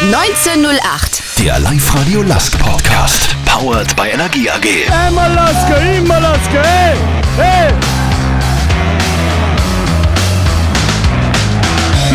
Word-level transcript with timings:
1908. 0.00 1.40
Der 1.40 1.58
Live-Radio 1.58 2.22
Lask 2.22 2.56
Podcast. 2.56 3.34
Powered 3.44 3.96
by 3.96 4.08
Energie 4.12 4.48
AG. 4.48 4.88
Einmal 4.92 5.34
Laske, 5.34 5.74
immer 5.96 6.20
Laske, 6.20 6.62
hey, 6.62 6.96
hey. 7.36 7.72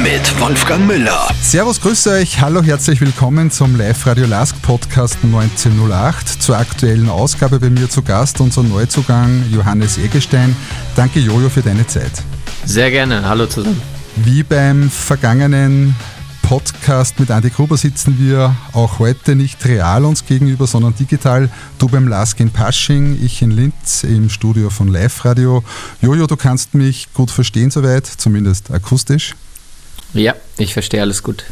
Mit 0.01 0.39
Wolfgang 0.39 0.87
Müller. 0.87 1.27
Servus, 1.41 1.81
grüße 1.81 2.11
euch, 2.11 2.39
hallo, 2.39 2.63
herzlich 2.63 3.01
willkommen 3.01 3.51
zum 3.51 3.75
Live-Radio 3.75 4.27
Lask 4.27 4.55
Podcast 4.61 5.17
1908. 5.21 6.41
Zur 6.41 6.57
aktuellen 6.57 7.09
Ausgabe 7.09 7.59
bei 7.59 7.69
mir 7.69 7.89
zu 7.89 8.01
Gast 8.01 8.39
unser 8.39 8.63
Neuzugang 8.63 9.43
Johannes 9.51 9.97
Eggestein. 9.97 10.55
Danke 10.95 11.19
Jojo 11.19 11.49
für 11.49 11.61
deine 11.61 11.85
Zeit. 11.85 12.13
Sehr 12.63 12.89
gerne, 12.91 13.27
hallo 13.27 13.45
zusammen. 13.45 13.81
Wie 14.15 14.41
beim 14.41 14.89
vergangenen 14.89 15.95
Podcast 16.53 17.19
mit 17.19 17.31
Andy 17.31 17.49
Gruber 17.49 17.77
sitzen 17.77 18.19
wir 18.19 18.55
auch 18.73 18.99
heute 18.99 19.35
nicht 19.35 19.65
real 19.65 20.05
uns 20.05 20.23
gegenüber, 20.23 20.67
sondern 20.67 20.93
digital. 20.93 21.49
Du 21.79 21.87
beim 21.87 22.07
Lask 22.07 22.39
in 22.39 22.51
Pasching, 22.51 23.17
ich 23.25 23.41
in 23.41 23.49
Linz 23.49 24.03
im 24.03 24.29
Studio 24.29 24.69
von 24.69 24.87
Live 24.87 25.25
Radio. 25.25 25.63
Jojo, 26.03 26.27
du 26.27 26.37
kannst 26.37 26.75
mich 26.75 27.11
gut 27.15 27.31
verstehen 27.31 27.71
soweit, 27.71 28.05
zumindest 28.05 28.69
akustisch. 28.69 29.33
Ja, 30.13 30.35
ich 30.59 30.73
verstehe 30.73 31.01
alles 31.01 31.23
gut. 31.23 31.43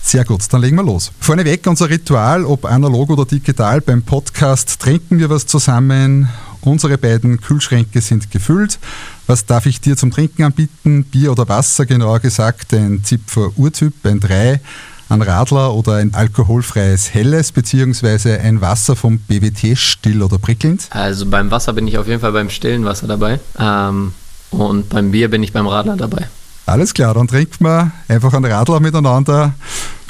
Sehr 0.00 0.24
gut, 0.24 0.40
dann 0.50 0.62
legen 0.62 0.76
wir 0.76 0.84
los. 0.84 1.12
Vorneweg 1.20 1.66
unser 1.66 1.90
Ritual, 1.90 2.46
ob 2.46 2.64
analog 2.64 3.10
oder 3.10 3.26
digital, 3.26 3.82
beim 3.82 4.04
Podcast 4.04 4.80
trinken 4.80 5.18
wir 5.18 5.28
was 5.28 5.44
zusammen. 5.44 6.30
Unsere 6.66 6.98
beiden 6.98 7.40
Kühlschränke 7.40 8.00
sind 8.00 8.32
gefüllt. 8.32 8.80
Was 9.28 9.46
darf 9.46 9.66
ich 9.66 9.80
dir 9.80 9.96
zum 9.96 10.10
Trinken 10.10 10.42
anbieten? 10.42 11.04
Bier 11.04 11.30
oder 11.30 11.48
Wasser, 11.48 11.86
genauer 11.86 12.18
gesagt 12.18 12.74
ein 12.74 13.04
Zipfer 13.04 13.52
Urtyp, 13.56 13.94
ein 14.04 14.18
3, 14.18 14.60
ein 15.08 15.22
Radler 15.22 15.72
oder 15.74 15.94
ein 15.94 16.12
alkoholfreies 16.12 17.14
Helles, 17.14 17.52
beziehungsweise 17.52 18.40
ein 18.40 18.60
Wasser 18.60 18.96
vom 18.96 19.18
BWT 19.20 19.78
still 19.78 20.24
oder 20.24 20.38
prickelnd? 20.38 20.88
Also 20.90 21.26
beim 21.26 21.52
Wasser 21.52 21.72
bin 21.72 21.86
ich 21.86 21.98
auf 21.98 22.08
jeden 22.08 22.20
Fall 22.20 22.32
beim 22.32 22.50
stillen 22.50 22.84
Wasser 22.84 23.06
dabei. 23.06 23.38
Ähm, 23.56 24.12
und 24.50 24.88
beim 24.88 25.12
Bier 25.12 25.30
bin 25.30 25.44
ich 25.44 25.52
beim 25.52 25.68
Radler 25.68 25.96
dabei. 25.96 26.26
Alles 26.66 26.94
klar, 26.94 27.14
dann 27.14 27.28
trinken 27.28 27.64
wir 27.64 27.92
einfach 28.08 28.34
einen 28.34 28.50
Radler 28.50 28.80
miteinander. 28.80 29.54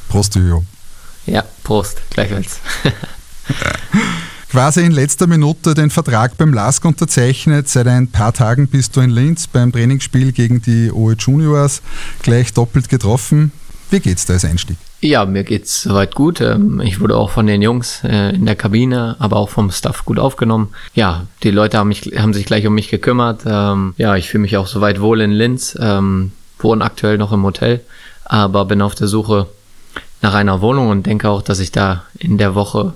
Prost, 0.09 0.35
Jojo. 0.37 0.65
Ja, 1.27 1.45
Prost, 1.65 2.01
gleichfalls. 2.09 2.61
Quasi 4.51 4.83
in 4.85 4.93
letzter 4.93 5.27
Minute 5.27 5.75
den 5.75 5.91
Vertrag 5.91 6.39
beim 6.39 6.55
LASK 6.55 6.85
unterzeichnet. 6.85 7.69
Seit 7.69 7.89
ein 7.89 8.09
paar 8.09 8.33
Tagen 8.33 8.69
bist 8.69 8.97
du 8.97 9.01
in 9.01 9.11
Linz 9.11 9.47
beim 9.49 9.73
Trainingsspiel 9.73 10.33
gegen 10.33 10.63
die 10.63 10.91
OE 10.93 11.15
Juniors 11.19 11.83
gleich 12.23 12.53
doppelt 12.55 12.89
getroffen. 12.89 13.51
Wie 13.91 14.01
geht's 14.01 14.25
da 14.25 14.35
als 14.35 14.45
Einstieg? 14.45 14.77
Ja, 15.01 15.27
mir 15.27 15.45
geht's 15.45 15.83
soweit 15.83 16.15
gut. 16.15 16.41
Ähm, 16.41 16.81
Ich 16.81 17.01
wurde 17.01 17.17
auch 17.17 17.31
von 17.31 17.47
den 17.47 17.61
Jungs 17.61 18.01
äh, 18.05 18.35
in 18.35 18.47
der 18.47 18.57
Kabine, 18.57 19.17
aber 19.19 19.37
auch 19.37 19.51
vom 19.51 19.71
Staff 19.71 20.05
gut 20.05 20.19
aufgenommen. 20.19 20.69
Ja, 20.95 21.27
die 21.43 21.51
Leute 21.51 21.79
haben, 21.79 21.89
mich, 21.89 22.03
haben 22.17 22.33
sich 22.33 22.47
gleich 22.47 22.67
um 22.67 22.75
mich 22.75 22.89
gekümmert. 22.89 23.43
Ähm, 23.47 23.95
Ja, 23.99 24.17
ich 24.17 24.29
fühle 24.29 24.43
mich 24.43 24.57
auch 24.57 24.67
soweit 24.69 25.01
wohl 25.01 25.21
in 25.21 25.33
Linz. 25.33 25.77
Ähm, 25.81 26.33
Wohne 26.59 26.83
aktuell 26.85 27.19
noch 27.19 27.33
im 27.33 27.43
Hotel, 27.43 27.83
aber 28.25 28.65
bin 28.65 28.81
auf 28.81 28.95
der 28.95 29.09
Suche 29.09 29.47
nach 30.23 30.33
einer 30.33 30.63
Wohnung 30.63 30.89
und 30.89 31.05
denke 31.05 31.29
auch, 31.29 31.43
dass 31.43 31.59
ich 31.61 31.71
da 31.71 32.05
in 32.19 32.39
der 32.39 32.55
Woche 32.55 32.95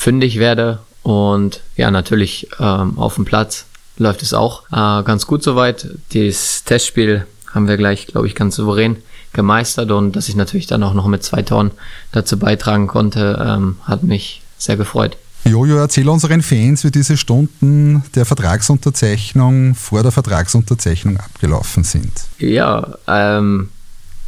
fündig 0.00 0.38
werde. 0.38 0.78
Und 1.02 1.60
ja, 1.76 1.90
natürlich 1.90 2.48
ähm, 2.58 2.98
auf 2.98 3.16
dem 3.16 3.26
Platz 3.26 3.66
läuft 3.98 4.22
es 4.22 4.32
auch 4.32 4.62
äh, 4.72 5.02
ganz 5.04 5.26
gut 5.26 5.42
soweit. 5.42 5.88
Das 6.14 6.64
Testspiel 6.64 7.26
haben 7.52 7.68
wir 7.68 7.76
gleich, 7.76 8.06
glaube 8.06 8.26
ich, 8.26 8.34
ganz 8.34 8.56
souverän 8.56 8.96
gemeistert 9.34 9.90
und 9.90 10.16
dass 10.16 10.30
ich 10.30 10.36
natürlich 10.36 10.66
dann 10.66 10.82
auch 10.82 10.94
noch 10.94 11.06
mit 11.06 11.22
zwei 11.22 11.42
Toren 11.42 11.70
dazu 12.12 12.38
beitragen 12.38 12.86
konnte, 12.86 13.38
ähm, 13.46 13.76
hat 13.82 14.02
mich 14.02 14.40
sehr 14.56 14.78
gefreut. 14.78 15.18
Jojo, 15.44 15.76
erzähl 15.76 16.08
unseren 16.08 16.40
Fans, 16.42 16.82
wie 16.82 16.90
diese 16.90 17.16
Stunden 17.18 18.02
der 18.14 18.24
Vertragsunterzeichnung 18.24 19.74
vor 19.74 20.02
der 20.02 20.12
Vertragsunterzeichnung 20.12 21.18
abgelaufen 21.18 21.84
sind. 21.84 22.12
Ja, 22.38 22.94
ähm, 23.06 23.68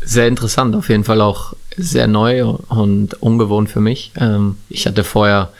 sehr 0.02 0.28
interessant, 0.28 0.76
auf 0.76 0.88
jeden 0.90 1.04
Fall 1.04 1.20
auch 1.22 1.54
sehr 1.76 2.06
neu 2.06 2.44
und 2.44 3.14
ungewohnt 3.22 3.70
für 3.70 3.80
mich. 3.80 4.12
Ähm, 4.16 4.56
ich 4.68 4.86
hatte 4.86 5.04
vorher 5.04 5.50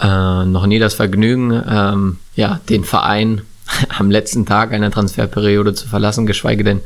äh, 0.00 0.44
noch 0.44 0.66
nie 0.66 0.78
das 0.78 0.94
Vergnügen, 0.94 1.62
ähm, 1.68 2.18
ja, 2.34 2.60
den 2.68 2.84
Verein 2.84 3.42
am 3.98 4.10
letzten 4.10 4.46
Tag 4.46 4.72
einer 4.72 4.90
Transferperiode 4.90 5.74
zu 5.74 5.88
verlassen, 5.88 6.26
geschweige 6.26 6.64
denn 6.64 6.80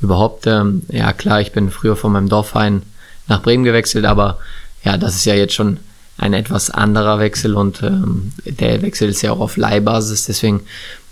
überhaupt, 0.00 0.46
ähm, 0.46 0.82
ja 0.88 1.12
klar, 1.12 1.40
ich 1.40 1.52
bin 1.52 1.70
früher 1.70 1.96
von 1.96 2.12
meinem 2.12 2.28
Dorfverein 2.28 2.82
nach 3.28 3.42
Bremen 3.42 3.64
gewechselt, 3.64 4.04
aber 4.04 4.38
ja, 4.84 4.96
das 4.96 5.14
ist 5.14 5.24
ja 5.24 5.34
jetzt 5.34 5.54
schon 5.54 5.78
ein 6.18 6.34
etwas 6.34 6.70
anderer 6.70 7.18
Wechsel 7.18 7.54
und 7.54 7.82
ähm, 7.82 8.32
der 8.44 8.82
Wechsel 8.82 9.08
ist 9.08 9.22
ja 9.22 9.32
auch 9.32 9.40
auf 9.40 9.56
Leihbasis, 9.56 10.26
deswegen 10.26 10.60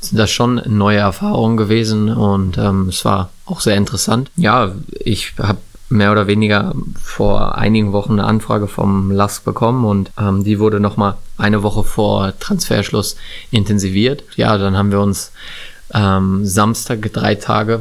sind 0.00 0.18
das 0.18 0.30
schon 0.30 0.60
neue 0.66 0.98
Erfahrungen 0.98 1.56
gewesen 1.56 2.10
und 2.10 2.58
ähm, 2.58 2.88
es 2.90 3.04
war 3.04 3.30
auch 3.46 3.60
sehr 3.60 3.76
interessant. 3.76 4.30
Ja, 4.36 4.74
ich 5.00 5.32
habe 5.38 5.58
mehr 5.90 6.12
oder 6.12 6.26
weniger 6.26 6.74
vor 7.02 7.56
einigen 7.56 7.92
Wochen 7.92 8.12
eine 8.12 8.24
Anfrage 8.24 8.68
vom 8.68 9.10
LASK 9.10 9.44
bekommen 9.44 9.84
und 9.84 10.10
ähm, 10.18 10.44
die 10.44 10.58
wurde 10.58 10.80
nochmal 10.80 11.14
eine 11.36 11.62
Woche 11.62 11.84
vor 11.84 12.38
Transferschluss 12.38 13.16
intensiviert. 13.50 14.22
Ja, 14.36 14.58
dann 14.58 14.76
haben 14.76 14.90
wir 14.90 15.00
uns 15.00 15.32
ähm, 15.94 16.44
Samstag 16.44 17.12
drei 17.12 17.34
Tage 17.34 17.80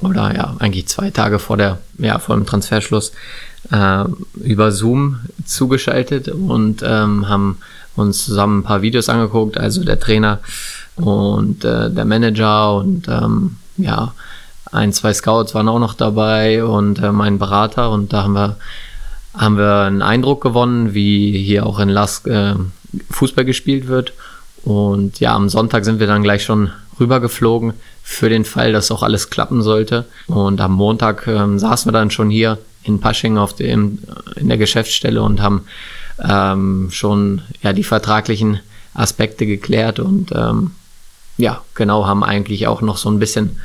oder 0.00 0.34
ja, 0.34 0.56
eigentlich 0.58 0.86
zwei 0.88 1.10
Tage 1.10 1.38
vor 1.38 1.56
der, 1.56 1.78
ja, 1.98 2.18
vor 2.18 2.36
dem 2.36 2.46
Transferschluss 2.46 3.12
äh, 3.70 4.04
über 4.34 4.72
Zoom 4.72 5.20
zugeschaltet 5.44 6.28
und 6.28 6.82
ähm, 6.84 7.28
haben 7.28 7.58
uns 7.96 8.24
zusammen 8.24 8.60
ein 8.60 8.64
paar 8.64 8.82
Videos 8.82 9.08
angeguckt, 9.08 9.58
also 9.58 9.84
der 9.84 10.00
Trainer 10.00 10.40
und 10.96 11.64
äh, 11.64 11.90
der 11.90 12.04
Manager 12.04 12.76
und 12.76 13.08
ähm, 13.08 13.56
ja, 13.76 14.14
ein, 14.72 14.92
zwei 14.92 15.12
Scouts 15.12 15.54
waren 15.54 15.68
auch 15.68 15.78
noch 15.78 15.94
dabei 15.94 16.64
und 16.64 16.98
äh, 16.98 17.12
mein 17.12 17.38
Berater 17.38 17.90
und 17.90 18.12
da 18.12 18.24
haben 18.24 18.32
wir 18.32 18.56
haben 19.34 19.56
wir 19.56 19.80
einen 19.80 20.02
Eindruck 20.02 20.42
gewonnen, 20.42 20.94
wie 20.94 21.42
hier 21.42 21.64
auch 21.64 21.78
in 21.78 21.88
Lask 21.88 22.26
äh, 22.26 22.54
Fußball 23.10 23.44
gespielt 23.44 23.88
wird. 23.88 24.12
Und 24.62 25.20
ja, 25.20 25.34
am 25.34 25.48
Sonntag 25.48 25.84
sind 25.84 26.00
wir 26.00 26.06
dann 26.06 26.22
gleich 26.22 26.44
schon 26.44 26.70
rübergeflogen 27.00 27.72
für 28.02 28.28
den 28.28 28.44
Fall, 28.44 28.72
dass 28.72 28.90
auch 28.90 29.02
alles 29.02 29.30
klappen 29.30 29.62
sollte. 29.62 30.04
Und 30.26 30.60
am 30.60 30.72
Montag 30.72 31.26
ähm, 31.26 31.58
saßen 31.58 31.88
wir 31.88 31.98
dann 31.98 32.10
schon 32.10 32.30
hier 32.30 32.58
in 32.84 33.00
Pasching 33.00 33.38
auf 33.38 33.54
dem, 33.54 34.00
in 34.36 34.48
der 34.48 34.58
Geschäftsstelle 34.58 35.22
und 35.22 35.40
haben 35.40 35.64
ähm, 36.22 36.88
schon 36.90 37.42
ja, 37.62 37.72
die 37.72 37.84
vertraglichen 37.84 38.60
Aspekte 38.94 39.46
geklärt 39.46 39.98
und 39.98 40.32
ähm, 40.32 40.72
ja, 41.38 41.62
genau, 41.74 42.06
haben 42.06 42.22
eigentlich 42.22 42.66
auch 42.66 42.82
noch 42.82 42.98
so 42.98 43.10
ein 43.10 43.18
bisschen 43.18 43.58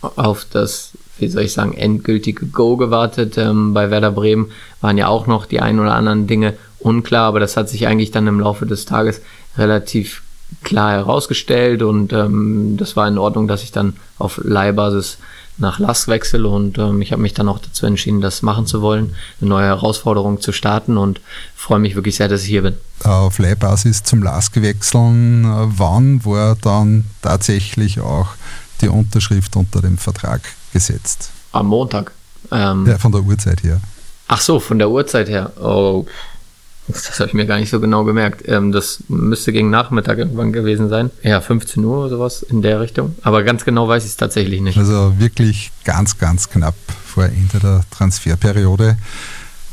auf 0.00 0.46
das, 0.50 0.92
wie 1.18 1.28
soll 1.28 1.42
ich 1.42 1.52
sagen, 1.52 1.74
endgültige 1.74 2.46
Go 2.46 2.76
gewartet. 2.76 3.36
Ähm, 3.38 3.74
bei 3.74 3.90
Werder 3.90 4.12
Bremen 4.12 4.50
waren 4.80 4.98
ja 4.98 5.08
auch 5.08 5.26
noch 5.26 5.46
die 5.46 5.60
ein 5.60 5.80
oder 5.80 5.94
anderen 5.94 6.26
Dinge 6.26 6.54
unklar, 6.78 7.26
aber 7.26 7.40
das 7.40 7.56
hat 7.56 7.68
sich 7.68 7.86
eigentlich 7.86 8.10
dann 8.10 8.26
im 8.26 8.40
Laufe 8.40 8.66
des 8.66 8.84
Tages 8.84 9.20
relativ 9.56 10.22
klar 10.62 10.92
herausgestellt 10.92 11.82
und 11.82 12.12
ähm, 12.12 12.76
das 12.78 12.96
war 12.96 13.06
in 13.06 13.18
Ordnung, 13.18 13.48
dass 13.48 13.62
ich 13.62 13.72
dann 13.72 13.96
auf 14.18 14.40
Leihbasis 14.42 15.18
nach 15.58 15.78
Lask 15.78 16.08
wechsle 16.08 16.48
und 16.48 16.78
ähm, 16.78 17.02
ich 17.02 17.12
habe 17.12 17.20
mich 17.20 17.34
dann 17.34 17.48
auch 17.48 17.58
dazu 17.58 17.84
entschieden, 17.84 18.20
das 18.20 18.42
machen 18.42 18.66
zu 18.66 18.80
wollen, 18.80 19.14
eine 19.40 19.50
neue 19.50 19.66
Herausforderung 19.66 20.40
zu 20.40 20.52
starten 20.52 20.96
und 20.96 21.20
freue 21.54 21.80
mich 21.80 21.96
wirklich 21.96 22.16
sehr, 22.16 22.28
dass 22.28 22.42
ich 22.42 22.48
hier 22.48 22.62
bin. 22.62 22.76
Auf 23.02 23.38
Leihbasis 23.38 24.04
zum 24.04 24.22
LASK 24.22 24.62
wechseln, 24.62 25.44
äh, 25.44 25.66
wann 25.76 26.24
war 26.24 26.56
dann 26.56 27.04
tatsächlich 27.22 28.00
auch 28.00 28.28
die 28.80 28.88
Unterschrift 28.88 29.54
unter 29.56 29.80
dem 29.80 29.98
Vertrag 29.98 30.40
gesetzt? 30.72 31.30
Am 31.52 31.66
Montag. 31.66 32.12
Ähm, 32.50 32.86
Ja, 32.86 32.98
von 32.98 33.12
der 33.12 33.22
Uhrzeit 33.22 33.62
her. 33.62 33.80
Ach 34.28 34.40
so, 34.40 34.60
von 34.60 34.78
der 34.78 34.90
Uhrzeit 34.90 35.28
her. 35.28 35.52
Oh, 35.60 36.06
das 36.88 37.18
habe 37.20 37.28
ich 37.28 37.34
mir 37.34 37.46
gar 37.46 37.58
nicht 37.58 37.70
so 37.70 37.80
genau 37.80 38.04
gemerkt. 38.04 38.42
Ähm, 38.48 38.72
das 38.72 39.02
müsste 39.08 39.52
gegen 39.52 39.70
Nachmittag 39.70 40.18
irgendwann 40.18 40.52
gewesen 40.52 40.88
sein. 40.88 41.10
Ja, 41.22 41.40
15 41.40 41.84
Uhr 41.84 42.00
oder 42.00 42.08
sowas 42.10 42.42
in 42.42 42.62
der 42.62 42.80
Richtung. 42.80 43.14
Aber 43.22 43.42
ganz 43.42 43.64
genau 43.64 43.88
weiß 43.88 44.04
ich 44.04 44.10
es 44.10 44.16
tatsächlich 44.16 44.60
nicht. 44.60 44.78
Also 44.78 45.14
wirklich 45.18 45.70
ganz, 45.84 46.18
ganz 46.18 46.48
knapp 46.48 46.76
vor 47.04 47.24
Ende 47.24 47.58
der 47.60 47.84
Transferperiode. 47.90 48.96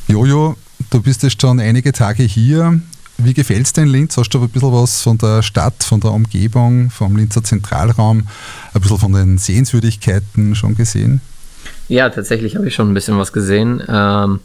Jojo, 0.07 0.55
du 0.89 1.01
bist 1.01 1.23
jetzt 1.23 1.41
schon 1.41 1.59
einige 1.59 1.91
Tage 1.93 2.23
hier. 2.23 2.79
Wie 3.17 3.33
gefällt 3.33 3.65
es 3.65 3.73
dir 3.73 3.83
in 3.83 3.89
Linz? 3.89 4.17
Hast 4.17 4.29
du 4.29 4.41
ein 4.41 4.49
bisschen 4.49 4.73
was 4.73 5.01
von 5.01 5.17
der 5.17 5.41
Stadt, 5.41 5.83
von 5.83 6.01
der 6.01 6.11
Umgebung, 6.11 6.89
vom 6.89 7.15
Linzer 7.15 7.43
Zentralraum, 7.43 8.27
ein 8.73 8.81
bisschen 8.81 8.99
von 8.99 9.13
den 9.13 9.37
Sehenswürdigkeiten 9.37 10.55
schon 10.55 10.75
gesehen? 10.75 11.21
Ja, 11.87 12.09
tatsächlich 12.09 12.55
habe 12.55 12.67
ich 12.67 12.75
schon 12.75 12.91
ein 12.91 12.93
bisschen 12.93 13.17
was 13.17 13.31
gesehen. 13.31 13.81
Ähm, 13.87 14.39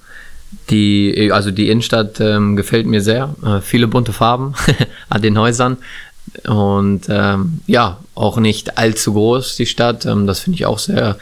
die, 0.68 1.30
also 1.32 1.50
die 1.50 1.68
Innenstadt 1.68 2.20
ähm, 2.20 2.56
gefällt 2.56 2.86
mir 2.86 3.02
sehr. 3.02 3.34
Äh, 3.44 3.60
viele 3.60 3.88
bunte 3.88 4.12
Farben 4.12 4.54
an 5.08 5.22
den 5.22 5.38
Häusern. 5.38 5.76
Und 6.46 7.06
ähm, 7.08 7.60
ja, 7.66 7.98
auch 8.14 8.38
nicht 8.38 8.78
allzu 8.78 9.14
groß, 9.14 9.56
die 9.56 9.66
Stadt. 9.66 10.06
Ähm, 10.06 10.26
das 10.26 10.40
finde 10.40 10.56
ich 10.56 10.66
auch 10.66 10.78
sehr 10.78 11.18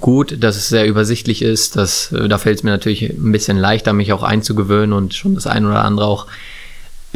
gut, 0.00 0.36
dass 0.42 0.56
es 0.56 0.68
sehr 0.68 0.86
übersichtlich 0.86 1.42
ist. 1.42 1.76
Das, 1.76 2.12
äh, 2.12 2.28
da 2.28 2.38
fällt 2.38 2.58
es 2.58 2.62
mir 2.62 2.70
natürlich 2.70 3.02
ein 3.10 3.32
bisschen 3.32 3.56
leichter, 3.56 3.92
mich 3.92 4.12
auch 4.12 4.22
einzugewöhnen 4.22 4.92
und 4.92 5.14
schon 5.14 5.34
das 5.34 5.46
ein 5.46 5.64
oder 5.64 5.84
andere 5.84 6.06
auch 6.06 6.26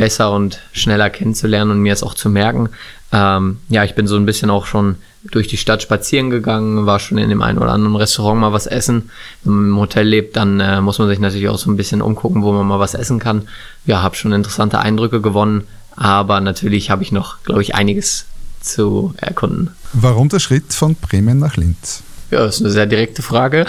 besser 0.01 0.33
und 0.33 0.61
schneller 0.73 1.11
kennenzulernen 1.11 1.73
und 1.73 1.81
mir 1.81 1.93
es 1.93 2.03
auch 2.03 2.15
zu 2.15 2.31
merken. 2.31 2.71
Ähm, 3.13 3.59
ja, 3.69 3.85
ich 3.85 3.95
bin 3.95 4.07
so 4.07 4.17
ein 4.17 4.25
bisschen 4.25 4.49
auch 4.49 4.65
schon 4.65 4.97
durch 5.31 5.47
die 5.47 5.59
Stadt 5.59 5.83
spazieren 5.83 6.31
gegangen, 6.31 6.87
war 6.87 6.99
schon 6.99 7.19
in 7.19 7.29
dem 7.29 7.43
einen 7.43 7.59
oder 7.59 7.73
anderen 7.73 7.97
Restaurant 7.97 8.41
mal 8.41 8.55
was 8.55 8.67
essen. 8.67 9.11
Wenn 9.45 9.53
man 9.53 9.69
im 9.69 9.77
Hotel 9.77 10.07
lebt, 10.07 10.37
dann 10.39 10.59
äh, 10.59 10.81
muss 10.81 10.99
man 10.99 11.09
sich 11.09 11.19
natürlich 11.19 11.51
auch 11.51 11.59
so 11.59 11.71
ein 11.71 11.77
bisschen 11.77 12.01
umgucken, 12.01 12.43
wo 12.43 12.51
man 12.51 12.67
mal 12.67 12.79
was 12.79 12.95
essen 12.95 13.19
kann. 13.19 13.47
Ja, 13.85 14.01
habe 14.01 14.17
schon 14.17 14.33
interessante 14.33 14.79
Eindrücke 14.79 15.21
gewonnen, 15.21 15.67
aber 15.97 16.41
natürlich 16.41 16.89
habe 16.89 17.03
ich 17.03 17.13
noch, 17.13 17.43
glaube 17.43 17.61
ich, 17.61 17.75
einiges 17.75 18.25
zu 18.63 19.13
erkunden. 19.19 19.73
Warum 19.93 20.31
der 20.31 20.39
Schritt 20.39 20.73
von 20.73 20.95
Bremen 20.95 21.39
nach 21.39 21.59
Linz? 21.59 22.03
Ja, 22.31 22.39
das 22.39 22.57
ist 22.57 22.63
eine 22.63 22.71
sehr 22.71 22.87
direkte 22.87 23.21
Frage. 23.21 23.67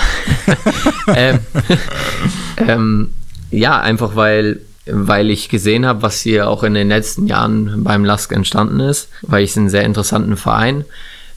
ähm, 1.08 1.40
ähm, 2.58 3.14
ja, 3.50 3.82
einfach 3.82 4.16
weil, 4.16 4.62
weil 4.86 5.30
ich 5.30 5.50
gesehen 5.50 5.86
habe, 5.86 6.02
was 6.02 6.22
hier 6.22 6.50
auch 6.50 6.64
in 6.64 6.74
den 6.74 6.90
letzten 6.90 7.28
Jahren 7.28 7.84
beim 7.84 8.04
Lask 8.04 8.32
entstanden 8.32 8.80
ist, 8.80 9.10
weil 9.22 9.44
ich 9.44 9.52
es 9.52 9.58
einen 9.58 9.70
sehr 9.70 9.84
interessanten 9.84 10.38
Verein 10.38 10.86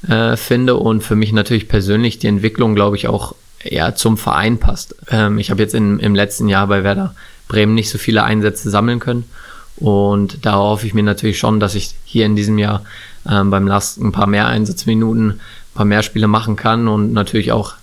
äh, 0.09 0.37
finde 0.37 0.77
und 0.77 1.03
für 1.03 1.17
mich 1.17 1.33
natürlich 1.33 1.69
persönlich 1.69 2.19
die 2.19 2.27
Entwicklung, 2.27 2.75
glaube 2.75 2.97
ich, 2.97 3.09
auch 3.09 3.35
eher 3.63 3.95
zum 3.97 4.17
Verein 4.17 4.59
passt. 4.59 4.95
Ähm, 5.11 5.39
ich 5.39 5.51
habe 5.51 5.63
jetzt 5.63 5.75
in, 5.75 5.99
im 5.99 6.15
letzten 6.15 6.49
Jahr 6.49 6.67
bei 6.67 6.85
Werder 6.85 7.15
Bremen 7.49 7.75
nicht 7.75 7.91
so 7.91 7.99
viele 7.99 8.25
Einsätze 8.25 8.71
sammeln 8.71 9.01
können 9.01 9.25
und 9.77 10.47
da 10.47 10.55
hoffe 10.55 10.87
ich 10.87 10.95
mir 10.95 11.03
natürlich 11.03 11.39
schon, 11.39 11.61
dass 11.61 11.75
ich 11.75 11.95
hier 12.05 12.27
in 12.27 12.37
diesem 12.37 12.59
Jahr 12.59 12.85
ähm, 13.29 13.51
beim 13.51 13.67
Last 13.67 13.99
ein 13.99 14.13
paar 14.13 14.27
mehr 14.27 14.47
Einsatzminuten, 14.47 15.31
ein 15.31 15.41
paar 15.75 15.85
mehr 15.85 16.03
Spiele 16.03 16.29
machen 16.29 16.57
kann 16.57 16.89
und 16.89 17.13
natürlich 17.13 17.53
auch 17.53 17.75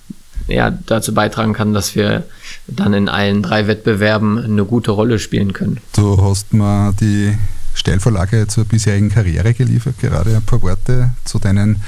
ja, 0.47 0.71
dazu 0.85 1.13
beitragen 1.13 1.53
kann, 1.53 1.73
dass 1.73 1.95
wir 1.95 2.23
dann 2.67 2.93
in 2.93 3.09
allen 3.09 3.41
drei 3.43 3.67
Wettbewerben 3.67 4.38
eine 4.38 4.65
gute 4.65 4.91
Rolle 4.91 5.19
spielen 5.19 5.53
können. 5.53 5.77
Du 5.93 6.21
hast 6.21 6.53
mal 6.53 6.93
die 6.99 7.38
Steilvorlage 7.73 8.47
zur 8.47 8.65
bisherigen 8.65 9.09
Karriere 9.09 9.53
geliefert, 9.53 9.95
gerade 9.99 10.35
ein 10.35 10.41
paar 10.41 10.61
Worte 10.61 11.11
zu 11.25 11.39
deinen 11.39 11.81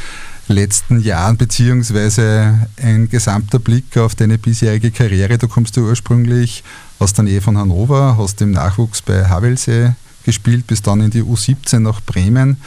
letzten 0.47 0.99
Jahren, 0.99 1.37
beziehungsweise 1.37 2.67
ein 2.81 3.09
gesamter 3.09 3.59
Blick 3.59 3.97
auf 3.97 4.15
deine 4.15 4.37
bisherige 4.37 4.91
Karriere. 4.91 5.37
Du 5.37 5.47
kommst 5.47 5.75
ja 5.77 5.83
ursprünglich 5.83 6.63
aus 6.99 7.13
der 7.13 7.25
Nähe 7.25 7.41
von 7.41 7.57
Hannover, 7.57 8.17
hast 8.17 8.41
im 8.41 8.51
Nachwuchs 8.51 9.01
bei 9.01 9.25
Havelse 9.25 9.95
gespielt, 10.25 10.67
bis 10.67 10.81
dann 10.81 11.01
in 11.01 11.11
die 11.11 11.23
U17 11.23 11.79
nach 11.79 12.01
Bremen 12.01 12.57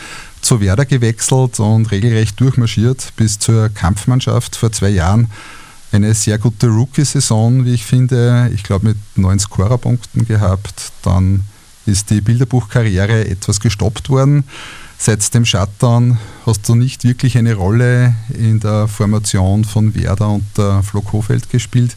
zu 0.41 0.61
Werder 0.61 0.85
gewechselt 0.85 1.59
und 1.59 1.91
regelrecht 1.91 2.39
durchmarschiert 2.41 3.13
bis 3.17 3.39
zur 3.39 3.69
Kampfmannschaft 3.71 4.57
vor 4.57 4.73
zwei 4.73 4.91
Jahren. 4.91 5.29
Eine 5.97 6.13
sehr 6.13 6.37
gute 6.37 6.67
Rookie-Saison, 6.67 7.65
wie 7.65 7.73
ich 7.73 7.87
finde. 7.87 8.51
Ich 8.55 8.65
glaube, 8.65 8.89
mit 8.89 8.99
neun 9.15 9.39
Scorerpunkten 9.39 10.27
gehabt. 10.27 10.93
Dann 11.01 11.45
ist 11.87 12.11
die 12.11 12.21
Bilderbuchkarriere 12.21 13.27
etwas 13.27 13.61
gestoppt 13.61 14.11
worden. 14.11 14.45
Seit 14.99 15.33
dem 15.33 15.47
Shutdown 15.47 16.19
hast 16.45 16.69
du 16.69 16.75
nicht 16.75 17.05
wirklich 17.05 17.39
eine 17.39 17.55
Rolle 17.55 18.15
in 18.29 18.61
der 18.61 18.89
Formation 18.89 19.65
von 19.65 19.95
Werder 19.95 20.29
und 20.29 20.45
der 20.59 20.83
Flo 20.83 21.01
Kofeld 21.01 21.49
gespielt. 21.49 21.97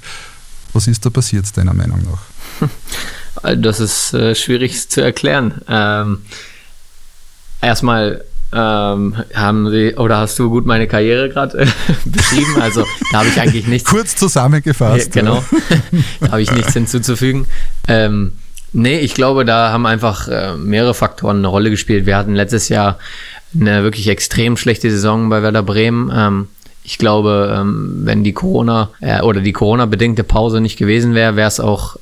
Was 0.71 0.87
ist 0.87 1.05
da 1.05 1.09
passiert, 1.09 1.45
deiner 1.57 1.73
Meinung 1.73 2.01
nach? 2.03 2.69
Das 3.57 3.79
ist 3.81 4.13
äh, 4.13 4.33
schwierig 4.33 4.89
zu 4.89 5.01
erklären. 5.01 5.61
Ähm, 5.67 6.21
erstmal 7.61 8.25
ähm, 8.51 9.15
haben 9.33 9.69
Sie 9.69 9.95
oder 9.95 10.17
hast 10.17 10.39
du 10.39 10.49
gut 10.49 10.65
meine 10.65 10.87
Karriere 10.87 11.29
gerade 11.29 11.59
äh, 11.59 11.67
beschrieben? 12.05 12.59
Also 12.59 12.83
da 13.11 13.19
habe 13.19 13.29
ich 13.29 13.39
eigentlich 13.39 13.67
nichts. 13.67 13.89
Kurz 13.89 14.15
zusammengefasst. 14.15 15.15
Ja, 15.15 15.21
genau. 15.21 15.43
da 16.19 16.31
habe 16.31 16.41
ich 16.41 16.51
nichts 16.51 16.73
hinzuzufügen. 16.73 17.45
Ähm, 17.87 18.33
nee, 18.73 18.99
ich 18.99 19.13
glaube, 19.13 19.45
da 19.45 19.71
haben 19.71 19.85
einfach 19.85 20.27
äh, 20.27 20.55
mehrere 20.55 20.93
Faktoren 20.93 21.37
eine 21.37 21.47
Rolle 21.47 21.69
gespielt. 21.69 22.05
Wir 22.05 22.17
hatten 22.17 22.33
letztes 22.33 22.69
Jahr 22.69 22.97
eine 23.53 23.83
wirklich 23.83 24.07
extrem 24.07 24.57
schlechte 24.57 24.89
Saison 24.89 25.29
bei 25.29 25.43
Werder 25.43 25.63
Bremen. 25.63 26.11
Ähm, 26.13 26.47
ich 26.83 26.97
glaube, 26.97 27.55
ähm, 27.55 28.01
wenn 28.03 28.23
die 28.23 28.33
Corona 28.33 28.89
äh, 28.99 29.21
oder 29.21 29.41
die 29.41 29.53
Corona-bedingte 29.53 30.23
Pause 30.23 30.59
nicht 30.59 30.77
gewesen 30.77 31.13
wäre, 31.13 31.35
wäre 31.35 31.47
es 31.47 31.59
auch 31.59 31.97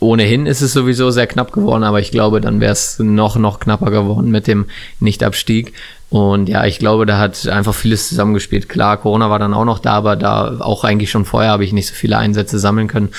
ohnehin 0.00 0.46
ist 0.46 0.60
es 0.60 0.72
sowieso 0.72 1.10
sehr 1.10 1.26
knapp 1.26 1.52
geworden, 1.52 1.82
aber 1.82 2.00
ich 2.00 2.10
glaube, 2.10 2.40
dann 2.40 2.60
wäre 2.60 2.72
es 2.72 2.98
noch, 2.98 3.36
noch 3.36 3.58
knapper 3.60 3.90
geworden 3.90 4.30
mit 4.30 4.46
dem 4.46 4.66
Nichtabstieg. 5.00 5.72
Und 6.10 6.48
ja, 6.48 6.64
ich 6.64 6.78
glaube, 6.78 7.04
da 7.04 7.18
hat 7.18 7.46
einfach 7.48 7.74
vieles 7.74 8.08
zusammengespielt. 8.08 8.68
Klar, 8.68 8.96
Corona 8.98 9.28
war 9.28 9.38
dann 9.38 9.54
auch 9.54 9.64
noch 9.64 9.78
da, 9.78 9.92
aber 9.92 10.16
da 10.16 10.60
auch 10.60 10.84
eigentlich 10.84 11.10
schon 11.10 11.24
vorher 11.24 11.50
habe 11.50 11.64
ich 11.64 11.72
nicht 11.72 11.88
so 11.88 11.94
viele 11.94 12.16
Einsätze 12.16 12.58
sammeln 12.58 12.88
können. 12.88 13.10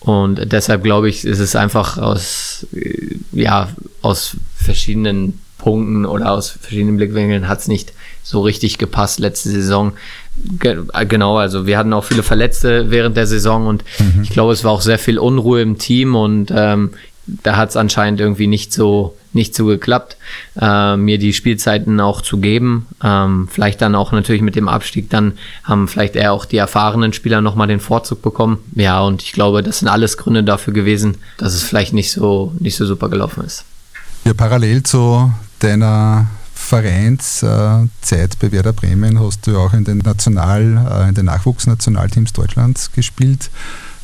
Und 0.00 0.52
deshalb 0.52 0.82
glaube 0.82 1.08
ich, 1.08 1.24
ist 1.24 1.40
es 1.40 1.56
einfach 1.56 1.98
aus, 1.98 2.66
ja, 3.32 3.68
aus 4.02 4.36
verschiedenen 4.56 5.40
Punkten 5.58 6.06
oder 6.06 6.32
aus 6.32 6.50
verschiedenen 6.50 6.96
Blickwinkeln 6.96 7.48
hat 7.48 7.60
es 7.60 7.68
nicht 7.68 7.92
so 8.22 8.40
richtig 8.40 8.78
gepasst 8.78 9.18
letzte 9.18 9.50
Saison. 9.50 9.92
Äh, 10.62 11.06
genau, 11.06 11.38
also 11.38 11.66
wir 11.66 11.78
hatten 11.78 11.92
auch 11.92 12.04
viele 12.04 12.22
Verletzte 12.22 12.90
während 12.90 13.16
der 13.16 13.26
Saison 13.26 13.66
und 13.66 13.84
mhm. 13.98 14.22
ich 14.22 14.30
glaube, 14.30 14.52
es 14.52 14.64
war 14.64 14.72
auch 14.72 14.80
sehr 14.82 14.98
viel 14.98 15.18
Unruhe 15.18 15.62
im 15.62 15.78
Team 15.78 16.14
und 16.14 16.52
ähm, 16.54 16.90
da 17.26 17.56
hat 17.56 17.70
es 17.70 17.76
anscheinend 17.76 18.20
irgendwie 18.20 18.46
nicht 18.46 18.72
so 18.72 19.16
nicht 19.32 19.54
so 19.54 19.66
geklappt, 19.66 20.16
äh, 20.60 20.96
mir 20.96 21.18
die 21.18 21.32
Spielzeiten 21.32 22.00
auch 22.00 22.20
zu 22.20 22.38
geben. 22.38 22.86
Ähm, 23.02 23.48
vielleicht 23.50 23.80
dann 23.80 23.94
auch 23.94 24.12
natürlich 24.12 24.42
mit 24.42 24.56
dem 24.56 24.68
Abstieg, 24.68 25.10
dann 25.10 25.34
haben 25.62 25.88
vielleicht 25.88 26.16
eher 26.16 26.32
auch 26.32 26.44
die 26.44 26.56
erfahrenen 26.56 27.12
Spieler 27.12 27.40
nochmal 27.40 27.68
den 27.68 27.80
Vorzug 27.80 28.22
bekommen. 28.22 28.58
Ja, 28.74 29.00
und 29.00 29.22
ich 29.22 29.32
glaube, 29.32 29.62
das 29.62 29.80
sind 29.80 29.88
alles 29.88 30.16
Gründe 30.16 30.42
dafür 30.42 30.72
gewesen, 30.72 31.18
dass 31.38 31.54
es 31.54 31.62
vielleicht 31.62 31.92
nicht 31.92 32.10
so, 32.10 32.52
nicht 32.58 32.76
so 32.76 32.86
super 32.86 33.08
gelaufen 33.08 33.44
ist. 33.44 33.64
Ja, 34.24 34.34
parallel 34.34 34.82
zu 34.82 35.32
deiner 35.60 36.26
Vereinszeit 36.70 38.38
bei 38.38 38.52
Werder 38.52 38.72
Bremen 38.72 39.18
hast 39.18 39.44
du 39.44 39.58
auch 39.58 39.72
in 39.72 39.82
den 39.82 39.98
National, 39.98 40.86
äh, 40.88 41.08
in 41.08 41.16
den 41.16 41.24
Nachwuchsnationalteams 41.24 42.32
Deutschlands 42.32 42.92
gespielt. 42.92 43.50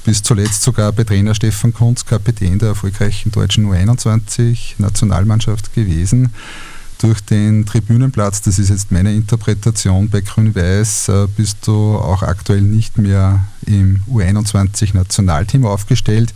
Bis 0.05 0.25
zuletzt 0.25 0.63
sogar 0.63 0.91
bei 0.91 1.05
Trainer 1.05 1.37
Stefan 1.37 1.73
Kunz, 1.73 2.05
Kapitän 2.05 2.59
der 2.59 2.71
erfolgreichen 2.71 3.31
deutschen 3.31 3.67
U21-Nationalmannschaft 3.67 5.75
gewesen. 5.75 6.35
Durch 6.99 7.21
den 7.21 7.67
Tribünenplatz, 7.67 8.41
das 8.41 8.59
ist 8.59 8.71
jetzt 8.71 8.91
meine 8.91 9.13
Interpretation 9.13 10.09
bei 10.09 10.23
Grün-Weiß, 10.23 11.09
äh, 11.09 11.27
bist 11.37 11.67
du 11.67 11.97
auch 11.97 12.23
aktuell 12.23 12.63
nicht 12.63 12.97
mehr 12.97 13.45
im 13.67 14.01
U21-Nationalteam 14.11 15.67
aufgestellt. 15.67 16.33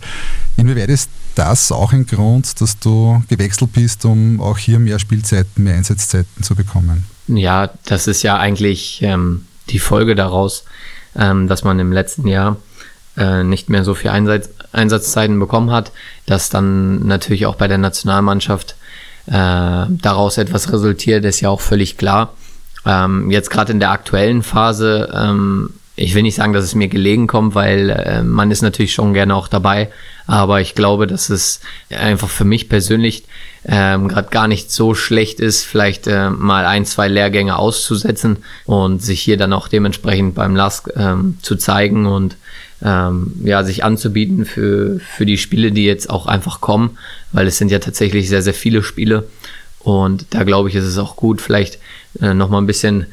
Inwieweit 0.57 0.89
ist 0.89 1.09
das 1.33 1.71
auch 1.71 1.93
ein 1.93 2.05
Grund, 2.05 2.61
dass 2.61 2.77
du 2.77 3.23
gewechselt 3.27 3.73
bist, 3.73 4.05
um 4.05 4.39
auch 4.39 4.59
hier 4.59 4.77
mehr 4.77 4.99
Spielzeiten, 4.99 5.63
mehr 5.63 5.75
Einsatzzeiten 5.75 6.43
zu 6.43 6.53
bekommen? 6.53 7.05
Ja, 7.27 7.71
das 7.85 8.05
ist 8.07 8.21
ja 8.21 8.37
eigentlich 8.37 9.01
ähm, 9.01 9.45
die 9.69 9.79
Folge 9.79 10.13
daraus, 10.13 10.65
ähm, 11.15 11.47
dass 11.47 11.63
man 11.63 11.79
im 11.79 11.91
letzten 11.91 12.27
Jahr 12.27 12.57
äh, 13.17 13.43
nicht 13.43 13.69
mehr 13.69 13.83
so 13.83 13.95
viel 13.95 14.11
Einsatz, 14.11 14.49
Einsatzzeiten 14.73 15.39
bekommen 15.39 15.71
hat, 15.71 15.91
dass 16.25 16.49
dann 16.49 17.07
natürlich 17.07 17.45
auch 17.45 17.55
bei 17.55 17.67
der 17.67 17.77
Nationalmannschaft 17.77 18.75
äh, 19.27 19.85
daraus 19.89 20.37
etwas 20.37 20.71
resultiert, 20.71 21.25
ist 21.25 21.41
ja 21.41 21.49
auch 21.49 21.61
völlig 21.61 21.97
klar. 21.97 22.33
Ähm, 22.85 23.29
jetzt 23.29 23.49
gerade 23.49 23.71
in 23.71 23.79
der 23.79 23.91
aktuellen 23.91 24.43
Phase 24.43 25.11
ähm, 25.15 25.69
ich 25.95 26.15
will 26.15 26.23
nicht 26.23 26.35
sagen, 26.35 26.53
dass 26.53 26.63
es 26.63 26.75
mir 26.75 26.87
gelegen 26.87 27.27
kommt, 27.27 27.53
weil 27.53 27.89
äh, 27.89 28.23
man 28.23 28.49
ist 28.51 28.61
natürlich 28.61 28.93
schon 28.93 29.13
gerne 29.13 29.35
auch 29.35 29.47
dabei, 29.47 29.89
aber 30.25 30.61
ich 30.61 30.73
glaube, 30.73 31.05
dass 31.05 31.29
es 31.29 31.59
einfach 31.89 32.29
für 32.29 32.45
mich 32.45 32.69
persönlich 32.69 33.25
ähm, 33.65 34.07
gerade 34.07 34.29
gar 34.29 34.47
nicht 34.47 34.71
so 34.71 34.95
schlecht 34.95 35.39
ist, 35.39 35.63
vielleicht 35.63 36.07
äh, 36.07 36.29
mal 36.29 36.65
ein, 36.65 36.85
zwei 36.85 37.07
Lehrgänge 37.07 37.57
auszusetzen 37.57 38.37
und 38.65 39.03
sich 39.03 39.21
hier 39.21 39.37
dann 39.37 39.53
auch 39.53 39.67
dementsprechend 39.67 40.33
beim 40.33 40.55
LASK 40.55 40.91
ähm, 40.95 41.37
zu 41.41 41.55
zeigen 41.55 42.07
und 42.07 42.37
ähm, 42.83 43.33
ja, 43.43 43.63
sich 43.63 43.83
anzubieten 43.83 44.45
für, 44.45 44.99
für 44.99 45.25
die 45.25 45.37
Spiele, 45.37 45.71
die 45.71 45.85
jetzt 45.85 46.09
auch 46.09 46.25
einfach 46.25 46.61
kommen, 46.61 46.97
weil 47.31 47.47
es 47.47 47.57
sind 47.57 47.71
ja 47.71 47.79
tatsächlich 47.79 48.29
sehr, 48.29 48.41
sehr 48.41 48.53
viele 48.53 48.83
Spiele 48.83 49.27
und 49.79 50.25
da 50.31 50.43
glaube 50.43 50.69
ich, 50.69 50.75
ist 50.75 50.85
es 50.85 50.97
auch 50.97 51.15
gut, 51.15 51.41
vielleicht 51.41 51.79
äh, 52.21 52.33
nochmal 52.33 52.61
ein 52.61 52.67
bisschen 52.67 53.07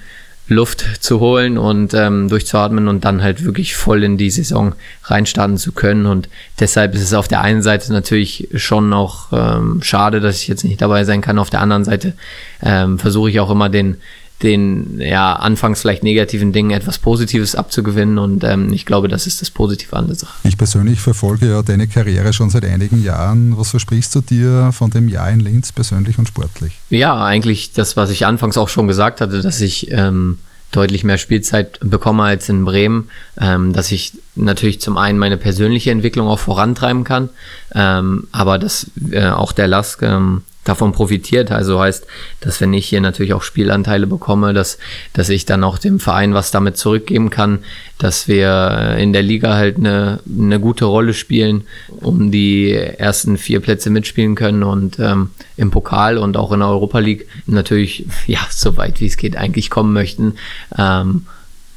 Luft 0.48 0.84
zu 1.00 1.20
holen 1.20 1.58
und 1.58 1.92
ähm, 1.92 2.28
durchzuatmen 2.28 2.88
und 2.88 3.04
dann 3.04 3.22
halt 3.22 3.44
wirklich 3.44 3.76
voll 3.76 4.02
in 4.02 4.16
die 4.16 4.30
Saison 4.30 4.74
reinstarten 5.04 5.58
zu 5.58 5.72
können. 5.72 6.06
Und 6.06 6.28
deshalb 6.58 6.94
ist 6.94 7.02
es 7.02 7.12
auf 7.12 7.28
der 7.28 7.42
einen 7.42 7.60
Seite 7.60 7.92
natürlich 7.92 8.48
schon 8.54 8.94
auch 8.94 9.26
ähm, 9.32 9.80
schade, 9.82 10.20
dass 10.20 10.36
ich 10.36 10.48
jetzt 10.48 10.64
nicht 10.64 10.80
dabei 10.80 11.04
sein 11.04 11.20
kann. 11.20 11.38
Auf 11.38 11.50
der 11.50 11.60
anderen 11.60 11.84
Seite 11.84 12.14
ähm, 12.62 12.98
versuche 12.98 13.28
ich 13.28 13.40
auch 13.40 13.50
immer 13.50 13.68
den, 13.68 13.98
den 14.42 15.00
ja 15.00 15.34
anfangs 15.34 15.80
vielleicht 15.80 16.04
negativen 16.04 16.52
Dingen 16.52 16.70
etwas 16.70 16.98
Positives 16.98 17.54
abzugewinnen 17.54 18.18
und 18.18 18.44
ähm, 18.44 18.72
ich 18.72 18.86
glaube, 18.86 19.08
das 19.08 19.26
ist 19.26 19.42
das 19.42 19.50
Positive 19.50 19.96
an 19.96 20.06
der 20.06 20.16
Sache. 20.16 20.32
Ich 20.44 20.56
persönlich 20.56 21.00
verfolge 21.00 21.48
ja 21.48 21.62
deine 21.62 21.88
Karriere 21.88 22.32
schon 22.32 22.50
seit 22.50 22.64
einigen 22.64 23.02
Jahren. 23.02 23.58
Was 23.58 23.70
versprichst 23.70 24.14
du 24.14 24.20
dir 24.20 24.70
von 24.72 24.90
dem 24.90 25.08
Jahr 25.08 25.30
in 25.30 25.40
Linz 25.40 25.72
persönlich 25.72 26.18
und 26.18 26.28
sportlich? 26.28 26.72
Ja, 26.90 27.24
eigentlich 27.24 27.72
das, 27.72 27.96
was 27.96 28.10
ich 28.10 28.26
anfangs 28.26 28.56
auch 28.56 28.68
schon 28.68 28.86
gesagt 28.86 29.20
hatte, 29.20 29.42
dass 29.42 29.60
ich 29.60 29.90
ähm, 29.90 30.38
deutlich 30.70 31.02
mehr 31.02 31.18
Spielzeit 31.18 31.78
bekomme 31.80 32.22
als 32.24 32.48
in 32.48 32.64
Bremen, 32.64 33.10
ähm, 33.40 33.72
dass 33.72 33.90
ich 33.90 34.12
natürlich 34.34 34.80
zum 34.80 34.98
einen 34.98 35.18
meine 35.18 35.36
persönliche 35.36 35.90
Entwicklung 35.90 36.28
auch 36.28 36.38
vorantreiben 36.38 37.04
kann, 37.04 37.30
ähm, 37.74 38.28
aber 38.32 38.58
dass 38.58 38.90
äh, 39.10 39.28
auch 39.28 39.52
der 39.52 39.66
Lask 39.66 40.02
ähm, 40.02 40.42
davon 40.68 40.92
profitiert. 40.92 41.50
Also 41.50 41.80
heißt, 41.80 42.06
dass 42.40 42.60
wenn 42.60 42.74
ich 42.74 42.86
hier 42.86 43.00
natürlich 43.00 43.32
auch 43.32 43.42
Spielanteile 43.42 44.06
bekomme, 44.06 44.52
dass, 44.52 44.78
dass 45.14 45.30
ich 45.30 45.46
dann 45.46 45.64
auch 45.64 45.78
dem 45.78 45.98
Verein 45.98 46.34
was 46.34 46.50
damit 46.50 46.76
zurückgeben 46.76 47.30
kann, 47.30 47.60
dass 47.96 48.28
wir 48.28 48.96
in 48.98 49.12
der 49.12 49.22
Liga 49.22 49.54
halt 49.54 49.78
eine, 49.78 50.20
eine 50.28 50.60
gute 50.60 50.84
Rolle 50.84 51.14
spielen, 51.14 51.64
um 51.88 52.30
die 52.30 52.72
ersten 52.72 53.38
vier 53.38 53.60
Plätze 53.60 53.90
mitspielen 53.90 54.34
können 54.34 54.62
und 54.62 54.98
ähm, 54.98 55.30
im 55.56 55.70
Pokal 55.70 56.18
und 56.18 56.36
auch 56.36 56.52
in 56.52 56.60
der 56.60 56.68
Europa 56.68 56.98
League 56.98 57.26
natürlich, 57.46 58.06
ja, 58.26 58.40
so 58.50 58.76
weit 58.76 59.00
wie 59.00 59.06
es 59.06 59.16
geht, 59.16 59.36
eigentlich 59.36 59.70
kommen 59.70 59.92
möchten. 59.92 60.34
Ähm, 60.76 61.26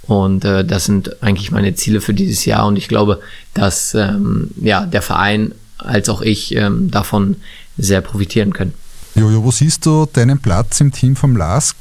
und 0.04 0.44
äh, 0.44 0.66
das 0.66 0.86
sind 0.86 1.24
eigentlich 1.24 1.52
meine 1.52 1.74
Ziele 1.76 2.02
für 2.02 2.14
dieses 2.14 2.44
Jahr. 2.44 2.68
Und 2.68 2.78
ich 2.78 2.90
glaube, 2.90 3.22
dass 3.54 3.94
ähm, 3.94 4.50
ja, 4.60 4.86
der 4.86 5.02
Verein 5.02 5.54
als 5.78 6.10
auch 6.10 6.22
ich 6.22 6.56
ähm, 6.56 6.92
davon 6.92 7.38
sehr 7.78 8.02
profitieren 8.02 8.54
können. 8.54 8.74
Jojo, 9.16 9.44
wo 9.44 9.52
siehst 9.52 9.86
du 9.86 10.08
deinen 10.12 10.40
Platz 10.40 10.80
im 10.80 10.92
Team 10.92 11.16
vom 11.16 11.36
LASK 11.36 11.76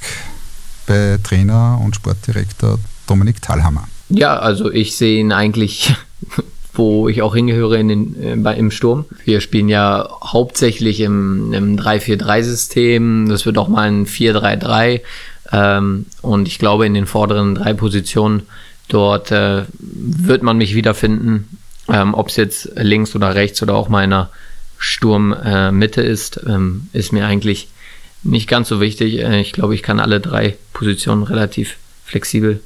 bei 0.86 1.18
Trainer 1.22 1.80
und 1.82 1.94
Sportdirektor 1.94 2.78
Dominik 3.06 3.40
Thalhammer? 3.40 3.88
Ja, 4.08 4.38
also 4.38 4.70
ich 4.70 4.96
sehe 4.96 5.20
ihn 5.20 5.32
eigentlich, 5.32 5.94
wo 6.74 7.08
ich 7.08 7.22
auch 7.22 7.34
hingehöre, 7.34 7.78
in 7.78 7.88
den, 7.88 8.44
äh, 8.44 8.58
im 8.58 8.70
Sturm. 8.72 9.04
Wir 9.24 9.40
spielen 9.40 9.68
ja 9.68 10.08
hauptsächlich 10.24 11.00
im, 11.00 11.52
im 11.52 11.76
3-4-3-System. 11.76 13.28
Das 13.28 13.46
wird 13.46 13.58
auch 13.58 13.68
mal 13.68 13.88
ein 13.88 14.06
4-3-3. 14.06 15.00
Ähm, 15.52 16.06
und 16.22 16.48
ich 16.48 16.58
glaube, 16.58 16.86
in 16.86 16.94
den 16.94 17.06
vorderen 17.06 17.54
drei 17.54 17.74
Positionen 17.74 18.42
dort 18.88 19.30
äh, 19.30 19.62
wird 19.78 20.42
man 20.42 20.58
mich 20.58 20.74
wiederfinden. 20.74 21.58
Ähm, 21.88 22.14
Ob 22.14 22.28
es 22.28 22.36
jetzt 22.36 22.70
links 22.76 23.14
oder 23.14 23.34
rechts 23.34 23.62
oder 23.62 23.74
auch 23.74 23.88
meiner 23.88 24.30
Sturmmitte 24.80 26.02
äh, 26.02 26.10
ist, 26.10 26.40
ähm, 26.46 26.88
ist 26.94 27.12
mir 27.12 27.26
eigentlich 27.26 27.68
nicht 28.22 28.48
ganz 28.48 28.68
so 28.68 28.80
wichtig. 28.80 29.20
Äh, 29.20 29.40
ich 29.40 29.52
glaube, 29.52 29.74
ich 29.74 29.82
kann 29.82 30.00
alle 30.00 30.20
drei 30.20 30.56
Positionen 30.72 31.22
relativ 31.22 31.76
flexibel 32.04 32.62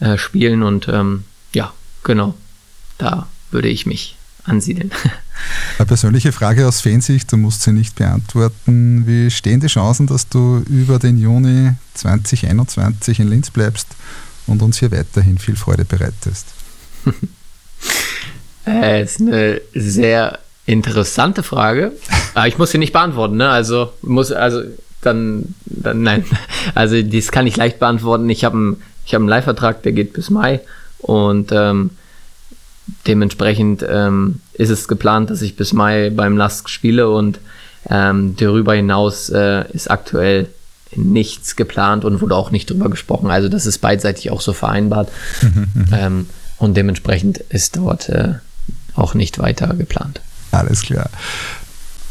äh, 0.00 0.18
spielen 0.18 0.64
und 0.64 0.88
ähm, 0.88 1.24
ja, 1.54 1.72
genau, 2.02 2.34
da 2.98 3.28
würde 3.52 3.68
ich 3.68 3.86
mich 3.86 4.16
ansiedeln. 4.42 4.90
Eine 5.78 5.86
persönliche 5.86 6.32
Frage 6.32 6.66
aus 6.66 6.80
Fansicht, 6.80 7.30
du 7.30 7.36
musst 7.36 7.62
sie 7.62 7.72
nicht 7.72 7.94
beantworten. 7.94 9.06
Wie 9.06 9.30
stehen 9.30 9.60
die 9.60 9.68
Chancen, 9.68 10.08
dass 10.08 10.28
du 10.28 10.64
über 10.68 10.98
den 10.98 11.18
Juni 11.18 11.70
2021 11.94 13.20
in 13.20 13.28
Linz 13.28 13.50
bleibst 13.50 13.86
und 14.48 14.60
uns 14.60 14.80
hier 14.80 14.90
weiterhin 14.90 15.38
viel 15.38 15.56
Freude 15.56 15.84
bereitest? 15.84 16.46
äh, 18.66 19.04
ist 19.04 19.20
eine 19.20 19.60
sehr 19.72 20.40
Interessante 20.66 21.42
Frage. 21.42 21.92
Aber 22.34 22.48
ich 22.48 22.58
muss 22.58 22.70
sie 22.70 22.78
nicht 22.78 22.92
beantworten, 22.92 23.36
ne? 23.36 23.48
Also 23.50 23.90
muss, 24.02 24.32
also 24.32 24.62
dann, 25.02 25.54
dann 25.66 26.02
nein. 26.02 26.24
Also 26.74 27.00
das 27.02 27.30
kann 27.30 27.46
ich 27.46 27.56
leicht 27.56 27.78
beantworten. 27.78 28.28
Ich 28.30 28.44
habe 28.44 28.56
einen, 28.56 28.82
ich 29.04 29.14
einen 29.14 29.28
Leihvertrag, 29.28 29.82
der 29.82 29.92
geht 29.92 30.14
bis 30.14 30.30
Mai 30.30 30.60
und 30.98 31.52
ähm, 31.52 31.90
dementsprechend 33.06 33.84
ähm, 33.86 34.40
ist 34.54 34.70
es 34.70 34.88
geplant, 34.88 35.30
dass 35.30 35.42
ich 35.42 35.56
bis 35.56 35.72
Mai 35.72 36.10
beim 36.10 36.36
Lask 36.36 36.68
spiele 36.70 37.10
und 37.10 37.38
ähm, 37.90 38.34
darüber 38.36 38.74
hinaus 38.74 39.28
äh, 39.28 39.70
ist 39.72 39.90
aktuell 39.90 40.48
nichts 40.96 41.56
geplant 41.56 42.04
und 42.04 42.20
wurde 42.20 42.36
auch 42.36 42.50
nicht 42.50 42.70
drüber 42.70 42.88
gesprochen. 42.88 43.30
Also 43.30 43.48
das 43.48 43.66
ist 43.66 43.78
beidseitig 43.78 44.30
auch 44.30 44.40
so 44.40 44.52
vereinbart 44.52 45.10
mhm, 45.42 45.66
mhm. 45.74 45.86
ähm, 45.92 46.26
und 46.58 46.76
dementsprechend 46.76 47.38
ist 47.38 47.76
dort 47.76 48.08
äh, 48.08 48.34
auch 48.94 49.14
nicht 49.14 49.38
weiter 49.38 49.74
geplant. 49.74 50.20
Alles 50.54 50.82
klar. 50.82 51.10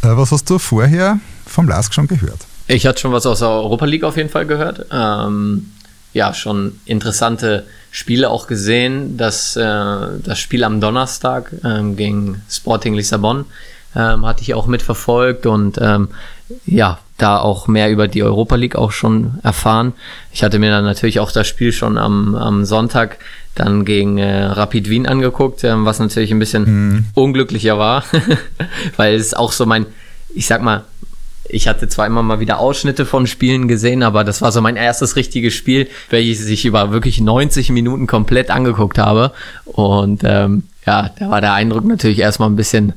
Äh, 0.03 0.17
was 0.17 0.31
hast 0.31 0.49
du 0.49 0.59
vorher 0.59 1.19
vom 1.45 1.67
LASK 1.67 1.93
schon 1.93 2.07
gehört? 2.07 2.39
Ich 2.67 2.85
hatte 2.85 2.99
schon 2.99 3.11
was 3.11 3.25
aus 3.25 3.39
der 3.39 3.49
Europa 3.49 3.85
League 3.85 4.03
auf 4.03 4.17
jeden 4.17 4.29
Fall 4.29 4.45
gehört. 4.45 4.85
Ähm, 4.91 5.71
ja, 6.13 6.33
schon 6.33 6.79
interessante 6.85 7.65
Spiele 7.91 8.29
auch 8.29 8.47
gesehen. 8.47 9.17
Das, 9.17 9.55
äh, 9.55 9.61
das 9.61 10.39
Spiel 10.39 10.63
am 10.63 10.79
Donnerstag 10.79 11.51
ähm, 11.63 11.95
gegen 11.95 12.41
Sporting 12.49 12.93
Lissabon 12.93 13.45
ähm, 13.95 14.25
hatte 14.25 14.41
ich 14.41 14.53
auch 14.53 14.67
mitverfolgt 14.67 15.45
und 15.45 15.77
ähm, 15.81 16.09
ja, 16.65 16.99
da 17.23 17.39
auch 17.39 17.67
mehr 17.67 17.89
über 17.89 18.09
die 18.09 18.21
Europa 18.21 18.55
League 18.55 18.75
auch 18.75 18.91
schon 18.91 19.39
erfahren. 19.43 19.93
Ich 20.33 20.43
hatte 20.43 20.59
mir 20.59 20.69
dann 20.69 20.83
natürlich 20.83 21.21
auch 21.21 21.31
das 21.31 21.47
Spiel 21.47 21.71
schon 21.71 21.97
am, 21.97 22.35
am 22.35 22.65
Sonntag 22.65 23.17
dann 23.55 23.85
gegen 23.85 24.17
äh, 24.17 24.43
Rapid 24.43 24.89
Wien 24.89 25.07
angeguckt, 25.07 25.63
äh, 25.63 25.73
was 25.85 25.99
natürlich 25.99 26.31
ein 26.31 26.39
bisschen 26.39 26.63
mhm. 26.65 27.05
unglücklicher 27.13 27.77
war, 27.77 28.03
weil 28.97 29.15
es 29.15 29.33
auch 29.33 29.53
so 29.53 29.65
mein, 29.65 29.85
ich 30.35 30.47
sag 30.47 30.61
mal, 30.61 30.83
ich 31.47 31.67
hatte 31.67 31.87
zwar 31.87 32.07
immer 32.07 32.23
mal 32.23 32.41
wieder 32.41 32.59
Ausschnitte 32.59 33.05
von 33.05 33.25
Spielen 33.25 33.67
gesehen, 33.69 34.03
aber 34.03 34.23
das 34.25 34.41
war 34.41 34.51
so 34.51 34.61
mein 34.61 34.75
erstes 34.75 35.15
richtiges 35.15 35.53
Spiel, 35.53 35.87
welches 36.09 36.47
ich 36.47 36.65
über 36.65 36.91
wirklich 36.91 37.21
90 37.21 37.69
Minuten 37.69 38.07
komplett 38.07 38.49
angeguckt 38.49 38.97
habe. 38.97 39.31
Und 39.65 40.23
ähm, 40.25 40.63
ja, 40.85 41.09
da 41.17 41.29
war 41.29 41.41
der 41.41 41.53
Eindruck 41.53 41.85
natürlich 41.85 42.19
erstmal 42.19 42.49
ein 42.49 42.55
bisschen 42.55 42.93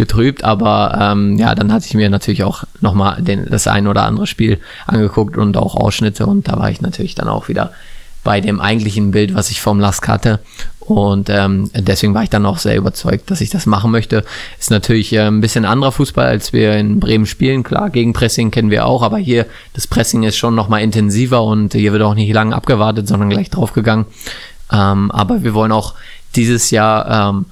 getrübt, 0.00 0.42
aber 0.42 0.98
ähm, 0.98 1.36
ja, 1.36 1.54
dann 1.54 1.72
hatte 1.72 1.86
ich 1.86 1.94
mir 1.94 2.08
natürlich 2.08 2.42
auch 2.42 2.64
nochmal 2.80 3.22
das 3.22 3.66
ein 3.66 3.86
oder 3.86 4.04
andere 4.04 4.26
Spiel 4.26 4.58
angeguckt 4.86 5.36
und 5.36 5.56
auch 5.58 5.76
Ausschnitte 5.76 6.24
und 6.26 6.48
da 6.48 6.58
war 6.58 6.70
ich 6.70 6.80
natürlich 6.80 7.14
dann 7.14 7.28
auch 7.28 7.48
wieder 7.48 7.70
bei 8.24 8.40
dem 8.40 8.60
eigentlichen 8.60 9.10
Bild, 9.10 9.34
was 9.34 9.50
ich 9.50 9.60
vom 9.60 9.78
Lask 9.78 10.06
hatte. 10.08 10.40
Und 10.80 11.30
ähm, 11.30 11.70
deswegen 11.74 12.14
war 12.14 12.22
ich 12.22 12.30
dann 12.30 12.44
auch 12.44 12.58
sehr 12.58 12.76
überzeugt, 12.76 13.30
dass 13.30 13.40
ich 13.40 13.50
das 13.50 13.64
machen 13.64 13.90
möchte. 13.90 14.24
Ist 14.58 14.70
natürlich 14.70 15.12
äh, 15.12 15.20
ein 15.20 15.40
bisschen 15.40 15.64
anderer 15.64 15.92
Fußball, 15.92 16.26
als 16.26 16.52
wir 16.52 16.74
in 16.76 16.98
Bremen 16.98 17.26
spielen. 17.26 17.62
Klar, 17.62 17.90
gegen 17.90 18.12
Pressing 18.12 18.50
kennen 18.50 18.70
wir 18.70 18.86
auch, 18.86 19.02
aber 19.02 19.18
hier 19.18 19.46
das 19.74 19.86
Pressing 19.86 20.24
ist 20.24 20.36
schon 20.36 20.54
nochmal 20.54 20.82
intensiver 20.82 21.44
und 21.44 21.74
hier 21.74 21.92
wird 21.92 22.02
auch 22.02 22.14
nicht 22.14 22.32
lange 22.32 22.54
abgewartet, 22.54 23.06
sondern 23.06 23.30
gleich 23.30 23.50
draufgegangen. 23.50 24.06
Ähm, 24.72 25.10
aber 25.10 25.44
wir 25.44 25.54
wollen 25.54 25.72
auch 25.72 25.94
dieses 26.34 26.70
Jahr 26.70 27.30
ähm, 27.30 27.46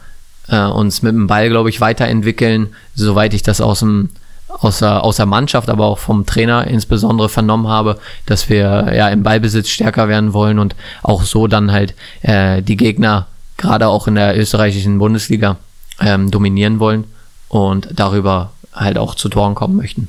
äh, 0.49 0.65
uns 0.65 1.03
mit 1.03 1.13
dem 1.13 1.27
Ball, 1.27 1.49
glaube 1.49 1.71
ich, 1.71 1.81
weiterentwickeln, 1.81 2.69
soweit 2.95 3.35
ich 3.35 3.43
das 3.43 3.61
aus 3.61 3.81
dem 3.81 4.11
außer, 4.49 5.05
außer 5.05 5.27
Mannschaft, 5.27 5.69
aber 5.69 5.87
auch 5.87 5.99
vom 5.99 6.27
Trainer 6.27 6.67
insbesondere 6.67 7.29
vernommen 7.29 7.69
habe, 7.69 7.99
dass 8.27 8.49
wir 8.49 8.93
ja 8.95 9.09
im 9.09 9.23
Ballbesitz 9.23 9.69
stärker 9.69 10.09
werden 10.09 10.33
wollen 10.33 10.59
und 10.59 10.75
auch 11.03 11.23
so 11.23 11.47
dann 11.47 11.71
halt 11.71 11.95
äh, 12.23 12.63
die 12.63 12.77
Gegner 12.77 13.27
gerade 13.57 13.89
auch 13.89 14.07
in 14.09 14.15
der 14.15 14.39
österreichischen 14.39 14.99
Bundesliga 14.99 15.57
ähm, 16.01 16.31
dominieren 16.31 16.81
wollen 16.81 17.05
und 17.49 17.89
darüber 17.93 18.53
halt 18.73 18.99
auch 18.99 19.15
zu 19.15 19.29
Toren 19.29 19.55
kommen 19.55 19.77
möchten. 19.77 20.09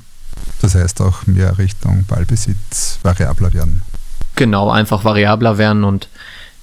Das 0.62 0.75
heißt 0.75 1.01
auch 1.01 1.25
mehr 1.25 1.58
Richtung 1.58 2.05
Ballbesitz 2.08 3.00
variabler 3.03 3.53
werden. 3.53 3.81
Genau, 4.36 4.69
einfach 4.69 5.03
variabler 5.03 5.58
werden 5.58 5.84
und 5.84 6.08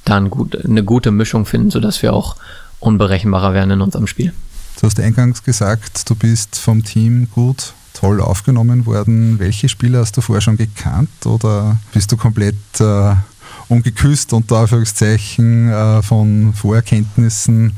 dann 0.04 0.30
gut, 0.30 0.64
eine 0.64 0.84
gute 0.84 1.10
Mischung 1.10 1.46
finden, 1.46 1.70
sodass 1.70 2.00
wir 2.02 2.12
auch 2.12 2.36
unberechenbarer 2.80 3.54
werden 3.54 3.70
in 3.70 3.80
unserem 3.80 4.06
Spiel. 4.06 4.32
Du 4.80 4.86
hast 4.86 5.00
eingangs 5.00 5.42
gesagt, 5.42 6.08
du 6.10 6.14
bist 6.14 6.58
vom 6.58 6.84
Team 6.84 7.28
gut, 7.34 7.72
toll 7.94 8.20
aufgenommen 8.20 8.84
worden. 8.84 9.38
Welche 9.38 9.68
Spieler 9.68 10.00
hast 10.00 10.16
du 10.16 10.20
vorher 10.20 10.42
schon 10.42 10.58
gekannt 10.58 11.24
oder 11.24 11.78
bist 11.92 12.12
du 12.12 12.16
komplett 12.16 12.54
äh, 12.80 13.14
ungeküsst 13.68 14.32
unter 14.32 14.58
Anführungszeichen 14.58 15.70
äh, 15.70 16.02
von 16.02 16.52
Vorerkenntnissen 16.52 17.76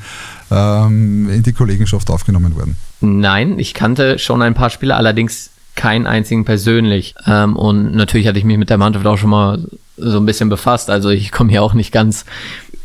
ähm, 0.51 1.31
in 1.31 1.43
die 1.43 1.53
Kollegenschaft 1.53 2.11
aufgenommen 2.11 2.57
worden? 2.57 2.77
Nein, 3.01 3.59
ich 3.59 3.75
kannte 3.75 4.19
schon 4.19 4.43
ein 4.43 4.55
paar 4.55 4.71
Spieler, 4.71 4.97
allerdings 4.97 5.51
keinen 5.77 6.09
einzigen 6.09 6.45
persönlich. 6.45 7.15
Ähm, 7.27 7.57
und 7.57 7.95
natürlich 7.95 8.27
hatte 8.27 8.39
ich 8.39 8.45
mich 8.45 8.59
mit 8.59 8.71
der 8.71 8.79
Mannschaft 8.79 9.07
auch 9.07 9.17
schon 9.17 9.31
mal 9.31 9.65
so 9.97 10.19
ein 10.19 10.27
bisschen 10.27 10.49
befasst. 10.49 10.91
Also 10.91 11.11
ich 11.11 11.31
komme 11.31 11.51
hier 11.51 11.63
auch 11.63 11.75
nicht 11.75 11.93
ganz, 11.93 12.25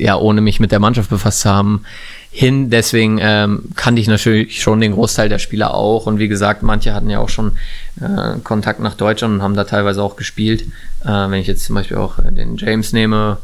ja, 0.03 0.17
ohne 0.17 0.41
mich 0.41 0.59
mit 0.59 0.73
der 0.73 0.79
Mannschaft 0.79 1.09
befasst 1.09 1.41
zu 1.41 1.49
haben, 1.49 1.83
hin. 2.29 2.69
Deswegen 2.69 3.19
ähm, 3.21 3.69
kannte 3.75 4.01
ich 4.01 4.07
natürlich 4.07 4.61
schon 4.61 4.81
den 4.81 4.91
Großteil 4.91 5.29
der 5.29 5.39
Spieler 5.39 5.73
auch. 5.73 6.07
Und 6.07 6.19
wie 6.19 6.27
gesagt, 6.27 6.61
manche 6.61 6.93
hatten 6.93 7.09
ja 7.09 7.19
auch 7.19 7.29
schon 7.29 7.53
äh, 8.01 8.39
Kontakt 8.43 8.81
nach 8.81 8.95
Deutschland 8.95 9.35
und 9.35 9.41
haben 9.41 9.55
da 9.55 9.63
teilweise 9.63 10.03
auch 10.03 10.17
gespielt. 10.17 10.63
Äh, 11.05 11.07
wenn 11.07 11.35
ich 11.39 11.47
jetzt 11.47 11.63
zum 11.63 11.75
Beispiel 11.75 11.97
auch 11.97 12.17
den 12.21 12.57
James 12.57 12.91
nehme. 12.91 13.37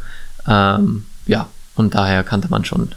Ähm, 0.48 1.06
ja, 1.28 1.48
und 1.76 1.96
daher 1.96 2.24
kannte 2.24 2.50
man 2.50 2.66
schon 2.66 2.90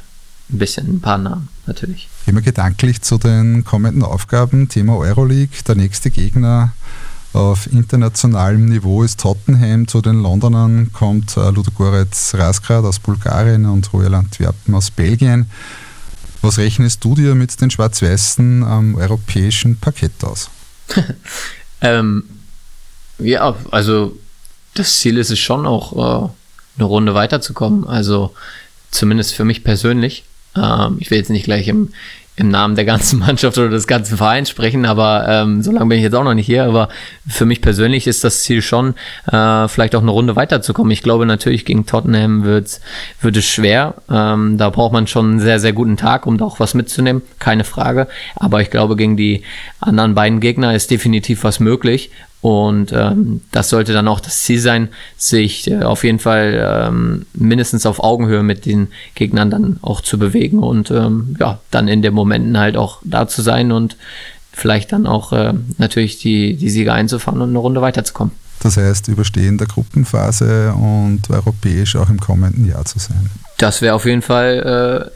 ein 0.50 0.59
bisschen 0.59 0.97
ein 0.97 1.00
paar 1.00 1.19
Namen 1.19 1.49
natürlich. 1.66 2.09
Immer 2.26 2.40
gedanklich 2.40 3.02
zu 3.02 3.16
den 3.16 3.64
kommenden 3.64 4.02
Aufgaben. 4.02 4.69
Thema 4.69 4.97
Euroleague, 4.97 5.57
der 5.69 5.76
nächste 5.76 6.11
Gegner 6.11 6.73
auf 7.33 7.67
internationalem 7.73 8.67
Niveau 8.67 9.03
ist 9.03 9.21
Tottenham. 9.21 9.89
Zu 9.89 10.03
den 10.03 10.23
Londonern 10.23 10.93
kommt 10.93 11.37
äh, 11.37 11.51
Ludogorets 11.51 12.35
Rasgrad 12.35 12.85
aus 12.85 12.99
Bulgarien 12.99 13.65
und 13.67 13.93
Royal 13.93 14.15
Antwerpen 14.15 14.75
aus 14.75 14.91
Belgien. 14.91 15.51
Was 16.43 16.59
rechnest 16.59 17.03
du 17.05 17.15
dir 17.15 17.35
mit 17.35 17.61
den 17.61 17.71
Schwarz-Weißen 17.71 18.65
am 18.65 18.97
europäischen 18.97 19.77
Parkett 19.77 20.25
aus? 20.25 20.51
ähm, 21.81 22.25
ja, 23.19 23.55
also 23.71 24.17
das 24.75 24.99
Ziel 24.99 25.19
ist 25.19 25.31
es 25.31 25.39
schon 25.39 25.67
auch, 25.67 26.27
äh, 26.27 26.31
eine 26.77 26.85
Runde 26.85 27.15
weiterzukommen. 27.15 27.87
Also 27.87 28.35
zumindest 28.91 29.35
für 29.35 29.45
mich 29.45 29.65
persönlich. 29.65 30.25
Ähm, 30.57 30.97
ich 31.01 31.11
will 31.11 31.19
jetzt 31.19 31.31
nicht 31.31 31.45
gleich 31.45 31.69
im, 31.69 31.93
im 32.43 32.51
Namen 32.51 32.75
der 32.75 32.85
ganzen 32.85 33.19
Mannschaft 33.21 33.57
oder 33.57 33.71
des 33.71 33.87
ganzen 33.87 34.17
Vereins 34.19 34.51
sprechen, 34.51 34.85
aber 34.85 35.27
ähm, 35.29 35.63
so 35.63 35.71
lange 35.73 35.87
bin 35.87 35.99
ich 35.99 36.05
jetzt 36.05 36.15
auch 36.15 36.25
noch 36.25 36.35
nicht 36.35 36.47
hier. 36.47 36.65
Aber 36.65 36.89
für 37.27 37.47
mich 37.47 37.63
persönlich 37.63 38.07
ist 38.07 38.25
das 38.25 38.43
Ziel 38.43 38.61
schon, 38.61 38.95
äh, 39.31 39.69
vielleicht 39.69 39.95
auch 39.95 40.03
eine 40.03 40.11
Runde 40.11 40.37
weiterzukommen. 40.37 40.91
Ich 40.91 41.03
glaube 41.03 41.25
natürlich, 41.25 41.65
gegen 41.65 41.87
Tottenham 41.87 42.45
wird, 42.45 42.81
wird 43.21 43.37
es 43.37 43.47
schwer. 43.47 43.95
Ähm, 44.11 44.59
da 44.59 44.69
braucht 44.71 44.93
man 44.93 45.07
schon 45.07 45.31
einen 45.31 45.41
sehr, 45.41 45.61
sehr 45.61 45.73
guten 45.73 45.97
Tag, 45.97 46.27
um 46.27 46.37
da 46.37 46.45
auch 46.45 46.61
was 46.61 46.75
mitzunehmen, 46.75 47.23
keine 47.39 47.65
Frage. 47.65 48.09
Aber 48.37 48.61
ich 48.61 48.71
glaube, 48.71 48.97
gegen 48.97 49.17
die 49.17 49.43
anderen 49.81 50.15
beiden 50.15 50.41
Gegner 50.41 50.75
ist 50.75 50.91
definitiv 50.91 51.45
was 51.45 51.61
möglich. 51.61 52.11
Und 52.43 52.93
ähm, 52.93 53.41
das 53.53 53.69
sollte 53.69 53.93
dann 53.93 54.09
auch 54.09 54.19
das 54.19 54.43
Ziel 54.43 54.59
sein, 54.59 54.89
sich 55.17 55.71
äh, 55.71 55.85
auf 55.85 56.03
jeden 56.03 56.19
Fall 56.19 56.89
ähm, 56.89 57.25
mindestens 57.35 57.87
auf 57.87 58.03
Augenhöhe 58.03 58.43
mit 58.43 58.67
den 58.67 58.89
Gegnern 59.15 59.49
dann 59.49 59.79
auch 59.81 60.01
zu 60.01 60.19
bewegen 60.19 60.59
und 60.59 60.91
ähm, 60.91 61.37
ja, 61.39 61.61
dann 61.71 61.87
in 61.87 62.03
den 62.03 62.13
Momenten 62.13 62.59
halt 62.59 62.77
auch 62.77 62.99
da 63.05 63.29
zu 63.29 63.43
sein 63.43 63.71
und 63.71 63.97
vielleicht 64.53 64.93
dann 64.93 65.07
auch 65.07 65.33
äh, 65.33 65.55
natürlich 65.79 66.19
die, 66.19 66.57
die 66.57 66.69
Siege 66.69 66.93
einzufahren 66.93 67.41
und 67.41 67.51
eine 67.51 67.59
Runde 67.59 67.81
weiterzukommen. 67.81 68.35
Das 68.59 68.77
heißt, 68.77 69.07
überstehen 69.07 69.57
der 69.57 69.69
Gruppenphase 69.69 70.73
und 70.73 71.31
europäisch 71.31 71.95
auch 71.95 72.11
im 72.11 72.19
kommenden 72.19 72.69
Jahr 72.69 72.85
zu 72.85 72.99
sein. 72.99 73.31
Das 73.59 73.83
wäre 73.83 73.95
auf 73.95 74.05
jeden 74.05 74.23
Fall, 74.23 75.13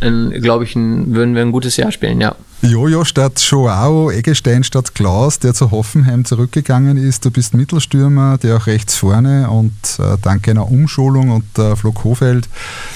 äh, 0.00 0.40
glaube 0.40 0.64
ich, 0.64 0.76
ein, 0.76 1.14
würden 1.14 1.34
wir 1.34 1.40
ein 1.40 1.52
gutes 1.52 1.78
Jahr 1.78 1.90
spielen, 1.90 2.20
ja. 2.20 2.36
Jojo 2.62 3.04
statt 3.04 3.38
Joao, 3.38 4.10
Eggestein 4.10 4.64
statt 4.64 4.94
Klaus, 4.94 5.38
der 5.38 5.52
zu 5.52 5.70
Hoffenheim 5.70 6.24
zurückgegangen 6.24 6.96
ist. 6.96 7.24
Du 7.24 7.30
bist 7.30 7.54
Mittelstürmer, 7.54 8.38
der 8.38 8.56
auch 8.56 8.66
rechts 8.66 8.96
vorne 8.96 9.50
und 9.50 9.74
äh, 9.98 10.16
dank 10.22 10.48
einer 10.48 10.68
Umschulung 10.70 11.30
und 11.30 11.58
äh, 11.58 11.76
Flo 11.76 11.92
Kofeld 11.92 12.48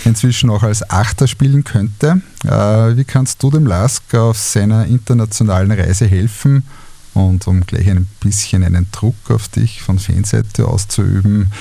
inzwischen 0.04 0.48
auch 0.50 0.62
als 0.62 0.88
Achter 0.90 1.28
spielen 1.28 1.62
könnte. 1.62 2.22
Äh, 2.44 2.96
wie 2.96 3.04
kannst 3.04 3.42
du 3.42 3.50
dem 3.50 3.66
Lask 3.66 4.14
auf 4.14 4.38
seiner 4.38 4.86
internationalen 4.86 5.70
Reise 5.70 6.06
helfen? 6.06 6.64
Und 7.12 7.46
um 7.46 7.60
gleich 7.60 7.88
ein 7.90 8.06
bisschen 8.20 8.64
einen 8.64 8.86
Druck 8.92 9.30
auf 9.30 9.48
dich 9.48 9.82
von 9.82 9.98
Fanseite 9.98 10.66
auszuüben, 10.66 11.52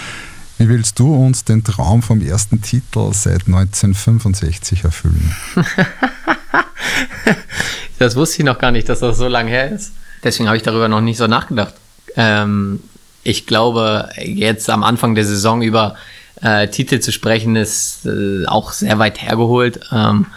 wie 0.58 0.70
willst 0.70 1.00
du 1.00 1.14
uns 1.14 1.44
den 1.44 1.64
Traum 1.64 2.02
vom 2.02 2.22
ersten 2.22 2.62
Titel 2.62 3.12
seit 3.14 3.48
1965 3.48 4.84
erfüllen? 4.84 5.34
das 8.00 8.16
wusste 8.16 8.40
ich 8.40 8.46
noch 8.46 8.60
gar 8.60 8.72
nicht, 8.72 8.90
dass 8.90 9.00
das 9.00 9.18
so 9.18 9.28
lange 9.28 9.50
her 9.50 9.72
ist. 9.72 9.94
Deswegen 10.24 10.48
habe 10.48 10.58
ich 10.58 10.64
darüber 10.64 10.88
noch 10.88 11.02
nicht 11.02 11.18
so 11.18 11.28
nachgedacht. 11.28 11.74
Ähm, 12.16 12.82
ich 13.24 13.46
glaube, 13.46 14.10
jetzt 14.18 14.70
am 14.70 14.84
Anfang 14.84 15.16
der 15.16 15.26
Saison 15.26 15.62
über 15.62 15.96
äh, 16.42 16.68
Titel 16.68 17.00
zu 17.00 17.12
sprechen, 17.12 17.56
ist 17.56 18.06
äh, 18.06 18.46
auch 18.46 18.72
sehr 18.72 19.00
weit 19.00 19.22
hergeholt. 19.22 19.80
Ähm, 19.92 20.28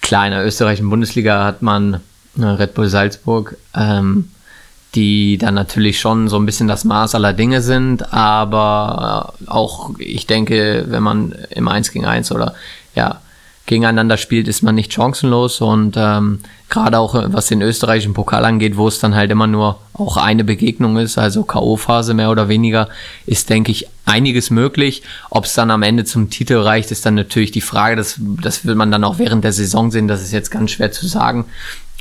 klar, 0.00 0.26
in 0.26 0.32
der 0.32 0.46
österreichischen 0.46 0.90
Bundesliga 0.90 1.44
hat 1.44 1.62
man 1.62 2.00
äh, 2.38 2.44
Red 2.44 2.74
Bull 2.74 2.88
Salzburg, 2.88 3.56
ähm, 3.74 4.30
die 4.94 5.38
dann 5.38 5.54
natürlich 5.54 6.00
schon 6.00 6.28
so 6.28 6.36
ein 6.36 6.46
bisschen 6.46 6.68
das 6.68 6.84
Maß 6.84 7.14
aller 7.14 7.32
Dinge 7.32 7.62
sind, 7.62 8.12
aber 8.12 9.34
auch, 9.46 9.90
ich 9.98 10.26
denke, 10.26 10.84
wenn 10.88 11.02
man 11.02 11.32
im 11.50 11.68
1 11.68 11.92
gegen 11.92 12.06
1 12.06 12.32
oder 12.32 12.54
ja, 12.94 13.20
gegeneinander 13.66 14.16
spielt, 14.16 14.48
ist 14.48 14.62
man 14.62 14.74
nicht 14.74 14.92
chancenlos 14.92 15.60
und 15.60 15.94
ähm, 15.96 16.40
gerade 16.70 16.98
auch 16.98 17.14
äh, 17.14 17.32
was 17.32 17.46
den 17.46 17.62
österreichischen 17.62 18.14
Pokal 18.14 18.44
angeht, 18.44 18.76
wo 18.76 18.88
es 18.88 18.98
dann 18.98 19.14
halt 19.14 19.30
immer 19.30 19.46
nur 19.46 19.78
auch 19.92 20.16
eine 20.16 20.44
Begegnung 20.44 20.96
ist, 20.96 21.18
also 21.18 21.44
K.O.-Phase 21.44 22.14
mehr 22.14 22.30
oder 22.30 22.48
weniger, 22.48 22.88
ist, 23.26 23.50
denke 23.50 23.70
ich, 23.70 23.86
einiges 24.06 24.50
möglich. 24.50 25.02
Ob 25.28 25.44
es 25.44 25.54
dann 25.54 25.70
am 25.70 25.82
Ende 25.82 26.04
zum 26.04 26.30
Titel 26.30 26.56
reicht, 26.56 26.90
ist 26.90 27.06
dann 27.06 27.14
natürlich 27.14 27.50
die 27.50 27.60
Frage, 27.60 27.96
das, 27.96 28.16
das 28.18 28.64
will 28.64 28.74
man 28.74 28.90
dann 28.90 29.04
auch 29.04 29.18
während 29.18 29.44
der 29.44 29.52
Saison 29.52 29.90
sehen, 29.90 30.08
das 30.08 30.22
ist 30.22 30.32
jetzt 30.32 30.50
ganz 30.50 30.70
schwer 30.70 30.90
zu 30.90 31.06
sagen. 31.06 31.44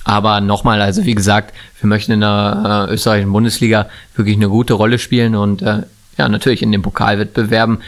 Aber 0.06 0.42
nochmal, 0.42 0.82
also 0.82 1.06
wie 1.06 1.14
gesagt, 1.14 1.54
wir 1.80 1.88
möchten 1.88 2.14
in 2.14 2.22
der 2.22 2.88
äh, 2.90 2.94
österreichischen 2.94 3.32
Bundesliga 3.32 3.90
wirklich 4.16 4.38
eine 4.38 4.50
gute 4.50 4.74
Rolle 4.74 4.98
spielen 4.98 5.36
und 5.36 5.62
äh, 5.62 5.84
ja, 6.18 6.30
natürlich 6.30 6.62
in 6.62 6.72
den 6.72 6.82
Pokalwettbewerben 6.82 7.80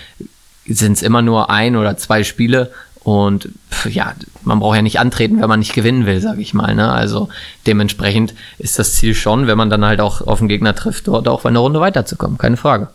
sind 0.68 0.94
es 0.94 1.02
immer 1.02 1.22
nur 1.22 1.50
ein 1.50 1.76
oder 1.76 1.98
zwei 1.98 2.24
Spiele 2.24 2.72
und 3.04 3.50
ja, 3.90 4.14
man 4.44 4.60
braucht 4.60 4.76
ja 4.76 4.82
nicht 4.82 5.00
antreten, 5.00 5.42
wenn 5.42 5.50
man 5.50 5.60
nicht 5.60 5.74
gewinnen 5.74 6.06
will, 6.06 6.22
sage 6.22 6.42
ich 6.42 6.54
mal. 6.54 6.76
Ne? 6.76 6.92
Also 6.92 7.30
dementsprechend 7.66 8.36
ist 8.60 8.78
das 8.78 8.94
Ziel 8.96 9.16
schon, 9.16 9.48
wenn 9.48 9.58
man 9.58 9.70
dann 9.70 9.84
halt 9.84 10.02
auch 10.02 10.22
auf 10.22 10.40
den 10.40 10.48
Gegner 10.48 10.76
trifft, 10.76 11.08
dort 11.08 11.28
auch 11.28 11.46
eine 11.46 11.60
Runde 11.60 11.80
weiterzukommen, 11.80 12.38
keine 12.38 12.58
Frage. 12.58 12.90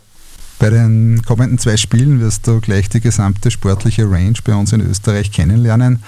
Bei 0.59 0.69
den 0.69 1.21
kommenden 1.23 1.59
zwei 1.59 1.77
Spielen 1.77 2.19
wirst 2.19 2.47
du 2.47 2.61
gleich 2.61 2.89
die 2.89 3.01
gesamte 3.01 3.51
sportliche 3.51 4.09
Range 4.09 4.33
bei 4.43 4.55
uns 4.55 4.73
in 4.73 4.81
Österreich 4.81 5.31
kennenlernen. 5.31 6.01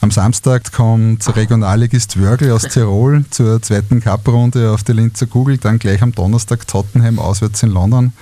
Am 0.00 0.10
Samstag 0.10 0.72
kommt 0.72 1.36
Regionalligist 1.36 2.20
Wörgl 2.20 2.50
aus 2.52 2.62
Tirol 2.62 3.24
zur 3.30 3.60
zweiten 3.60 4.00
Cup-Runde 4.00 4.70
auf 4.70 4.82
die 4.82 4.92
Linzer 4.92 5.26
Kugel, 5.26 5.58
dann 5.58 5.78
gleich 5.78 6.02
am 6.02 6.12
Donnerstag 6.12 6.66
Tottenham 6.66 7.18
auswärts 7.18 7.62
in 7.62 7.70
London. 7.70 8.12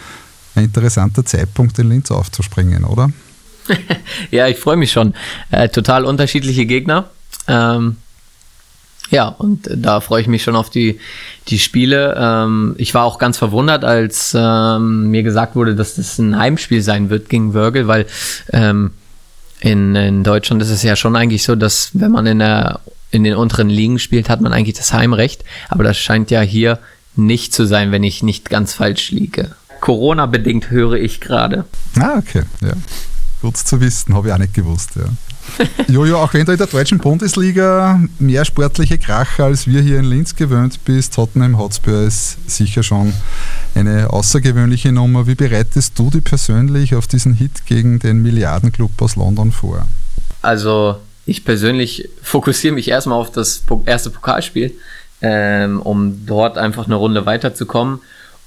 Ein 0.55 0.65
interessanter 0.65 1.25
Zeitpunkt, 1.25 1.79
in 1.79 1.89
Linz 1.89 2.11
aufzuspringen, 2.11 2.85
oder? 2.85 3.11
ja, 4.31 4.49
ich 4.49 4.59
freue 4.59 4.77
mich 4.77 4.93
schon. 4.93 5.15
Äh, 5.51 5.69
total 5.69 6.05
unterschiedliche 6.05 6.67
Gegner. 6.67 7.11
Ähm, 7.47 7.97
ja, 9.11 9.27
und 9.27 9.69
da 9.75 10.01
freue 10.01 10.23
ich 10.23 10.29
mich 10.29 10.43
schon 10.43 10.55
auf 10.55 10.71
die, 10.71 11.01
die 11.49 11.59
Spiele. 11.59 12.15
Ähm, 12.17 12.75
ich 12.79 12.95
war 12.95 13.05
auch 13.05 13.19
ganz 13.19 13.39
verwundert, 13.39 13.85
als 13.85 14.37
ähm, 14.39 15.11
mir 15.11 15.23
gesagt 15.23 15.57
wurde, 15.57 15.75
dass 15.75 15.97
das 15.97 16.19
ein 16.19 16.39
Heimspiel 16.39 16.81
sein 16.81 17.11
wird 17.11 17.29
gegen 17.29 17.53
Wörgl, 17.53 17.89
weil 17.89 18.07
ähm, 18.53 18.93
in, 19.61 19.97
in 19.97 20.23
Deutschland 20.23 20.63
ist 20.63 20.71
es 20.71 20.83
ja 20.83 20.97
schon 20.97 21.17
eigentlich 21.17 21.43
so, 21.43 21.57
dass 21.57 21.91
wenn 21.93 22.13
man 22.13 22.27
in, 22.27 22.39
der, 22.39 22.81
in 23.11 23.25
den 23.25 23.35
unteren 23.35 23.69
Ligen 23.69 23.99
spielt, 23.99 24.29
hat 24.29 24.41
man 24.41 24.53
eigentlich 24.53 24.77
das 24.77 24.93
Heimrecht. 24.93 25.45
Aber 25.69 25.83
das 25.83 25.99
scheint 25.99 26.31
ja 26.31 26.41
hier 26.41 26.79
nicht 27.17 27.53
zu 27.53 27.67
sein, 27.67 27.91
wenn 27.91 28.05
ich 28.05 28.23
nicht 28.23 28.49
ganz 28.49 28.75
falsch 28.75 29.11
liege. 29.11 29.51
Corona-bedingt 29.81 30.71
höre 30.71 30.95
ich 30.95 31.21
gerade. 31.21 31.65
Ah, 31.99 32.19
okay, 32.19 32.43
ja. 32.63 32.73
Gut 33.41 33.57
zu 33.57 33.81
wissen, 33.81 34.15
habe 34.15 34.29
ich 34.29 34.35
auch 34.35 34.39
nicht 34.39 34.55
gewusst. 34.55 34.91
Ja. 34.97 35.05
Jojo, 35.89 36.19
auch 36.19 36.35
wenn 36.35 36.45
du 36.45 36.53
in 36.53 36.59
der 36.59 36.67
deutschen 36.67 36.99
Bundesliga 36.99 38.01
mehr 38.19 38.45
sportliche 38.45 38.99
Kracher 38.99 39.45
als 39.45 39.67
wir 39.67 39.81
hier 39.81 39.99
in 39.99 40.05
Linz 40.05 40.37
gewöhnt 40.37 40.79
bist, 40.85 41.15
Tottenham 41.15 41.59
Hotspur 41.59 42.03
ist 42.03 42.39
sicher 42.51 42.83
schon 42.83 43.13
eine 43.75 44.11
außergewöhnliche 44.11 44.93
Nummer. 44.93 45.27
Wie 45.27 45.35
bereitest 45.35 45.99
du 45.99 46.11
dich 46.11 46.25
persönlich 46.25 46.95
auf 46.95 47.07
diesen 47.07 47.35
Hit 47.35 47.67
gegen 47.67 47.99
den 47.99 48.23
Milliardenclub 48.23 49.01
aus 49.01 49.17
London 49.17 49.53
vor? 49.53 49.87
Also, 50.43 50.97
ich 51.27 51.45
persönlich 51.45 52.09
fokussiere 52.23 52.75
mich 52.75 52.89
erstmal 52.89 53.19
auf 53.19 53.31
das 53.31 53.63
erste 53.87 54.11
Pokalspiel, 54.11 54.75
ähm, 55.23 55.81
um 55.81 56.27
dort 56.27 56.59
einfach 56.59 56.87
eine 56.87 56.95
Runde 56.95 57.27
weiterzukommen 57.27 58.01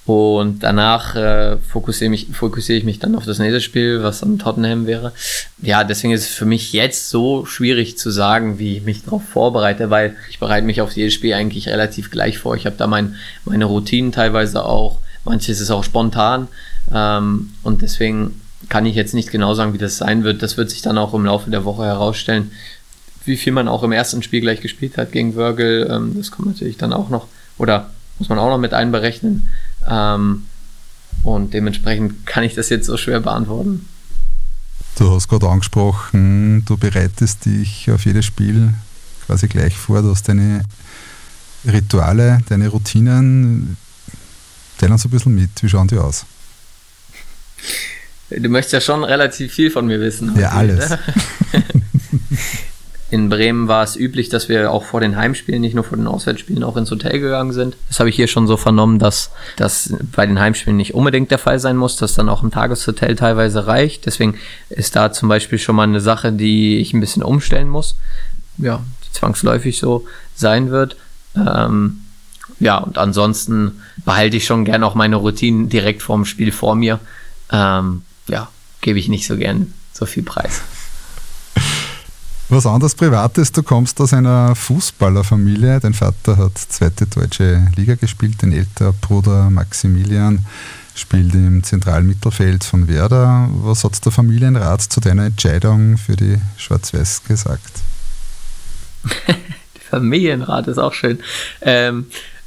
und 0.05 0.63
danach 0.63 1.15
äh, 1.15 1.57
fokussiere, 1.57 2.09
mich, 2.09 2.27
fokussiere 2.33 2.77
ich 2.77 2.83
mich 2.83 2.99
dann 2.99 3.15
auf 3.15 3.25
das 3.25 3.39
nächste 3.39 3.61
Spiel, 3.61 4.03
was 4.03 4.21
am 4.21 4.37
Tottenham 4.37 4.85
wäre. 4.85 5.13
Ja, 5.61 5.85
deswegen 5.85 6.13
ist 6.13 6.23
es 6.23 6.35
für 6.35 6.45
mich 6.45 6.73
jetzt 6.73 7.09
so 7.09 7.45
schwierig 7.45 7.97
zu 7.97 8.09
sagen, 8.11 8.59
wie 8.59 8.77
ich 8.77 8.83
mich 8.83 9.03
darauf 9.03 9.23
vorbereite, 9.23 9.89
weil 9.89 10.15
ich 10.29 10.39
bereite 10.39 10.65
mich 10.65 10.81
auf 10.81 10.91
jedes 10.91 11.13
Spiel 11.13 11.33
eigentlich 11.33 11.69
relativ 11.69 12.11
gleich 12.11 12.37
vor. 12.37 12.55
Ich 12.55 12.65
habe 12.65 12.75
da 12.77 12.85
mein, 12.85 13.15
meine 13.45 13.65
Routinen 13.65 14.11
teilweise 14.11 14.65
auch. 14.65 14.99
Manches 15.23 15.61
ist 15.61 15.71
auch 15.71 15.85
spontan. 15.85 16.49
Ähm, 16.93 17.51
und 17.63 17.81
deswegen 17.81 18.41
kann 18.67 18.85
ich 18.85 18.95
jetzt 18.95 19.13
nicht 19.13 19.31
genau 19.31 19.53
sagen, 19.53 19.73
wie 19.73 19.77
das 19.77 19.97
sein 19.97 20.25
wird. 20.25 20.43
Das 20.43 20.57
wird 20.57 20.69
sich 20.69 20.81
dann 20.81 20.97
auch 20.97 21.13
im 21.13 21.25
Laufe 21.25 21.49
der 21.49 21.63
Woche 21.63 21.85
herausstellen, 21.85 22.51
wie 23.23 23.37
viel 23.37 23.53
man 23.53 23.69
auch 23.69 23.83
im 23.83 23.93
ersten 23.93 24.21
Spiel 24.21 24.41
gleich 24.41 24.59
gespielt 24.59 24.97
hat 24.97 25.13
gegen 25.13 25.35
Virgil. 25.35 25.87
Ähm, 25.89 26.13
das 26.17 26.31
kommt 26.31 26.49
natürlich 26.49 26.75
dann 26.75 26.91
auch 26.91 27.09
noch, 27.09 27.27
oder 27.57 27.89
muss 28.19 28.29
man 28.29 28.39
auch 28.39 28.49
noch 28.49 28.57
mit 28.57 28.73
einberechnen. 28.73 29.49
Ähm, 29.87 30.45
und 31.23 31.53
dementsprechend 31.53 32.25
kann 32.25 32.43
ich 32.43 32.55
das 32.55 32.69
jetzt 32.69 32.85
so 32.85 32.97
schwer 32.97 33.19
beantworten. 33.19 33.87
Du 34.97 35.09
hast 35.11 35.27
gerade 35.27 35.49
angesprochen, 35.49 36.65
du 36.65 36.77
bereitest 36.77 37.45
dich 37.45 37.89
auf 37.89 38.05
jedes 38.05 38.25
Spiel 38.25 38.73
quasi 39.25 39.47
gleich 39.47 39.75
vor. 39.75 40.01
Du 40.01 40.11
hast 40.11 40.27
deine 40.27 40.63
Rituale, 41.65 42.41
deine 42.49 42.67
Routinen. 42.67 43.77
Teil 44.77 44.91
uns 44.91 45.05
ein 45.05 45.11
bisschen 45.11 45.33
mit. 45.33 45.49
Wie 45.61 45.69
schauen 45.69 45.87
die 45.87 45.97
aus? 45.97 46.25
Du 48.29 48.49
möchtest 48.49 48.73
ja 48.73 48.81
schon 48.81 49.03
relativ 49.03 49.53
viel 49.53 49.71
von 49.71 49.85
mir 49.85 49.99
wissen. 49.99 50.37
Ja, 50.37 50.49
alles. 50.49 50.91
In 53.13 53.29
Bremen 53.29 53.67
war 53.67 53.83
es 53.83 53.95
üblich, 53.95 54.29
dass 54.29 54.49
wir 54.49 54.71
auch 54.71 54.85
vor 54.85 54.99
den 54.99 55.15
Heimspielen, 55.15 55.61
nicht 55.61 55.75
nur 55.75 55.83
vor 55.83 55.99
den 55.99 56.07
Auswärtsspielen, 56.07 56.63
auch 56.63 56.77
ins 56.77 56.89
Hotel 56.89 57.19
gegangen 57.19 57.53
sind. 57.53 57.77
Das 57.87 57.99
habe 57.99 58.09
ich 58.09 58.15
hier 58.15 58.25
schon 58.25 58.47
so 58.47 58.57
vernommen, 58.57 58.97
dass 58.97 59.29
das 59.55 59.93
bei 60.15 60.25
den 60.25 60.39
Heimspielen 60.39 60.77
nicht 60.77 60.95
unbedingt 60.95 61.29
der 61.29 61.37
Fall 61.37 61.59
sein 61.59 61.77
muss, 61.77 61.95
dass 61.95 62.15
dann 62.15 62.27
auch 62.27 62.41
ein 62.41 62.49
Tageshotel 62.49 63.15
teilweise 63.15 63.67
reicht. 63.67 64.07
Deswegen 64.07 64.39
ist 64.69 64.95
da 64.95 65.11
zum 65.11 65.29
Beispiel 65.29 65.59
schon 65.59 65.75
mal 65.75 65.83
eine 65.83 66.01
Sache, 66.01 66.31
die 66.31 66.79
ich 66.79 66.95
ein 66.95 67.01
bisschen 67.01 67.21
umstellen 67.21 67.69
muss. 67.69 67.97
Ja, 68.57 68.83
die 69.05 69.11
zwangsläufig 69.11 69.77
so 69.77 70.07
sein 70.33 70.71
wird. 70.71 70.95
Ähm, 71.35 71.99
ja, 72.59 72.79
und 72.79 72.97
ansonsten 72.97 73.83
behalte 74.05 74.37
ich 74.37 74.45
schon 74.45 74.65
gerne 74.65 74.87
auch 74.87 74.95
meine 74.95 75.17
Routinen 75.17 75.69
direkt 75.69 76.01
vorm 76.01 76.25
Spiel 76.25 76.51
vor 76.51 76.73
mir. 76.73 76.99
Ähm, 77.51 78.01
ja, 78.27 78.49
gebe 78.81 78.97
ich 78.97 79.07
nicht 79.07 79.27
so 79.27 79.37
gern 79.37 79.71
so 79.93 80.07
viel 80.07 80.23
Preis. 80.23 80.63
Was 82.53 82.67
anderes 82.67 82.93
Privates, 82.93 83.51
du 83.51 83.63
kommst 83.63 83.99
aus 83.99 84.13
einer 84.13 84.55
Fußballerfamilie. 84.55 85.79
Dein 85.79 85.95
Vater 85.95 86.37
hat 86.37 86.55
zweite 86.55 87.07
deutsche 87.07 87.65
Liga 87.75 87.95
gespielt, 87.95 88.35
dein 88.43 88.51
älterer 88.51 88.93
Bruder 88.93 89.49
Maximilian 89.49 90.45
spielt 90.93 91.33
im 91.33 91.63
Zentralmittelfeld 91.63 92.63
von 92.63 92.87
Werder. 92.87 93.49
Was 93.63 93.83
hat 93.83 94.05
der 94.05 94.11
Familienrat 94.11 94.83
zu 94.83 94.99
deiner 94.99 95.25
Entscheidung 95.25 95.97
für 95.97 96.15
die 96.15 96.37
Schwarz-Weiß 96.57 97.23
gesagt? 97.23 97.71
der 99.27 99.35
Familienrat 99.89 100.67
ist 100.67 100.77
auch 100.77 100.93
schön. 100.93 101.21
Ähm, 101.61 102.05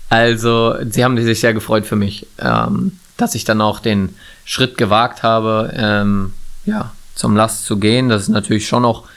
also, 0.08 0.76
sie 0.88 1.02
haben 1.02 1.20
sich 1.20 1.40
sehr 1.40 1.52
gefreut 1.52 1.84
für 1.84 1.96
mich, 1.96 2.28
ähm, 2.38 2.92
dass 3.16 3.34
ich 3.34 3.42
dann 3.42 3.60
auch 3.60 3.80
den 3.80 4.10
Schritt 4.44 4.78
gewagt 4.78 5.24
habe, 5.24 5.72
ähm, 5.74 6.32
ja, 6.64 6.92
zum 7.16 7.34
Last 7.34 7.64
zu 7.64 7.78
gehen. 7.78 8.08
Das 8.08 8.22
ist 8.22 8.28
natürlich 8.28 8.68
schon 8.68 8.82
noch 8.82 9.08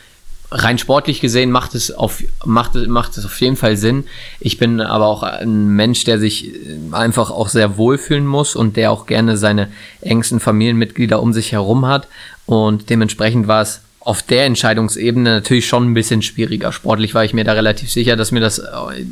rein 0.52 0.78
sportlich 0.78 1.22
gesehen 1.22 1.52
macht 1.52 1.76
es 1.76 1.92
auf 1.92 2.24
macht 2.44 2.76
macht 2.76 3.18
es 3.18 3.26
auf 3.26 3.40
jeden 3.42 3.56
Fall 3.56 3.78
Sinn. 3.78 4.06
Ich 4.40 4.58
bin 4.58 4.82
aber 4.82 5.08
auch 5.08 5.24
ein 5.24 5.68
Mensch, 5.68 6.04
der 6.04 6.20
sich 6.20 6.52
einfach 6.92 7.30
auch 7.30 7.50
sehr 7.50 7.78
wohlfühlen 7.78 8.26
muss 8.26 8.56
und 8.56 8.76
der 8.76 8.92
auch 8.92 9.06
gerne 9.06 9.38
seine 9.38 9.70
engsten 10.02 10.40
Familienmitglieder 10.40 11.22
um 11.22 11.34
sich 11.34 11.52
herum 11.52 11.86
hat 11.86 12.08
und 12.46 12.90
dementsprechend 12.90 13.48
war 13.48 13.62
es 13.62 13.82
auf 14.10 14.24
der 14.24 14.45
Entscheidungsebene 14.45 15.36
natürlich 15.36 15.67
schon 15.67 15.91
ein 15.91 15.93
bisschen 15.93 16.24
schwieriger. 16.24 16.72
Sportlich 16.72 17.13
war 17.13 17.24
ich 17.26 17.36
mir 17.36 17.43
da 17.43 17.52
relativ 17.52 17.91
sicher, 17.91 18.15
dass 18.15 18.32
mir 18.32 18.39
das 18.39 18.60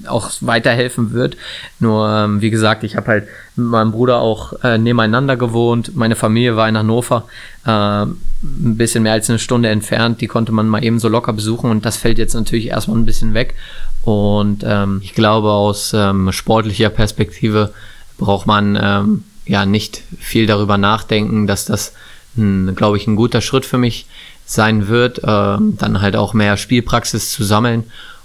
auch 0.08 0.32
weiterhelfen 0.42 1.14
wird. 1.14 1.38
Nur, 1.80 2.10
ähm, 2.10 2.42
wie 2.42 2.50
gesagt, 2.50 2.84
ich 2.84 2.96
habe 2.96 3.06
halt 3.06 3.28
mit 3.56 3.68
meinem 3.68 3.92
Bruder 3.92 4.18
auch 4.22 4.54
äh, 4.64 4.80
nebeneinander 4.80 5.38
gewohnt. 5.38 5.96
Meine 5.96 6.16
Familie 6.16 6.56
war 6.56 6.68
in 6.68 6.76
Hannover, 6.76 7.26
äh, 7.64 7.70
ein 7.70 8.18
bisschen 8.42 9.04
mehr 9.04 9.14
als 9.14 9.30
eine 9.30 9.38
Stunde 9.38 9.70
entfernt. 9.70 10.20
Die 10.20 10.26
konnte 10.26 10.52
man 10.52 10.68
mal 10.68 10.84
eben 10.84 10.98
so 10.98 11.10
locker 11.10 11.32
besuchen 11.32 11.70
und 11.70 11.86
das 11.86 11.98
fällt 11.98 12.18
jetzt 12.18 12.34
natürlich 12.34 12.70
erstmal 12.70 12.98
ein 12.98 13.06
bisschen 13.06 13.36
weg. 13.36 13.54
Und 14.02 14.64
ähm, 14.66 15.02
ich 15.04 15.14
glaube, 15.14 15.52
aus 15.52 15.94
ähm, 15.96 16.32
sportlicher 16.32 16.90
Perspektive 16.90 17.72
braucht 18.18 18.48
man 18.48 18.76
ähm, 18.82 19.26
ja 19.46 19.68
nicht 19.68 20.02
viel 20.18 20.48
darüber 20.48 20.80
nachdenken, 20.80 21.46
dass 21.46 21.66
das, 21.66 21.94
glaube 22.36 22.98
ich, 22.98 23.06
ein 23.06 23.16
guter 23.16 23.42
Schritt 23.42 23.66
für 23.66 23.78
mich 23.78 24.08
sein 24.48 24.88
wird, 24.88 25.20
äh, 25.20 25.24
dann 25.24 26.02
halt 26.02 26.16
auch 26.16 26.34
mehr 26.34 26.58
Spielpraxis 26.58 27.32
zu 27.32 27.44
sammeln 27.44 27.84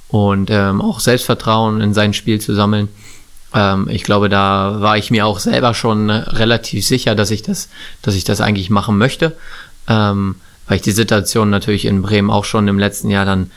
und 0.08 0.50
ähm, 0.50 0.80
auch 0.80 1.00
Selbstvertrauen 1.00 1.80
in 1.80 1.92
sein 1.94 2.14
Spiel 2.14 2.40
zu 2.40 2.54
sammeln. 2.54 2.88
Ähm, 3.52 3.88
ich 3.90 4.04
glaube, 4.04 4.28
da 4.28 4.76
war 4.78 4.96
ich 4.96 5.10
mir 5.10 5.26
auch 5.26 5.40
selber 5.40 5.74
schon 5.74 6.10
relativ 6.10 6.86
sicher, 6.86 7.14
dass 7.16 7.30
ich 7.32 7.42
das, 7.42 7.68
dass 8.02 8.14
ich 8.14 8.22
das 8.22 8.40
eigentlich 8.40 8.70
machen 8.70 8.98
möchte, 8.98 9.36
ähm, 9.88 10.36
weil 10.68 10.76
ich 10.76 10.82
die 10.82 10.92
Situation 10.92 11.50
natürlich 11.50 11.86
in 11.86 12.02
Bremen 12.02 12.30
auch 12.30 12.44
schon 12.44 12.68
im 12.68 12.78
letzten 12.78 13.10
Jahr 13.10 13.24
dann 13.24 13.50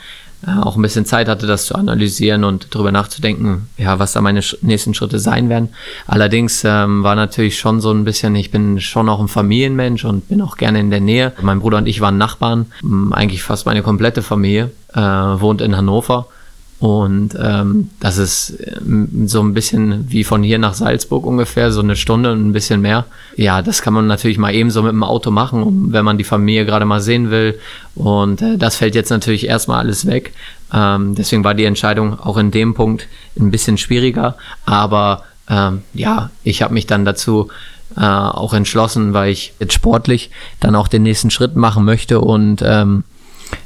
auch 0.61 0.75
ein 0.75 0.81
bisschen 0.81 1.05
Zeit 1.05 1.27
hatte, 1.27 1.47
das 1.47 1.65
zu 1.65 1.75
analysieren 1.75 2.43
und 2.43 2.73
darüber 2.73 2.91
nachzudenken, 2.91 3.67
ja, 3.77 3.99
was 3.99 4.13
da 4.13 4.21
meine 4.21 4.41
nächsten 4.61 4.93
Schritte 4.93 5.19
sein 5.19 5.49
werden. 5.49 5.69
Allerdings 6.07 6.63
ähm, 6.63 7.03
war 7.03 7.15
natürlich 7.15 7.57
schon 7.57 7.81
so 7.81 7.91
ein 7.91 8.03
bisschen, 8.03 8.35
ich 8.35 8.51
bin 8.51 8.79
schon 8.79 9.09
auch 9.09 9.19
ein 9.19 9.27
Familienmensch 9.27 10.05
und 10.05 10.27
bin 10.27 10.41
auch 10.41 10.57
gerne 10.57 10.79
in 10.79 10.91
der 10.91 11.01
Nähe. 11.01 11.33
Mein 11.41 11.59
Bruder 11.59 11.77
und 11.77 11.87
ich 11.87 12.01
waren 12.01 12.17
Nachbarn, 12.17 12.67
eigentlich 13.11 13.43
fast 13.43 13.65
meine 13.65 13.81
komplette 13.81 14.21
Familie 14.21 14.71
äh, 14.93 14.99
wohnt 15.01 15.61
in 15.61 15.75
Hannover 15.75 16.27
und 16.79 17.37
ähm, 17.41 17.89
das 18.01 18.17
ist 18.17 18.57
ähm, 18.59 19.27
so 19.27 19.41
ein 19.41 19.53
bisschen 19.53 20.11
wie 20.11 20.25
von 20.25 20.43
hier 20.43 20.59
nach 20.59 20.73
Salzburg 20.73 21.25
ungefähr, 21.25 21.71
so 21.71 21.79
eine 21.79 21.95
Stunde 21.95 22.33
und 22.33 22.47
ein 22.47 22.53
bisschen 22.53 22.81
mehr. 22.81 23.05
Ja, 23.37 23.61
das 23.61 23.81
kann 23.81 23.93
man 23.93 24.07
natürlich 24.07 24.37
mal 24.37 24.53
eben 24.53 24.69
so 24.71 24.83
mit 24.83 24.91
dem 24.91 25.03
Auto 25.03 25.31
machen, 25.31 25.63
um, 25.63 25.93
wenn 25.93 26.03
man 26.03 26.17
die 26.17 26.25
Familie 26.25 26.65
gerade 26.65 26.85
mal 26.85 26.99
sehen 26.99 27.31
will. 27.31 27.57
Und 27.95 28.41
äh, 28.41 28.57
das 28.57 28.75
fällt 28.75 28.93
jetzt 28.93 29.09
natürlich 29.09 29.47
erstmal 29.47 29.79
alles 29.79 30.05
weg. 30.05 30.33
Ähm, 30.73 31.15
deswegen 31.15 31.45
war 31.45 31.53
die 31.53 31.63
Entscheidung 31.63 32.19
auch 32.19 32.37
in 32.37 32.51
dem 32.51 32.73
Punkt 32.73 33.07
ein 33.39 33.51
bisschen 33.51 33.77
schwieriger. 33.77 34.35
Aber 34.65 35.23
ähm, 35.49 35.81
ja, 35.93 36.29
ich 36.43 36.61
habe 36.61 36.73
mich 36.73 36.87
dann 36.87 37.05
dazu 37.05 37.47
äh, 37.95 38.01
auch 38.01 38.53
entschlossen, 38.53 39.13
weil 39.13 39.31
ich 39.31 39.53
jetzt 39.59 39.73
sportlich 39.73 40.29
dann 40.59 40.75
auch 40.75 40.89
den 40.89 41.03
nächsten 41.03 41.31
Schritt 41.31 41.55
machen 41.55 41.85
möchte 41.85 42.19
und 42.19 42.61
ähm, 42.65 43.05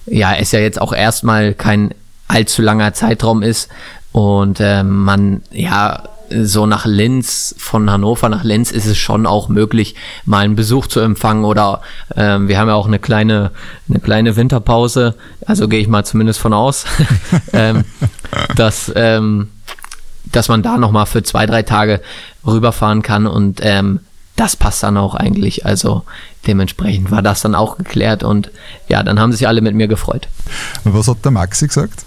ja, 0.05 0.35
es 0.35 0.51
ja 0.51 0.59
jetzt 0.59 0.79
auch 0.79 0.93
erstmal 0.93 1.53
kein 1.53 1.93
allzu 2.29 2.61
langer 2.61 2.93
Zeitraum 2.93 3.41
ist 3.41 3.69
und 4.13 4.59
äh, 4.61 4.83
man 4.83 5.41
ja 5.51 6.03
so 6.31 6.65
nach 6.65 6.85
Linz, 6.85 7.55
von 7.57 7.89
Hannover 7.89 8.29
nach 8.29 8.43
Linz 8.43 8.71
ist 8.71 8.85
es 8.85 8.97
schon 8.97 9.25
auch 9.25 9.49
möglich, 9.49 9.95
mal 10.25 10.45
einen 10.45 10.55
Besuch 10.55 10.87
zu 10.87 10.99
empfangen 10.99 11.43
oder 11.43 11.81
äh, 12.15 12.37
wir 12.39 12.59
haben 12.59 12.67
ja 12.67 12.75
auch 12.75 12.87
eine 12.87 12.99
kleine, 12.99 13.51
eine 13.89 13.99
kleine 13.99 14.35
Winterpause, 14.35 15.15
also 15.45 15.67
gehe 15.67 15.79
ich 15.79 15.87
mal 15.87 16.05
zumindest 16.05 16.39
von 16.39 16.53
aus, 16.53 16.85
ähm, 17.53 17.83
dass, 18.55 18.91
ähm, 18.95 19.49
dass 20.31 20.49
man 20.49 20.61
da 20.61 20.77
nochmal 20.77 21.07
für 21.07 21.23
zwei, 21.23 21.45
drei 21.45 21.63
Tage 21.63 22.01
rüberfahren 22.45 23.01
kann 23.01 23.25
und 23.25 23.59
ähm, 23.63 23.99
das 24.35 24.55
passt 24.55 24.83
dann 24.83 24.95
auch 24.95 25.15
eigentlich. 25.15 25.65
Also 25.65 26.03
dementsprechend 26.47 27.11
war 27.11 27.21
das 27.21 27.41
dann 27.41 27.55
auch 27.55 27.77
geklärt 27.77 28.23
und 28.23 28.51
ja, 28.87 29.03
dann 29.03 29.19
haben 29.19 29.33
sich 29.33 29.47
alle 29.47 29.61
mit 29.61 29.75
mir 29.75 29.89
gefreut. 29.89 30.29
Was 30.85 31.09
hat 31.09 31.25
der 31.25 31.31
Maxi 31.31 31.67
gesagt? 31.67 32.05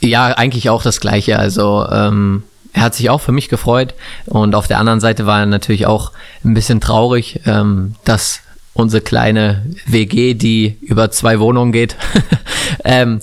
Ja, 0.00 0.26
eigentlich 0.28 0.70
auch 0.70 0.82
das 0.82 1.00
Gleiche. 1.00 1.38
Also 1.38 1.86
ähm, 1.90 2.42
er 2.72 2.82
hat 2.82 2.94
sich 2.94 3.10
auch 3.10 3.20
für 3.20 3.32
mich 3.32 3.48
gefreut. 3.48 3.94
Und 4.26 4.54
auf 4.54 4.68
der 4.68 4.78
anderen 4.78 5.00
Seite 5.00 5.26
war 5.26 5.40
er 5.40 5.46
natürlich 5.46 5.86
auch 5.86 6.12
ein 6.44 6.54
bisschen 6.54 6.80
traurig, 6.80 7.40
ähm, 7.46 7.94
dass 8.04 8.40
unsere 8.72 9.02
kleine 9.02 9.66
WG, 9.86 10.34
die 10.34 10.78
über 10.80 11.10
zwei 11.10 11.40
Wohnungen 11.40 11.72
geht, 11.72 11.96
ähm, 12.84 13.20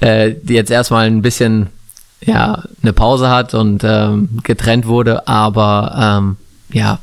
äh, 0.00 0.34
jetzt 0.44 0.70
erstmal 0.70 1.06
ein 1.06 1.22
bisschen 1.22 1.68
ja 2.22 2.64
eine 2.82 2.92
Pause 2.92 3.30
hat 3.30 3.54
und 3.54 3.82
ähm, 3.84 4.40
getrennt 4.42 4.86
wurde, 4.86 5.26
aber 5.26 6.18
ähm, 6.18 6.36
ja, 6.70 6.98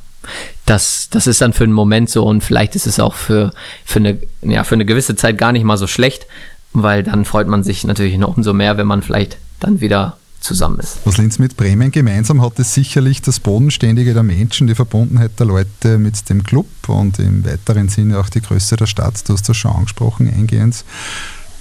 das, 0.66 1.10
das 1.10 1.28
ist 1.28 1.42
dann 1.42 1.54
für 1.54 1.64
einen 1.64 1.74
Moment 1.74 2.10
so. 2.10 2.24
Und 2.24 2.44
vielleicht 2.44 2.76
ist 2.76 2.88
es 2.88 3.00
auch 3.00 3.16
für, 3.16 3.52
für, 3.86 4.00
eine, 4.00 4.20
ja, 4.42 4.64
für 4.64 4.76
eine 4.76 4.86
gewisse 4.86 5.16
Zeit 5.16 5.38
gar 5.38 5.52
nicht 5.52 5.64
mal 5.64 5.78
so 5.78 5.88
schlecht, 5.88 6.28
weil 6.74 7.04
dann 7.04 7.26
freut 7.26 7.48
man 7.48 7.64
sich 7.64 7.84
natürlich 7.84 8.18
noch 8.18 8.38
umso 8.38 8.54
mehr, 8.54 8.78
wenn 8.78 8.88
man 8.88 9.02
vielleicht 9.02 9.38
dann 9.60 9.82
wieder 9.82 10.18
zusammen 10.40 10.80
ist. 10.80 11.00
Was 11.06 11.18
Linz 11.18 11.40
mit 11.40 11.58
Bremen 11.58 11.92
gemeinsam 11.92 12.42
hat, 12.42 12.60
ist 12.60 12.74
sicherlich 12.74 13.22
das 13.22 13.40
Bodenständige 13.40 14.14
der 14.14 14.24
Menschen, 14.24 14.68
die 14.68 14.76
Verbundenheit 14.76 15.32
der 15.40 15.48
Leute 15.48 15.98
mit 15.98 16.30
dem 16.30 16.44
Club 16.44 16.68
und 16.88 17.20
im 17.20 17.46
weiteren 17.46 17.90
Sinne 17.90 18.20
auch 18.20 18.30
die 18.30 18.42
Größe 18.42 18.76
der 18.76 18.86
Stadt. 18.86 19.28
Du 19.28 19.34
hast 19.34 19.50
das 19.50 19.58
schon 19.58 19.72
angesprochen 19.72 20.32
eingehend. 20.32 20.84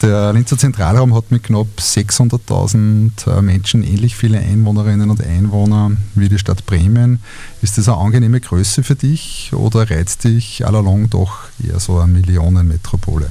Der 0.02 0.34
Linzer 0.34 0.58
Zentralraum 0.58 1.14
hat 1.14 1.30
mit 1.30 1.44
knapp 1.44 1.68
600.000 1.78 3.38
äh, 3.38 3.40
Menschen 3.40 3.82
ähnlich 3.82 4.14
viele 4.14 4.38
Einwohnerinnen 4.38 5.08
und 5.08 5.24
Einwohner 5.24 5.92
wie 6.14 6.28
die 6.28 6.38
Stadt 6.38 6.66
Bremen. 6.66 7.20
Ist 7.62 7.78
das 7.78 7.88
eine 7.88 7.96
angenehme 7.96 8.40
Größe 8.40 8.82
für 8.82 8.94
dich 8.94 9.52
oder 9.54 9.90
reizt 9.90 10.24
dich 10.24 10.66
allalong 10.66 11.08
doch 11.08 11.44
eher 11.66 11.80
so 11.80 11.98
eine 11.98 12.12
Millionenmetropole? 12.12 13.30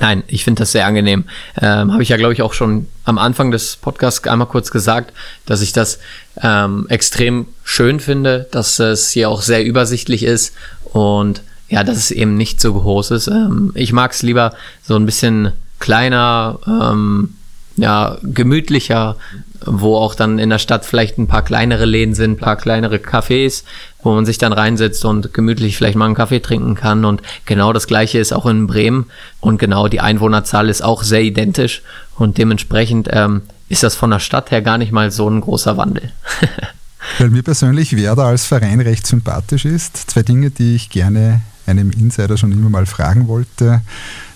Nein, 0.00 0.22
ich 0.26 0.44
finde 0.44 0.60
das 0.60 0.72
sehr 0.72 0.86
angenehm. 0.86 1.24
Ähm, 1.60 1.92
Habe 1.92 2.02
ich 2.02 2.10
ja, 2.10 2.16
glaube 2.16 2.32
ich, 2.32 2.42
auch 2.42 2.52
schon 2.52 2.86
am 3.04 3.18
Anfang 3.18 3.50
des 3.50 3.76
Podcasts 3.76 4.26
einmal 4.26 4.48
kurz 4.48 4.70
gesagt, 4.70 5.12
dass 5.46 5.62
ich 5.62 5.72
das 5.72 5.98
ähm, 6.42 6.86
extrem 6.88 7.46
schön 7.64 8.00
finde, 8.00 8.48
dass 8.50 8.78
es 8.78 9.10
hier 9.10 9.30
auch 9.30 9.42
sehr 9.42 9.64
übersichtlich 9.64 10.22
ist 10.22 10.54
und 10.92 11.42
ja, 11.68 11.84
dass 11.84 11.98
es 11.98 12.10
eben 12.10 12.36
nicht 12.36 12.60
so 12.60 12.74
groß 12.74 13.10
ist. 13.12 13.28
Ähm, 13.28 13.72
ich 13.74 13.92
mag 13.92 14.12
es 14.12 14.22
lieber 14.22 14.54
so 14.82 14.96
ein 14.96 15.06
bisschen 15.06 15.52
kleiner, 15.78 16.58
ähm, 16.66 17.34
ja, 17.76 18.18
gemütlicher, 18.22 19.16
wo 19.64 19.96
auch 19.96 20.14
dann 20.14 20.38
in 20.38 20.50
der 20.50 20.58
Stadt 20.58 20.84
vielleicht 20.84 21.18
ein 21.18 21.28
paar 21.28 21.42
kleinere 21.44 21.84
Läden 21.84 22.14
sind, 22.14 22.32
ein 22.32 22.36
paar 22.38 22.56
kleinere 22.56 22.96
Cafés, 22.96 23.64
wo 24.02 24.14
man 24.14 24.24
sich 24.24 24.38
dann 24.38 24.52
reinsetzt 24.52 25.04
und 25.04 25.34
gemütlich 25.34 25.76
vielleicht 25.76 25.96
mal 25.96 26.06
einen 26.06 26.14
Kaffee 26.14 26.40
trinken 26.40 26.74
kann. 26.74 27.04
Und 27.04 27.22
genau 27.46 27.72
das 27.72 27.86
gleiche 27.86 28.18
ist 28.18 28.32
auch 28.32 28.46
in 28.46 28.66
Bremen. 28.66 29.06
Und 29.40 29.58
genau 29.58 29.88
die 29.88 30.00
Einwohnerzahl 30.00 30.68
ist 30.68 30.82
auch 30.82 31.02
sehr 31.02 31.22
identisch. 31.22 31.82
Und 32.16 32.38
dementsprechend 32.38 33.08
ähm, 33.10 33.42
ist 33.68 33.82
das 33.82 33.94
von 33.94 34.10
der 34.10 34.20
Stadt 34.20 34.50
her 34.50 34.62
gar 34.62 34.78
nicht 34.78 34.92
mal 34.92 35.10
so 35.10 35.28
ein 35.28 35.40
großer 35.40 35.76
Wandel. 35.76 36.12
Weil 37.18 37.30
mir 37.30 37.42
persönlich 37.42 37.96
Werder 37.96 38.24
als 38.24 38.46
Verein 38.46 38.80
recht 38.80 39.06
sympathisch 39.06 39.64
ist. 39.64 40.10
Zwei 40.10 40.22
Dinge, 40.22 40.50
die 40.50 40.74
ich 40.74 40.90
gerne 40.90 41.40
einem 41.66 41.90
Insider 41.90 42.36
schon 42.36 42.52
immer 42.52 42.70
mal 42.70 42.86
fragen 42.86 43.28
wollte. 43.28 43.82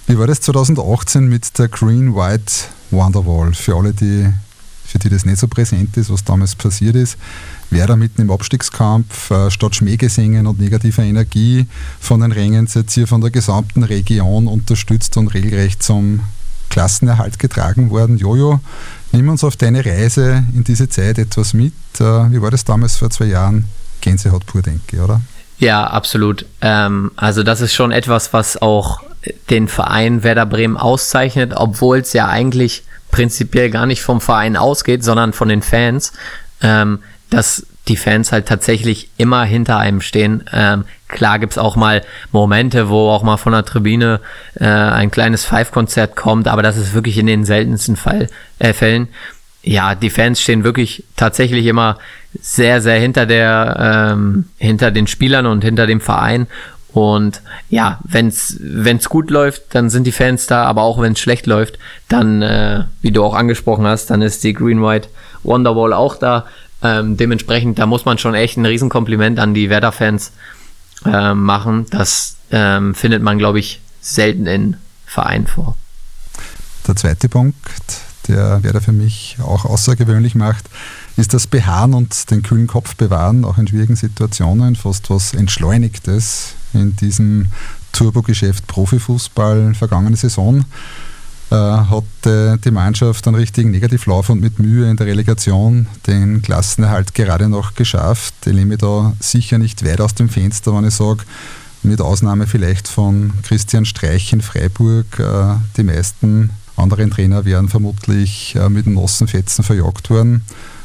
Wie 0.07 0.19
war 0.19 0.27
das 0.27 0.41
2018 0.41 1.29
mit 1.29 1.59
der 1.59 1.69
Green 1.69 2.15
White 2.15 2.53
Wonderwall? 2.91 3.55
Für 3.55 3.77
alle, 3.77 3.93
die, 3.93 4.29
für 4.93 4.99
die 4.99 5.09
das 5.09 5.25
nicht 5.25 5.39
so 5.39 5.49
präsent 5.49 5.97
ist, 5.97 6.11
was 6.11 6.23
damals 6.23 6.55
passiert 6.55 6.95
ist. 6.95 7.17
Werder 7.71 7.97
mitten 7.97 8.21
im 8.21 8.31
Abstiegskampf, 8.31 9.31
äh, 9.31 9.51
statt 9.51 9.75
Schmähgesängen 9.75 10.47
und 10.47 10.61
negativer 10.61 11.03
Energie 11.03 11.67
von 11.99 12.21
den 12.21 12.31
Rängen 12.31 12.67
seid 12.67 12.95
ihr 12.97 13.07
von 13.07 13.23
der 13.23 13.31
gesamten 13.31 13.83
Region 13.83 14.47
unterstützt 14.47 15.17
und 15.17 15.29
regelrecht 15.29 15.83
zum 15.83 16.21
Klassenerhalt 16.69 17.39
getragen 17.39 17.91
worden. 17.91 18.19
Jojo, 18.19 18.61
nimm 19.13 19.29
uns 19.29 19.45
auf 19.45 19.57
deine 19.57 19.85
Reise 19.85 20.45
in 20.55 20.65
diese 20.65 20.89
Zeit 20.89 21.19
etwas 21.19 21.55
mit. 21.55 21.73
Äh, 21.99 22.31
wie 22.31 22.43
war 22.43 22.51
das 22.51 22.65
damals 22.65 22.97
vor 22.97 23.11
zwei 23.11 23.27
Jahren? 23.27 23.65
Gänsehaut 24.03 24.45
pur, 24.47 24.63
denke 24.63 24.97
ich, 24.97 25.01
oder? 25.01 25.23
Ja, 25.59 25.87
absolut. 25.87 26.45
Ähm, 26.61 27.13
also 27.17 27.43
das 27.43 27.61
ist 27.63 27.73
schon 27.73 27.93
etwas, 27.93 28.33
was 28.33 28.61
auch 28.61 29.01
den 29.49 29.69
Verein 29.69 30.23
Werder 30.23 30.47
Bremen 30.47 30.77
auszeichnet, 30.77 31.53
obwohl 31.55 31.99
es 31.99 32.13
ja 32.13 32.29
eigentlich 32.29 32.83
prinzipiell 33.13 33.71
gar 33.71 33.87
nicht 33.87 34.03
vom 34.03 34.21
Verein 34.21 34.57
ausgeht, 34.57 35.05
sondern 35.05 35.33
von 35.33 35.49
den 35.49 35.63
Fans, 35.63 36.13
ähm, 36.61 36.99
dass 37.31 37.65
die 37.89 37.97
Fans 37.97 38.33
halt 38.33 38.47
tatsächlich 38.47 39.11
immer 39.17 39.45
hinter 39.45 39.79
einem 39.79 40.01
stehen. 40.01 40.45
Ähm, 40.53 40.85
klar 41.09 41.39
gibt's 41.39 41.59
auch 41.59 41.77
mal 41.77 42.03
Momente, 42.31 42.89
wo 42.89 43.11
auch 43.11 43.23
mal 43.23 43.37
von 43.37 43.53
der 43.53 43.65
Tribüne 43.65 44.21
äh, 44.55 44.65
ein 44.65 45.11
kleines 45.11 45.45
Five-Konzert 45.45 46.17
kommt, 46.17 46.49
aber 46.49 46.63
das 46.63 46.77
ist 46.77 46.95
wirklich 46.95 47.19
in 47.19 47.27
den 47.27 47.45
seltensten 47.45 47.97
Fall, 47.97 48.29
äh, 48.59 48.73
Fällen. 48.73 49.09
Ja, 49.65 49.95
die 49.95 50.11
Fans 50.11 50.41
stehen 50.41 50.65
wirklich 50.65 51.05
tatsächlich 51.17 51.67
immer 51.67 51.99
sehr, 52.41 52.81
sehr 52.81 52.99
hinter 52.99 53.27
der, 53.27 54.11
ähm, 54.13 54.47
hinter 54.59 54.91
den 54.91 55.07
Spielern 55.07 55.47
und 55.47 55.63
hinter 55.63 55.87
dem 55.87 56.01
Verein. 56.01 56.47
Und 56.93 57.41
ja, 57.71 58.01
wenn's 58.05 58.57
wenn's 58.61 59.09
gut 59.09 59.31
läuft, 59.31 59.75
dann 59.75 59.89
sind 59.89 60.05
die 60.05 60.13
Fans 60.13 60.47
da, 60.47 60.65
aber 60.65 60.83
auch 60.83 61.01
wenn 61.01 61.13
es 61.13 61.21
schlecht 61.21 61.47
läuft, 61.47 61.79
dann, 62.09 62.43
äh, 62.43 62.85
wie 63.01 63.13
du 63.13 63.25
auch 63.25 63.35
angesprochen 63.35 63.87
hast, 63.87 64.11
dann 64.11 64.21
ist 64.21 64.45
die 64.45 64.53
Green 64.53 64.83
White 64.83 65.09
Wonderwall 65.43 65.93
auch 65.95 66.17
da. 66.17 66.47
Ähm, 66.83 67.17
dementsprechend, 67.17 67.79
da 67.79 67.87
muss 67.87 68.05
man 68.05 68.19
schon 68.19 68.35
echt 68.35 68.57
ein 68.57 68.67
Riesenkompliment 68.67 69.39
an 69.39 69.55
die 69.55 69.71
Werder-Fans 69.71 70.33
äh, 71.07 71.33
machen. 71.35 71.87
Das 71.91 72.37
ähm, 72.51 72.95
findet 72.95 73.23
man, 73.23 73.39
glaube 73.39 73.59
ich, 73.59 73.81
selten 74.01 74.47
in 74.47 74.77
Vereinen 75.07 75.47
vor. 75.47 75.77
Der 76.87 76.97
zweite 76.97 77.29
Punkt, 77.29 77.57
der 78.29 78.63
Werder 78.63 78.81
für 78.81 78.93
mich 78.93 79.37
auch 79.43 79.65
außergewöhnlich 79.65 80.35
macht, 80.35 80.65
ist 81.17 81.35
das 81.35 81.47
Beharren 81.47 81.95
und 81.95 82.31
den 82.31 82.43
kühlen 82.43 82.67
Kopf 82.67 82.97
bewahren, 82.97 83.45
auch 83.45 83.59
in 83.59 83.69
schwierigen 83.69 83.97
Situationen, 83.97 84.77
fast 84.77 85.11
was 85.11 85.35
Entschleunigtes 85.35 86.55
in 86.73 86.97
diesem 86.97 87.47
Turbogeschäft 87.93 88.67
Profifußball 88.67 89.75
vergangene 89.75 90.17
Saison 90.17 90.65
äh, 91.53 91.55
hat 91.55 92.27
äh, 92.27 92.57
die 92.57 92.71
Mannschaft 92.71 93.27
einen 93.27 93.37
richtigen 93.37 93.71
Negativlauf 93.71 94.31
und 94.31 94.41
mit 94.41 94.59
Mühe 94.59 94.91
in 94.91 94.97
der 94.97 95.07
Relegation 95.07 95.87
den 96.07 96.41
Klassenerhalt 96.41 97.15
gerade 97.15 97.49
noch 97.49 97.75
geschafft. 97.75 98.35
Ich 98.47 98.55
mich 98.55 98.79
da 98.79 99.13
sicher 99.21 99.59
nicht 99.59 99.85
weit 99.85 100.01
aus 100.01 100.15
dem 100.15 100.31
Fenster, 100.31 100.75
wenn 100.75 100.87
ich 100.87 100.95
sage, 100.95 101.25
mit 101.83 102.01
Ausnahme 102.01 102.47
vielleicht 102.47 102.89
von 102.89 103.33
Christian 103.43 103.85
Streich 103.85 104.33
in 104.33 104.41
Freiburg, 104.41 105.19
äh, 105.19 105.57
die 105.77 105.83
meisten 105.83 106.51
anderen 106.77 107.11
Trainer 107.11 107.45
wären 107.45 107.69
vermutlich 107.69 108.57
äh, 108.57 108.71
mit 108.71 108.87
den 108.87 108.95
nassen 108.95 109.29
Fetzen 109.29 109.63
verjagt 109.63 110.09
worden. 110.09 110.45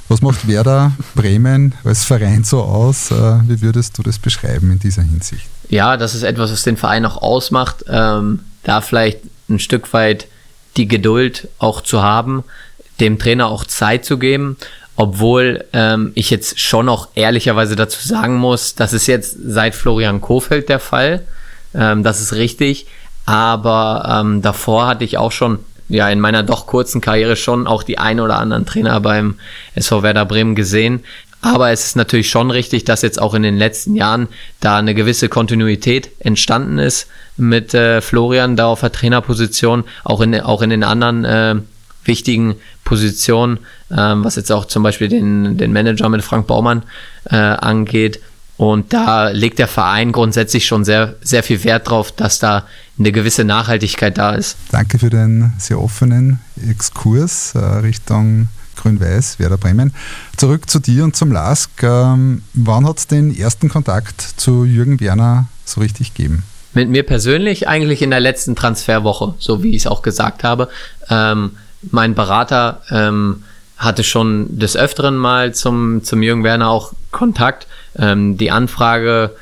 Was 0.09 0.21
macht 0.21 0.47
Werder 0.47 0.93
Bremen 1.15 1.75
als 1.83 2.05
Verein 2.05 2.43
so 2.43 2.61
aus? 2.61 3.11
Äh, 3.11 3.39
wie 3.47 3.61
würdest 3.61 3.97
du 3.97 4.03
das 4.03 4.19
beschreiben 4.19 4.71
in 4.71 4.79
dieser 4.79 5.01
Hinsicht? 5.01 5.45
Ja, 5.69 5.97
das 5.97 6.15
ist 6.15 6.23
etwas, 6.23 6.51
was 6.51 6.63
den 6.63 6.77
Verein 6.77 7.05
auch 7.05 7.21
ausmacht. 7.21 7.83
Ähm, 7.89 8.39
da 8.63 8.79
vielleicht 8.81 9.19
ein 9.49 9.59
Stück 9.59 9.91
weit 9.93 10.27
die 10.77 10.87
Geduld 10.87 11.49
auch 11.59 11.81
zu 11.81 12.01
haben, 12.03 12.43
dem 12.99 13.19
Trainer 13.19 13.47
auch 13.47 13.65
Zeit 13.65 14.05
zu 14.05 14.17
geben, 14.17 14.57
obwohl 14.95 15.65
ähm, 15.73 16.11
ich 16.15 16.29
jetzt 16.29 16.59
schon 16.59 16.87
auch 16.87 17.09
ehrlicherweise 17.15 17.75
dazu 17.75 18.05
sagen 18.07 18.35
muss, 18.35 18.75
das 18.75 18.93
ist 18.93 19.07
jetzt 19.07 19.37
seit 19.45 19.75
Florian 19.75 20.21
Kofeld 20.21 20.69
der 20.69 20.79
Fall. 20.79 21.23
Ähm, 21.73 22.03
das 22.03 22.21
ist 22.21 22.33
richtig. 22.33 22.87
Aber 23.25 24.21
ähm, 24.21 24.41
davor 24.41 24.87
hatte 24.87 25.03
ich 25.03 25.17
auch 25.17 25.33
schon 25.33 25.59
ja 25.89 26.10
in 26.10 26.19
meiner 26.19 26.43
doch 26.43 26.67
kurzen 26.67 27.02
Karriere 27.02 27.36
schon 27.36 27.67
auch 27.67 27.84
die 27.84 27.97
ein 27.97 28.19
oder 28.19 28.39
anderen 28.39 28.65
Trainer 28.65 29.00
beim 29.00 29.36
SV 29.76 30.04
Werder 30.04 30.26
Bremen 30.26 30.56
gesehen. 30.56 31.04
Aber 31.41 31.71
es 31.71 31.86
ist 31.86 31.95
natürlich 31.95 32.30
schon 32.30 32.50
richtig, 32.50 32.84
dass 32.84 33.04
jetzt 33.04 33.21
auch 33.21 33.34
in 33.34 33.43
den 33.43 33.58
letzten 33.58 33.95
Jahren 33.95 34.28
da 34.60 34.78
eine 34.78 34.95
gewisse 34.95 35.30
Kontinuität 35.30 36.10
entstanden 36.19 36.80
ist 36.80 37.08
mit 37.38 37.73
äh, 37.73 38.02
Florian 38.02 38.56
da 38.56 38.67
auf 38.67 38.80
der 38.80 38.91
Trainerposition, 38.91 39.84
auch 40.04 40.21
in, 40.21 40.39
auch 40.41 40.62
in 40.62 40.71
den 40.71 40.84
anderen 40.84 41.26
äh, 41.26 41.56
wichtigen 42.04 42.56
Positionen, 42.84 43.60
ähm, 43.95 44.23
was 44.23 44.36
jetzt 44.36 44.52
auch 44.52 44.65
zum 44.65 44.82
Beispiel 44.82 45.10
den, 45.10 45.58
den 45.58 45.73
Manager 45.73 46.10
mit 46.10 46.23
Frank 46.23 46.47
Baumann 46.47 46.84
äh, 47.26 47.36
angeht. 47.36 48.19
Und 48.58 48.91
da 48.91 49.30
legt 49.30 49.60
der 49.60 49.67
Verein 49.67 50.12
grundsätzlich 50.12 50.65
schon 50.65 50.84
sehr, 50.84 51.15
sehr 51.21 51.43
viel 51.43 51.63
Wert 51.63 51.89
drauf, 51.89 52.12
dass 52.12 52.39
da 52.39 52.65
eine 52.99 53.12
gewisse 53.12 53.43
Nachhaltigkeit 53.43 54.17
da 54.17 54.31
ist. 54.31 54.57
Danke 54.71 54.99
für 54.99 55.10
den 55.10 55.53
sehr 55.57 55.79
offenen 55.79 56.39
Exkurs 56.69 57.53
äh, 57.55 57.60
Richtung 57.60 58.47
Grün-Weiß, 58.77 59.39
Werder 59.39 59.57
Bremen. 59.57 59.93
Zurück 60.38 60.69
zu 60.69 60.79
dir 60.79 61.03
und 61.03 61.15
zum 61.15 61.31
LASK. 61.31 61.83
Ähm, 61.83 62.43
wann 62.53 62.88
hat 62.88 62.99
es 62.99 63.07
den 63.07 63.36
ersten 63.36 63.69
Kontakt 63.69 64.21
zu 64.21 64.65
Jürgen 64.65 64.99
Werner 64.99 65.47
so 65.65 65.81
richtig 65.81 66.13
gegeben? 66.13 66.43
Mit 66.73 66.89
mir 66.89 67.03
persönlich 67.03 67.67
eigentlich 67.67 68.01
in 68.01 68.12
der 68.12 68.19
letzten 68.19 68.55
Transferwoche, 68.55 69.33
so 69.39 69.63
wie 69.63 69.71
ich 69.71 69.83
es 69.83 69.88
auch 69.88 70.01
gesagt 70.01 70.43
habe. 70.43 70.69
Ähm, 71.10 71.51
mein 71.91 72.15
Berater 72.15 72.81
ähm, 72.91 73.43
hatte 73.77 74.03
schon 74.03 74.60
des 74.60 74.75
Öfteren 74.75 75.17
mal 75.17 75.53
zum, 75.53 76.03
zum 76.03 76.21
Jürgen 76.21 76.43
Werner 76.43 76.69
auch 76.69 76.93
Kontakt. 77.12 77.67
Ähm, 77.97 78.38
die 78.38 78.51
Anfrage 78.51 79.36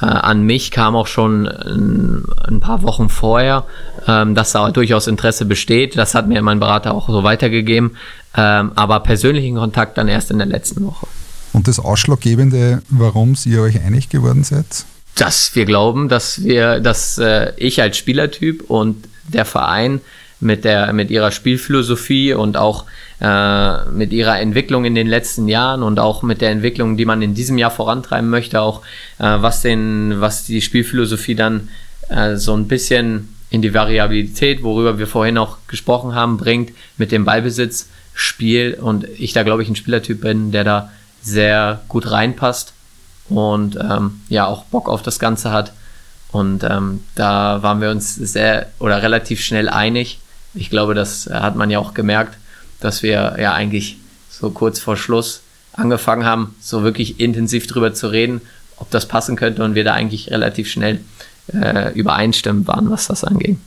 äh, 0.00 0.06
an 0.06 0.42
mich 0.42 0.70
kam 0.70 0.96
auch 0.96 1.06
schon 1.06 1.46
ein, 1.46 2.24
ein 2.46 2.60
paar 2.60 2.82
Wochen 2.82 3.08
vorher, 3.08 3.64
ähm, 4.08 4.34
dass 4.34 4.52
da 4.52 4.70
durchaus 4.70 5.06
Interesse 5.06 5.44
besteht. 5.44 5.96
Das 5.96 6.14
hat 6.14 6.26
mir 6.26 6.42
mein 6.42 6.60
Berater 6.60 6.94
auch 6.94 7.08
so 7.08 7.22
weitergegeben. 7.22 7.96
Ähm, 8.36 8.72
aber 8.74 9.00
persönlichen 9.00 9.56
Kontakt 9.56 9.96
dann 9.96 10.08
erst 10.08 10.30
in 10.30 10.38
der 10.38 10.48
letzten 10.48 10.84
Woche. 10.84 11.06
Und 11.52 11.68
das 11.68 11.78
Ausschlaggebende, 11.78 12.82
warum 12.88 13.36
ihr 13.44 13.62
euch 13.62 13.80
einig 13.80 14.08
geworden 14.08 14.42
seid? 14.42 14.66
Dass 15.14 15.54
wir 15.54 15.64
glauben, 15.64 16.08
dass 16.08 16.42
wir, 16.42 16.80
dass 16.80 17.18
äh, 17.18 17.52
ich 17.56 17.80
als 17.80 17.96
Spielertyp 17.96 18.68
und 18.68 19.04
der 19.28 19.44
Verein 19.44 20.00
mit 20.44 20.64
der 20.64 20.92
mit 20.92 21.10
ihrer 21.10 21.30
Spielphilosophie 21.30 22.34
und 22.34 22.56
auch 22.56 22.84
äh, 23.20 23.84
mit 23.90 24.12
ihrer 24.12 24.38
Entwicklung 24.38 24.84
in 24.84 24.94
den 24.94 25.06
letzten 25.06 25.48
Jahren 25.48 25.82
und 25.82 25.98
auch 25.98 26.22
mit 26.22 26.40
der 26.40 26.50
Entwicklung, 26.50 26.96
die 26.96 27.04
man 27.04 27.22
in 27.22 27.34
diesem 27.34 27.58
Jahr 27.58 27.70
vorantreiben 27.70 28.30
möchte, 28.30 28.60
auch 28.60 28.82
äh, 29.18 29.24
was 29.24 29.62
den 29.62 30.20
was 30.20 30.44
die 30.44 30.60
Spielphilosophie 30.60 31.34
dann 31.34 31.68
äh, 32.08 32.36
so 32.36 32.54
ein 32.54 32.68
bisschen 32.68 33.30
in 33.50 33.62
die 33.62 33.74
Variabilität, 33.74 34.62
worüber 34.62 34.98
wir 34.98 35.06
vorhin 35.06 35.38
auch 35.38 35.58
gesprochen 35.68 36.14
haben, 36.14 36.36
bringt 36.36 36.72
mit 36.96 37.12
dem 37.12 37.24
Ballbesitz, 37.24 37.88
Spiel 38.14 38.78
und 38.80 39.06
ich 39.18 39.32
da 39.32 39.42
glaube 39.42 39.62
ich 39.62 39.68
ein 39.68 39.76
Spielertyp 39.76 40.20
bin, 40.20 40.52
der 40.52 40.64
da 40.64 40.90
sehr 41.20 41.82
gut 41.88 42.10
reinpasst 42.10 42.72
und 43.28 43.76
ähm, 43.76 44.20
ja 44.28 44.46
auch 44.46 44.64
Bock 44.64 44.88
auf 44.88 45.02
das 45.02 45.18
Ganze 45.18 45.50
hat. 45.50 45.72
Und 46.30 46.64
ähm, 46.64 47.04
da 47.14 47.62
waren 47.62 47.80
wir 47.80 47.90
uns 47.90 48.14
sehr 48.14 48.70
oder 48.78 49.02
relativ 49.02 49.40
schnell 49.40 49.68
einig, 49.68 50.18
ich 50.54 50.70
glaube, 50.70 50.94
das 50.94 51.28
hat 51.30 51.56
man 51.56 51.70
ja 51.70 51.78
auch 51.78 51.94
gemerkt, 51.94 52.36
dass 52.80 53.02
wir 53.02 53.36
ja 53.38 53.52
eigentlich 53.54 53.98
so 54.30 54.50
kurz 54.50 54.78
vor 54.78 54.96
Schluss 54.96 55.40
angefangen 55.72 56.24
haben, 56.24 56.54
so 56.60 56.82
wirklich 56.82 57.20
intensiv 57.20 57.66
drüber 57.66 57.94
zu 57.94 58.08
reden, 58.08 58.40
ob 58.76 58.90
das 58.90 59.06
passen 59.06 59.36
könnte 59.36 59.64
und 59.64 59.74
wir 59.74 59.84
da 59.84 59.94
eigentlich 59.94 60.30
relativ 60.30 60.68
schnell 60.68 61.00
äh, 61.52 61.92
übereinstimmend 61.92 62.66
waren, 62.66 62.90
was 62.90 63.06
das 63.06 63.24
anging. 63.24 63.60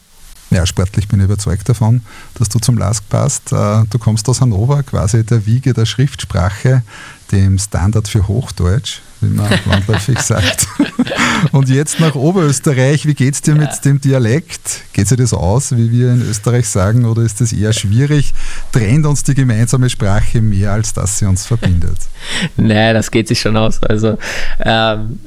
Ja, 0.50 0.65
sportlich 0.65 1.10
bin 1.10 1.19
ich 1.19 1.26
überzeugt 1.26 1.67
davon, 1.67 2.02
dass 2.36 2.47
du 2.47 2.60
zum 2.60 2.78
LASK 2.78 3.10
passt. 3.10 3.52
Äh, 3.52 3.84
du 3.89 4.00
kommst 4.00 4.30
aus 4.30 4.39
Hannover, 4.39 4.82
quasi 4.84 5.26
der 5.26 5.45
Wiege 5.45 5.73
der 5.73 5.86
Schriftsprache, 5.86 6.84
dem 7.32 7.60
Standard 7.60 8.08
für 8.08 8.28
Hochdeutsch 8.28 9.02
wie 9.21 9.34
man 9.34 9.49
landläufig 9.65 10.19
sagt. 10.19 10.67
Und 11.51 11.69
jetzt 11.69 11.99
nach 11.99 12.15
Oberösterreich, 12.15 13.06
wie 13.06 13.13
geht 13.13 13.36
es 13.36 13.41
dir 13.41 13.56
ja. 13.56 13.62
mit 13.62 13.86
dem 13.86 14.01
Dialekt? 14.01 14.84
Geht 14.93 15.08
sich 15.08 15.17
das 15.17 15.34
aus, 15.34 15.75
wie 15.75 15.91
wir 15.91 16.12
in 16.12 16.21
Österreich 16.21 16.67
sagen, 16.67 17.06
oder 17.06 17.21
ist 17.21 17.41
das 17.41 17.53
eher 17.53 17.73
schwierig? 17.73 18.34
Trennt 18.71 19.06
uns 19.06 19.23
die 19.23 19.36
gemeinsame 19.36 19.89
Sprache 19.89 20.41
mehr, 20.41 20.71
als 20.71 20.93
dass 20.93 21.19
sie 21.19 21.25
uns 21.25 21.45
verbindet? 21.45 21.97
nee, 22.58 22.93
das 22.93 23.12
geht 23.12 23.27
sich 23.27 23.39
schon 23.39 23.58
aus. 23.58 23.82
Also 23.84 24.17
ähm, 24.60 25.19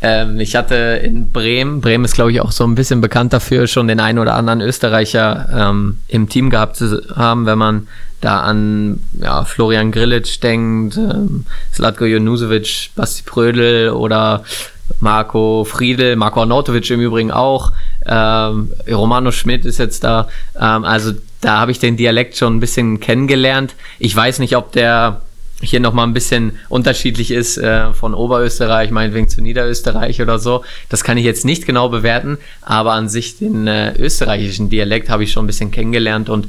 ähm, 0.00 0.38
ich 0.38 0.54
hatte 0.54 1.00
in 1.02 1.30
Bremen, 1.30 1.80
Bremen 1.80 2.04
ist 2.04 2.14
glaube 2.14 2.32
ich 2.32 2.40
auch 2.40 2.52
so 2.52 2.64
ein 2.64 2.74
bisschen 2.74 3.00
bekannt 3.00 3.32
dafür, 3.32 3.66
schon 3.66 3.88
den 3.88 4.00
einen 4.00 4.18
oder 4.18 4.34
anderen 4.34 4.60
Österreicher 4.60 5.48
ähm, 5.52 5.98
im 6.08 6.28
Team 6.28 6.50
gehabt 6.50 6.76
zu 6.76 7.02
haben, 7.14 7.46
wenn 7.46 7.58
man 7.58 7.88
da 8.20 8.40
an 8.40 9.00
ja, 9.20 9.44
Florian 9.44 9.92
Grillitsch 9.92 10.42
denkt, 10.42 10.96
ähm, 10.96 11.44
Slatko 11.72 12.04
Jonusevic, 12.04 12.90
Basti 12.94 13.22
Prödel 13.24 13.90
oder 13.90 14.44
Marco 15.00 15.64
Friedel, 15.64 16.16
Marco 16.16 16.40
Arnautovic 16.40 16.90
im 16.90 17.00
Übrigen 17.00 17.30
auch, 17.30 17.72
ähm, 18.06 18.70
Romano 18.90 19.30
Schmidt 19.30 19.64
ist 19.64 19.78
jetzt 19.78 20.02
da, 20.04 20.28
ähm, 20.58 20.84
also 20.84 21.12
da 21.40 21.58
habe 21.58 21.70
ich 21.70 21.78
den 21.78 21.96
Dialekt 21.96 22.36
schon 22.36 22.56
ein 22.56 22.60
bisschen 22.60 22.98
kennengelernt. 22.98 23.74
Ich 24.00 24.14
weiß 24.14 24.40
nicht, 24.40 24.56
ob 24.56 24.72
der 24.72 25.20
hier 25.60 25.80
nochmal 25.80 26.06
ein 26.06 26.14
bisschen 26.14 26.52
unterschiedlich 26.68 27.30
ist 27.30 27.58
äh, 27.58 27.92
von 27.92 28.14
Oberösterreich, 28.14 28.90
meinetwegen 28.90 29.28
zu 29.28 29.42
Niederösterreich 29.42 30.22
oder 30.22 30.38
so. 30.38 30.64
Das 30.88 31.02
kann 31.02 31.18
ich 31.18 31.24
jetzt 31.24 31.44
nicht 31.44 31.66
genau 31.66 31.88
bewerten, 31.88 32.38
aber 32.62 32.92
an 32.92 33.08
sich 33.08 33.38
den 33.38 33.66
äh, 33.66 33.92
österreichischen 33.98 34.70
Dialekt 34.70 35.10
habe 35.10 35.24
ich 35.24 35.32
schon 35.32 35.44
ein 35.44 35.48
bisschen 35.48 35.70
kennengelernt 35.70 36.28
und 36.28 36.48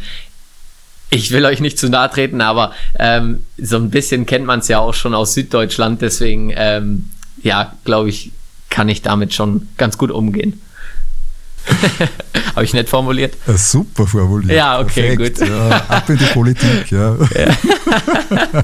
ich 1.09 1.31
will 1.31 1.45
euch 1.45 1.59
nicht 1.59 1.79
zu 1.79 1.89
nahe 1.89 2.09
treten, 2.11 2.39
aber 2.41 2.71
ähm, 2.99 3.43
so 3.57 3.77
ein 3.77 3.89
bisschen 3.89 4.27
kennt 4.27 4.45
man 4.45 4.59
es 4.59 4.67
ja 4.67 4.79
auch 4.79 4.93
schon 4.93 5.15
aus 5.15 5.33
Süddeutschland, 5.33 6.03
deswegen 6.03 6.53
ähm, 6.55 7.09
ja, 7.41 7.73
glaube 7.83 8.09
ich, 8.09 8.31
kann 8.69 8.89
ich 8.89 9.01
damit 9.01 9.33
schon 9.33 9.69
ganz 9.77 9.97
gut 9.97 10.11
umgehen. 10.11 10.61
Habe 12.55 12.63
ich 12.63 12.73
nett 12.73 12.89
formuliert? 12.89 13.35
Ja, 13.47 13.57
super 13.57 14.07
formuliert. 14.07 14.51
Ja, 14.55 14.79
okay, 14.79 15.15
Perfekt. 15.15 15.39
gut. 15.39 15.47
Ja, 15.49 15.69
ab 15.87 16.09
in 16.09 16.17
die 16.17 16.25
Politik, 16.25 16.91
ja. 16.91 17.17
Ja, 17.35 18.63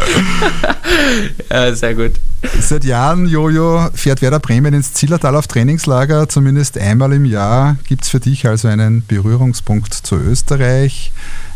sehr 1.74 1.94
gut. 1.94 2.12
Seit 2.60 2.84
Jahren, 2.84 3.26
Jojo, 3.26 3.90
fährt 3.94 4.22
Werder 4.22 4.40
Bremen 4.40 4.74
ins 4.74 4.94
Zillertal 4.94 5.36
auf 5.36 5.46
Trainingslager. 5.46 6.28
Zumindest 6.28 6.78
einmal 6.78 7.12
im 7.12 7.24
Jahr 7.24 7.76
gibt 7.86 8.04
es 8.04 8.08
für 8.08 8.20
dich 8.20 8.46
also 8.46 8.68
einen 8.68 9.04
Berührungspunkt 9.06 9.92
zu 9.94 10.16
Österreich, 10.16 11.12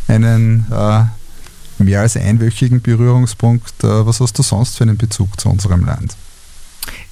einen 0.09 0.67
äh, 0.71 1.05
mehr 1.83 2.01
als 2.01 2.17
einwöchigen 2.17 2.83
Berührungspunkt. 2.83 3.83
Äh, 3.83 4.07
was 4.07 4.21
hast 4.21 4.39
du 4.39 4.43
sonst 4.43 4.77
für 4.77 4.85
einen 4.85 4.99
Bezug 4.99 5.41
zu 5.41 5.49
unserem 5.49 5.85
Land? 5.85 6.17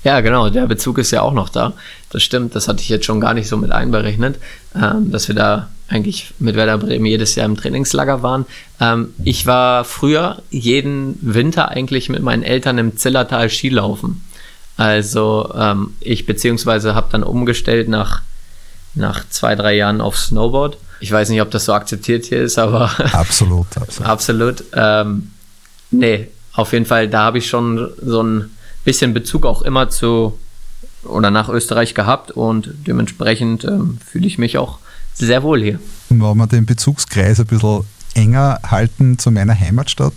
Ja, 0.04 0.20
genau, 0.20 0.50
der 0.50 0.66
Bezug 0.66 0.98
ist 0.98 1.12
ja 1.12 1.22
auch 1.22 1.32
noch 1.32 1.48
da. 1.48 1.72
Das 2.10 2.22
stimmt, 2.22 2.54
das 2.54 2.68
hatte 2.68 2.82
ich 2.82 2.88
jetzt 2.88 3.06
schon 3.06 3.20
gar 3.20 3.34
nicht 3.34 3.48
so 3.48 3.56
mit 3.56 3.72
einberechnet, 3.72 4.38
ähm, 4.74 5.10
dass 5.10 5.28
wir 5.28 5.34
da 5.34 5.68
eigentlich 5.88 6.32
mit 6.38 6.56
Werder 6.56 6.78
Bremen 6.78 7.06
jedes 7.06 7.34
Jahr 7.34 7.46
im 7.46 7.56
Trainingslager 7.56 8.22
waren. 8.22 8.46
Ähm, 8.80 9.14
ich 9.24 9.46
war 9.46 9.84
früher 9.84 10.42
jeden 10.50 11.18
Winter 11.20 11.68
eigentlich 11.68 12.08
mit 12.08 12.22
meinen 12.22 12.42
Eltern 12.42 12.78
im 12.78 12.96
Zillertal 12.96 13.50
Skilaufen. 13.50 14.22
Also 14.76 15.52
ähm, 15.54 15.94
ich 16.00 16.26
beziehungsweise 16.26 16.94
habe 16.94 17.08
dann 17.12 17.22
umgestellt 17.22 17.88
nach, 17.88 18.22
nach 18.94 19.28
zwei, 19.28 19.54
drei 19.54 19.74
Jahren 19.74 20.00
auf 20.00 20.16
Snowboard. 20.16 20.78
Ich 21.00 21.12
weiß 21.12 21.28
nicht, 21.28 21.42
ob 21.42 21.50
das 21.50 21.66
so 21.66 21.74
akzeptiert 21.74 22.24
hier 22.24 22.42
ist, 22.42 22.58
aber 22.58 22.90
Absolut, 23.12 23.66
absolut. 23.76 24.08
Absolut. 24.08 24.64
Ähm, 24.74 25.32
nee, 25.90 26.28
auf 26.54 26.72
jeden 26.72 26.86
Fall, 26.86 27.08
da 27.08 27.24
habe 27.24 27.38
ich 27.38 27.48
schon 27.48 27.90
so 28.00 28.22
ein 28.22 28.50
bisschen 28.84 29.14
Bezug 29.14 29.44
auch 29.46 29.62
immer 29.62 29.90
zu 29.90 30.38
oder 31.04 31.30
nach 31.30 31.48
Österreich 31.48 31.94
gehabt 31.94 32.30
und 32.30 32.70
dementsprechend 32.86 33.64
ähm, 33.64 33.98
fühle 34.04 34.26
ich 34.26 34.38
mich 34.38 34.58
auch 34.58 34.78
sehr 35.14 35.42
wohl 35.42 35.62
hier. 35.62 35.78
Und 36.08 36.22
wenn 36.22 36.36
wir 36.36 36.46
den 36.46 36.66
Bezugskreis 36.66 37.40
ein 37.40 37.46
bisschen 37.46 37.84
enger 38.14 38.60
halten 38.68 39.18
zu 39.18 39.30
meiner 39.30 39.58
Heimatstadt, 39.58 40.12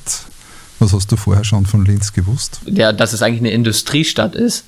was 0.80 0.94
hast 0.94 1.12
du 1.12 1.16
vorher 1.16 1.44
schon 1.44 1.66
von 1.66 1.86
Linz 1.86 2.14
gewusst? 2.14 2.60
Ja, 2.66 2.92
dass 2.92 3.14
es 3.14 3.22
eigentlich 3.22 3.40
eine 3.40 3.52
Industriestadt 3.52 4.36
ist. 4.36 4.66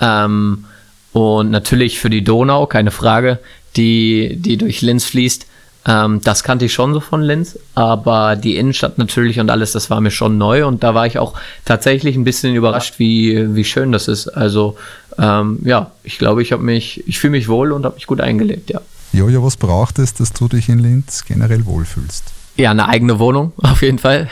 Ähm, 0.00 0.64
und 1.12 1.50
natürlich 1.50 1.98
für 1.98 2.10
die 2.10 2.22
Donau, 2.22 2.66
keine 2.66 2.90
Frage, 2.90 3.38
die, 3.76 4.36
die 4.36 4.56
durch 4.56 4.82
Linz 4.82 5.04
fließt. 5.04 5.46
Ähm, 5.86 6.20
das 6.22 6.44
kannte 6.44 6.66
ich 6.66 6.72
schon 6.72 6.94
so 6.94 7.00
von 7.00 7.22
Linz, 7.22 7.58
aber 7.74 8.36
die 8.36 8.56
Innenstadt 8.56 8.98
natürlich 8.98 9.40
und 9.40 9.50
alles, 9.50 9.72
das 9.72 9.90
war 9.90 10.00
mir 10.00 10.10
schon 10.10 10.38
neu 10.38 10.66
und 10.66 10.82
da 10.82 10.94
war 10.94 11.06
ich 11.06 11.18
auch 11.18 11.34
tatsächlich 11.64 12.16
ein 12.16 12.24
bisschen 12.24 12.54
überrascht, 12.54 12.98
wie, 12.98 13.54
wie 13.54 13.64
schön 13.64 13.92
das 13.92 14.06
ist. 14.06 14.28
Also 14.28 14.76
ähm, 15.18 15.60
ja, 15.64 15.92
ich 16.04 16.18
glaube, 16.18 16.42
ich 16.42 16.52
habe 16.52 16.62
mich, 16.62 17.06
ich 17.06 17.18
fühle 17.18 17.32
mich 17.32 17.48
wohl 17.48 17.72
und 17.72 17.84
habe 17.84 17.94
mich 17.94 18.06
gut 18.06 18.20
eingelebt, 18.20 18.70
ja. 18.70 18.80
Jojo, 19.12 19.44
was 19.44 19.56
braucht 19.56 19.98
es, 19.98 20.14
dass 20.14 20.32
du 20.32 20.48
dich 20.48 20.68
in 20.68 20.78
Linz 20.78 21.24
generell 21.24 21.64
wohlfühlst? 21.66 22.24
Ja, 22.56 22.72
eine 22.72 22.88
eigene 22.88 23.18
Wohnung, 23.18 23.52
auf 23.62 23.82
jeden 23.82 23.98
Fall. 23.98 24.28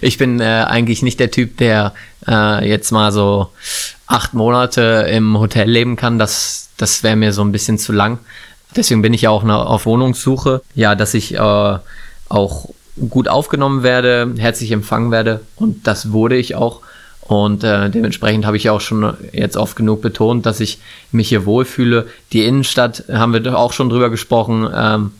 Ich 0.00 0.18
bin 0.18 0.40
äh, 0.40 0.64
eigentlich 0.66 1.02
nicht 1.02 1.20
der 1.20 1.30
Typ, 1.30 1.56
der 1.58 1.94
äh, 2.26 2.68
jetzt 2.68 2.92
mal 2.92 3.12
so 3.12 3.50
acht 4.06 4.34
Monate 4.34 5.08
im 5.10 5.38
Hotel 5.38 5.68
leben 5.68 5.96
kann. 5.96 6.18
Das, 6.18 6.68
das 6.76 7.02
wäre 7.02 7.16
mir 7.16 7.32
so 7.32 7.42
ein 7.42 7.52
bisschen 7.52 7.78
zu 7.78 7.92
lang. 7.92 8.18
Deswegen 8.74 9.02
bin 9.02 9.14
ich 9.14 9.22
ja 9.22 9.30
auch 9.30 9.42
ne, 9.42 9.56
auf 9.56 9.86
Wohnungssuche. 9.86 10.62
Ja, 10.74 10.94
dass 10.94 11.14
ich 11.14 11.34
äh, 11.34 11.78
auch 12.28 12.68
gut 13.10 13.28
aufgenommen 13.28 13.82
werde, 13.82 14.32
herzlich 14.38 14.70
empfangen 14.72 15.10
werde. 15.10 15.40
Und 15.56 15.86
das 15.86 16.12
wurde 16.12 16.36
ich 16.36 16.54
auch. 16.54 16.80
Und 17.28 17.64
äh, 17.64 17.90
dementsprechend 17.90 18.46
habe 18.46 18.56
ich 18.56 18.70
auch 18.70 18.80
schon 18.80 19.14
jetzt 19.32 19.56
oft 19.56 19.74
genug 19.74 20.00
betont, 20.00 20.46
dass 20.46 20.60
ich 20.60 20.78
mich 21.10 21.28
hier 21.28 21.44
wohlfühle. 21.44 22.06
Die 22.32 22.44
Innenstadt, 22.44 23.04
haben 23.12 23.32
wir 23.32 23.40
doch 23.40 23.54
auch 23.54 23.72
schon 23.72 23.88
drüber 23.88 24.10
gesprochen, 24.10 24.68
ähm, 24.72 25.10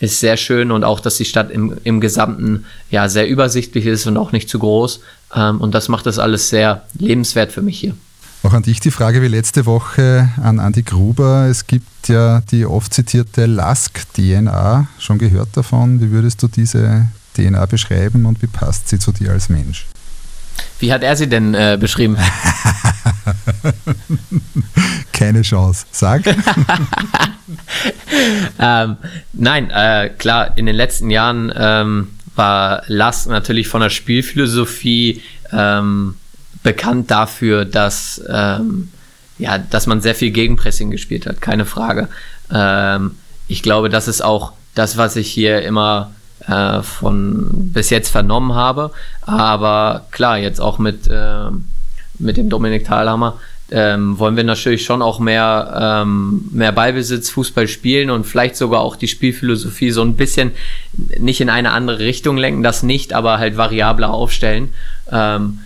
ist 0.00 0.18
sehr 0.18 0.36
schön 0.36 0.72
und 0.72 0.82
auch, 0.82 0.98
dass 0.98 1.16
die 1.18 1.24
Stadt 1.24 1.52
im, 1.52 1.76
im 1.84 2.00
Gesamten 2.00 2.64
ja 2.90 3.08
sehr 3.08 3.28
übersichtlich 3.28 3.86
ist 3.86 4.06
und 4.06 4.16
auch 4.16 4.32
nicht 4.32 4.48
zu 4.48 4.58
groß. 4.58 5.00
Ähm, 5.36 5.60
und 5.60 5.72
das 5.72 5.88
macht 5.88 6.06
das 6.06 6.18
alles 6.18 6.48
sehr 6.48 6.82
lebenswert 6.98 7.52
für 7.52 7.62
mich 7.62 7.78
hier. 7.78 7.94
Auch 8.42 8.52
an 8.52 8.64
dich 8.64 8.80
die 8.80 8.90
Frage 8.90 9.22
wie 9.22 9.28
letzte 9.28 9.66
Woche 9.66 10.30
an 10.42 10.58
Andi 10.58 10.82
Gruber. 10.82 11.46
Es 11.48 11.68
gibt 11.68 12.08
ja 12.08 12.40
die 12.50 12.66
oft 12.66 12.92
zitierte 12.92 13.46
Lask-DNA. 13.46 14.88
Schon 14.98 15.18
gehört 15.18 15.50
davon? 15.54 16.00
Wie 16.00 16.10
würdest 16.10 16.42
du 16.42 16.48
diese 16.48 17.06
DNA 17.36 17.66
beschreiben 17.66 18.26
und 18.26 18.42
wie 18.42 18.48
passt 18.48 18.88
sie 18.88 18.98
zu 18.98 19.12
dir 19.12 19.30
als 19.30 19.48
Mensch? 19.48 19.86
Wie 20.78 20.92
hat 20.92 21.02
er 21.02 21.16
sie 21.16 21.28
denn 21.28 21.54
äh, 21.54 21.78
beschrieben? 21.80 22.16
Keine 25.12 25.42
Chance. 25.42 25.86
Sag. 25.92 26.22
ähm, 28.58 28.96
nein, 29.32 29.70
äh, 29.70 30.10
klar, 30.18 30.56
in 30.56 30.66
den 30.66 30.74
letzten 30.74 31.10
Jahren 31.10 31.52
ähm, 31.54 32.08
war 32.34 32.82
Lask 32.86 33.28
natürlich 33.28 33.68
von 33.68 33.82
der 33.82 33.90
Spielphilosophie 33.90 35.22
ähm, 35.52 36.16
bekannt 36.62 37.10
dafür, 37.10 37.64
dass, 37.64 38.22
ähm, 38.28 38.90
ja, 39.38 39.58
dass 39.58 39.86
man 39.86 40.00
sehr 40.00 40.14
viel 40.14 40.30
Gegenpressing 40.30 40.90
gespielt 40.90 41.26
hat, 41.26 41.40
keine 41.40 41.66
Frage. 41.66 42.08
Ähm, 42.52 43.16
ich 43.48 43.62
glaube, 43.62 43.88
das 43.88 44.08
ist 44.08 44.22
auch 44.22 44.52
das, 44.74 44.96
was 44.96 45.16
ich 45.16 45.30
hier 45.30 45.62
immer 45.62 46.12
äh, 46.46 46.82
von 46.82 47.48
bis 47.72 47.90
jetzt 47.90 48.10
vernommen 48.10 48.54
habe. 48.54 48.90
Aber 49.22 50.06
klar, 50.10 50.38
jetzt 50.38 50.60
auch 50.60 50.78
mit, 50.78 51.08
äh, 51.08 51.50
mit 52.18 52.36
dem 52.36 52.48
Dominik 52.48 52.84
Thalhammer 52.84 53.38
ähm, 53.72 54.18
wollen 54.18 54.36
wir 54.36 54.44
natürlich 54.44 54.84
schon 54.84 55.02
auch 55.02 55.18
mehr, 55.18 56.02
ähm, 56.04 56.44
mehr 56.52 56.72
Ballbesitz, 56.72 57.30
Fußball 57.30 57.66
spielen 57.68 58.10
und 58.10 58.26
vielleicht 58.26 58.56
sogar 58.56 58.82
auch 58.82 58.96
die 58.96 59.08
Spielphilosophie 59.08 59.90
so 59.90 60.02
ein 60.02 60.14
bisschen 60.14 60.52
nicht 61.18 61.40
in 61.40 61.48
eine 61.48 61.72
andere 61.72 62.00
Richtung 62.00 62.36
lenken, 62.36 62.62
das 62.62 62.82
nicht, 62.82 63.14
aber 63.14 63.38
halt 63.38 63.56
variabler 63.56 64.12
aufstellen. 64.12 64.74
Ähm, 65.10 65.60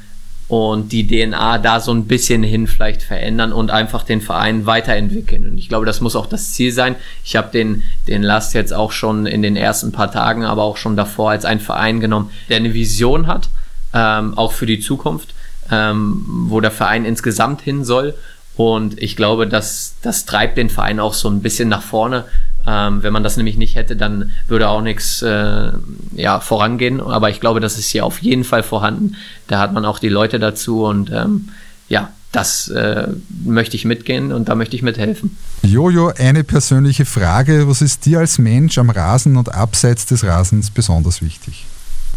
und 0.48 0.92
die 0.92 1.06
DNA 1.06 1.58
da 1.58 1.80
so 1.80 1.92
ein 1.92 2.06
bisschen 2.06 2.42
hin 2.42 2.68
vielleicht 2.68 3.02
verändern 3.02 3.52
und 3.52 3.70
einfach 3.70 4.04
den 4.04 4.20
Verein 4.20 4.64
weiterentwickeln. 4.64 5.50
Und 5.50 5.58
ich 5.58 5.68
glaube, 5.68 5.86
das 5.86 6.00
muss 6.00 6.14
auch 6.14 6.26
das 6.26 6.52
Ziel 6.52 6.70
sein. 6.70 6.94
Ich 7.24 7.34
habe 7.34 7.50
den, 7.50 7.82
den 8.06 8.22
Last 8.22 8.54
jetzt 8.54 8.72
auch 8.72 8.92
schon 8.92 9.26
in 9.26 9.42
den 9.42 9.56
ersten 9.56 9.90
paar 9.90 10.10
Tagen, 10.12 10.44
aber 10.44 10.62
auch 10.62 10.76
schon 10.76 10.96
davor 10.96 11.30
als 11.30 11.44
einen 11.44 11.60
Verein 11.60 11.98
genommen, 11.98 12.30
der 12.48 12.58
eine 12.58 12.74
Vision 12.74 13.26
hat, 13.26 13.48
ähm, 13.92 14.38
auch 14.38 14.52
für 14.52 14.66
die 14.66 14.78
Zukunft, 14.78 15.34
ähm, 15.72 16.24
wo 16.48 16.60
der 16.60 16.70
Verein 16.70 17.04
insgesamt 17.04 17.60
hin 17.60 17.84
soll. 17.84 18.14
Und 18.56 19.00
ich 19.00 19.16
glaube, 19.16 19.46
dass 19.46 19.94
das 20.02 20.24
treibt 20.24 20.56
den 20.56 20.70
Verein 20.70 21.00
auch 21.00 21.14
so 21.14 21.28
ein 21.28 21.42
bisschen 21.42 21.68
nach 21.68 21.82
vorne. 21.82 22.24
Ähm, 22.66 23.02
wenn 23.02 23.12
man 23.12 23.22
das 23.22 23.36
nämlich 23.36 23.56
nicht 23.56 23.76
hätte, 23.76 23.96
dann 23.96 24.32
würde 24.48 24.68
auch 24.68 24.80
nichts 24.80 25.22
äh, 25.22 25.70
ja, 26.14 26.40
vorangehen. 26.40 27.00
Aber 27.00 27.30
ich 27.30 27.40
glaube, 27.40 27.60
das 27.60 27.78
ist 27.78 27.88
hier 27.88 28.04
auf 28.04 28.20
jeden 28.22 28.44
Fall 28.44 28.62
vorhanden. 28.62 29.16
Da 29.46 29.60
hat 29.60 29.72
man 29.72 29.84
auch 29.84 29.98
die 29.98 30.08
Leute 30.08 30.38
dazu 30.38 30.84
und 30.84 31.10
ähm, 31.12 31.50
ja, 31.88 32.10
das 32.32 32.68
äh, 32.68 33.08
möchte 33.44 33.76
ich 33.76 33.84
mitgehen 33.84 34.32
und 34.32 34.48
da 34.48 34.54
möchte 34.54 34.74
ich 34.74 34.82
mithelfen. 34.82 35.36
Jojo, 35.62 36.12
eine 36.18 36.44
persönliche 36.44 37.04
Frage. 37.04 37.68
Was 37.68 37.82
ist 37.82 38.04
dir 38.04 38.18
als 38.18 38.38
Mensch 38.38 38.78
am 38.78 38.90
Rasen 38.90 39.36
und 39.36 39.54
abseits 39.54 40.06
des 40.06 40.24
Rasens 40.24 40.70
besonders 40.70 41.22
wichtig? 41.22 41.64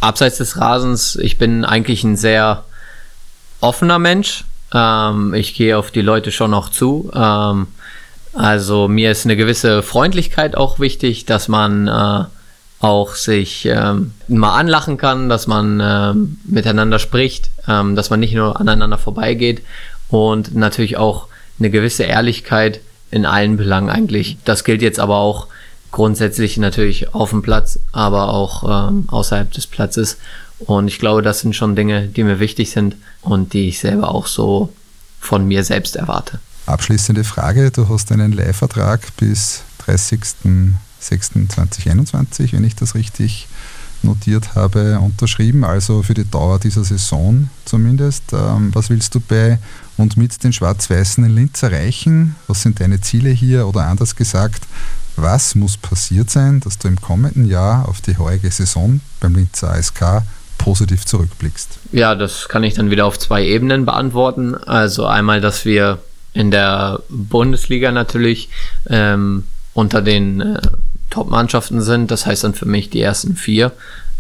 Abseits 0.01 0.37
des 0.37 0.57
Rasens, 0.57 1.15
ich 1.15 1.37
bin 1.37 1.63
eigentlich 1.63 2.03
ein 2.03 2.17
sehr 2.17 2.63
offener 3.61 3.99
Mensch. 3.99 4.45
Ähm, 4.73 5.33
ich 5.33 5.55
gehe 5.55 5.77
auf 5.77 5.91
die 5.91 6.01
Leute 6.01 6.31
schon 6.31 6.53
auch 6.53 6.69
zu. 6.69 7.11
Ähm, 7.13 7.67
also 8.33 8.87
mir 8.87 9.11
ist 9.11 9.25
eine 9.25 9.35
gewisse 9.35 9.81
Freundlichkeit 9.81 10.55
auch 10.55 10.79
wichtig, 10.79 11.25
dass 11.25 11.47
man 11.47 11.87
äh, 11.87 12.25
auch 12.79 13.15
sich 13.15 13.65
ähm, 13.65 14.13
mal 14.27 14.57
anlachen 14.57 14.97
kann, 14.97 15.27
dass 15.27 15.47
man 15.47 15.81
ähm, 15.83 16.39
miteinander 16.45 16.99
spricht, 16.99 17.49
ähm, 17.67 17.95
dass 17.95 18.09
man 18.09 18.19
nicht 18.19 18.33
nur 18.33 18.59
aneinander 18.59 18.97
vorbeigeht 18.97 19.61
und 20.07 20.55
natürlich 20.55 20.97
auch 20.97 21.27
eine 21.59 21.69
gewisse 21.69 22.03
Ehrlichkeit 22.03 22.79
in 23.11 23.25
allen 23.25 23.57
Belangen 23.57 23.89
eigentlich. 23.89 24.37
Das 24.45 24.63
gilt 24.63 24.81
jetzt 24.81 24.99
aber 24.99 25.17
auch 25.17 25.47
grundsätzlich 25.91 26.57
natürlich 26.57 27.13
auf 27.13 27.31
dem 27.31 27.41
Platz, 27.41 27.79
aber 27.91 28.29
auch 28.33 28.89
ähm, 28.89 29.05
außerhalb 29.09 29.51
des 29.51 29.67
Platzes. 29.67 30.17
Und 30.59 30.87
ich 30.87 30.99
glaube, 30.99 31.21
das 31.21 31.39
sind 31.39 31.55
schon 31.55 31.75
Dinge, 31.75 32.07
die 32.07 32.23
mir 32.23 32.39
wichtig 32.39 32.71
sind 32.71 32.95
und 33.21 33.53
die 33.53 33.69
ich 33.69 33.79
selber 33.79 34.13
auch 34.13 34.27
so 34.27 34.73
von 35.19 35.47
mir 35.47 35.63
selbst 35.63 35.95
erwarte. 35.95 36.39
Abschließende 36.65 37.23
Frage. 37.23 37.71
Du 37.71 37.87
hast 37.89 38.11
einen 38.11 38.31
Leihvertrag 38.31 39.01
bis 39.17 39.63
30.06.2021, 39.87 42.53
wenn 42.53 42.63
ich 42.63 42.75
das 42.75 42.95
richtig 42.95 43.47
notiert 44.01 44.55
habe, 44.55 44.99
unterschrieben, 44.99 45.63
also 45.63 46.03
für 46.03 46.13
die 46.13 46.29
Dauer 46.29 46.59
dieser 46.59 46.83
Saison 46.83 47.49
zumindest. 47.65 48.23
Ähm, 48.31 48.73
was 48.73 48.89
willst 48.89 49.15
du 49.15 49.19
bei 49.19 49.59
und 49.97 50.15
mit 50.15 50.41
den 50.43 50.53
Schwarz-Weißen 50.53 51.23
in 51.23 51.35
Linz 51.35 51.63
erreichen? 51.63 52.35
Was 52.47 52.61
sind 52.61 52.79
deine 52.79 53.01
Ziele 53.01 53.29
hier? 53.29 53.67
Oder 53.67 53.87
anders 53.87 54.15
gesagt, 54.15 54.63
was 55.15 55.55
muss 55.55 55.75
passiert 55.75 56.29
sein, 56.29 56.61
dass 56.61 56.77
du 56.77 56.87
im 56.87 57.01
kommenden 57.01 57.45
Jahr 57.45 57.89
auf 57.89 57.99
die 57.99 58.17
heutige 58.17 58.51
Saison 58.51 59.01
beim 59.19 59.35
Linzer 59.35 59.71
ASK 59.71 60.23
positiv 60.59 61.05
zurückblickst? 61.07 61.79
Ja, 61.91 62.13
das 62.13 62.47
kann 62.47 62.63
ich 62.63 62.75
dann 62.75 62.91
wieder 62.91 63.07
auf 63.07 63.17
zwei 63.17 63.43
Ebenen 63.43 63.85
beantworten. 63.85 64.53
Also 64.53 65.07
einmal, 65.07 65.41
dass 65.41 65.65
wir 65.65 65.97
in 66.33 66.51
der 66.51 67.01
Bundesliga 67.09 67.91
natürlich 67.91 68.49
ähm, 68.87 69.45
unter 69.73 70.03
den 70.03 70.41
äh, 70.41 70.61
Top-Mannschaften 71.09 71.81
sind. 71.81 72.11
Das 72.11 72.27
heißt 72.27 72.43
dann 72.43 72.53
für 72.53 72.67
mich 72.67 72.91
die 72.91 73.01
ersten 73.01 73.35
vier. 73.35 73.71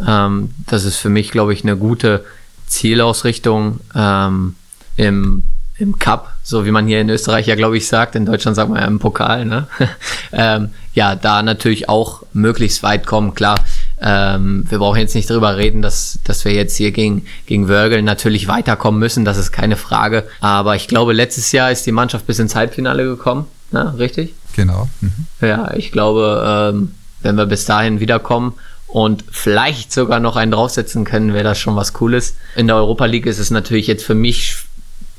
Ähm, 0.05 0.51
das 0.65 0.85
ist 0.85 0.97
für 0.97 1.09
mich, 1.09 1.29
glaube 1.29 1.53
ich, 1.53 1.63
eine 1.63 1.77
gute 1.77 2.25
Zielausrichtung 2.65 3.79
ähm, 3.95 4.55
im, 4.95 5.43
im 5.77 5.99
Cup, 5.99 6.33
so 6.43 6.65
wie 6.65 6.71
man 6.71 6.87
hier 6.87 7.01
in 7.01 7.09
Österreich 7.09 7.47
ja, 7.47 7.55
glaube 7.55 7.77
ich, 7.77 7.87
sagt. 7.87 8.15
In 8.15 8.25
Deutschland 8.25 8.55
sagt 8.55 8.69
man 8.69 8.79
ja 8.79 8.87
im 8.87 8.99
Pokal. 8.99 9.45
Ne? 9.45 9.67
ähm, 10.31 10.69
ja, 10.93 11.15
da 11.15 11.43
natürlich 11.43 11.89
auch 11.89 12.23
möglichst 12.33 12.81
weit 12.83 13.05
kommen. 13.05 13.35
Klar, 13.35 13.59
ähm, 14.01 14.65
wir 14.69 14.77
brauchen 14.77 14.99
jetzt 14.99 15.15
nicht 15.15 15.29
drüber 15.29 15.57
reden, 15.57 15.81
dass, 15.81 16.19
dass 16.23 16.45
wir 16.45 16.53
jetzt 16.53 16.77
hier 16.77 16.91
gegen, 16.91 17.25
gegen 17.45 17.67
Wörgl 17.67 18.01
natürlich 18.01 18.47
weiterkommen 18.47 18.99
müssen. 18.99 19.25
Das 19.25 19.37
ist 19.37 19.51
keine 19.51 19.75
Frage. 19.75 20.25
Aber 20.39 20.75
ich 20.75 20.87
glaube, 20.87 21.13
letztes 21.13 21.51
Jahr 21.51 21.71
ist 21.71 21.85
die 21.85 21.91
Mannschaft 21.91 22.25
bis 22.25 22.39
ins 22.39 22.55
Halbfinale 22.55 23.03
gekommen. 23.03 23.45
Ne? 23.71 23.93
Richtig? 23.97 24.33
Genau. 24.55 24.89
Mhm. 25.01 25.25
Ja, 25.41 25.73
ich 25.73 25.91
glaube, 25.91 26.71
ähm, 26.73 26.93
wenn 27.21 27.35
wir 27.35 27.45
bis 27.45 27.65
dahin 27.65 27.99
wiederkommen 27.99 28.53
und 28.87 29.25
vielleicht 29.29 29.91
sogar 29.91 30.19
noch 30.19 30.37
einen 30.37 30.51
draufsetzen 30.51 31.03
können, 31.03 31.33
wäre 31.33 31.43
das 31.43 31.59
schon 31.59 31.75
was 31.75 31.93
Cooles. 31.93 32.35
In 32.55 32.67
der 32.67 32.77
Europa 32.77 33.05
League 33.05 33.25
ist 33.25 33.39
es 33.39 33.51
natürlich 33.51 33.87
jetzt 33.87 34.03
für 34.03 34.15
mich 34.15 34.55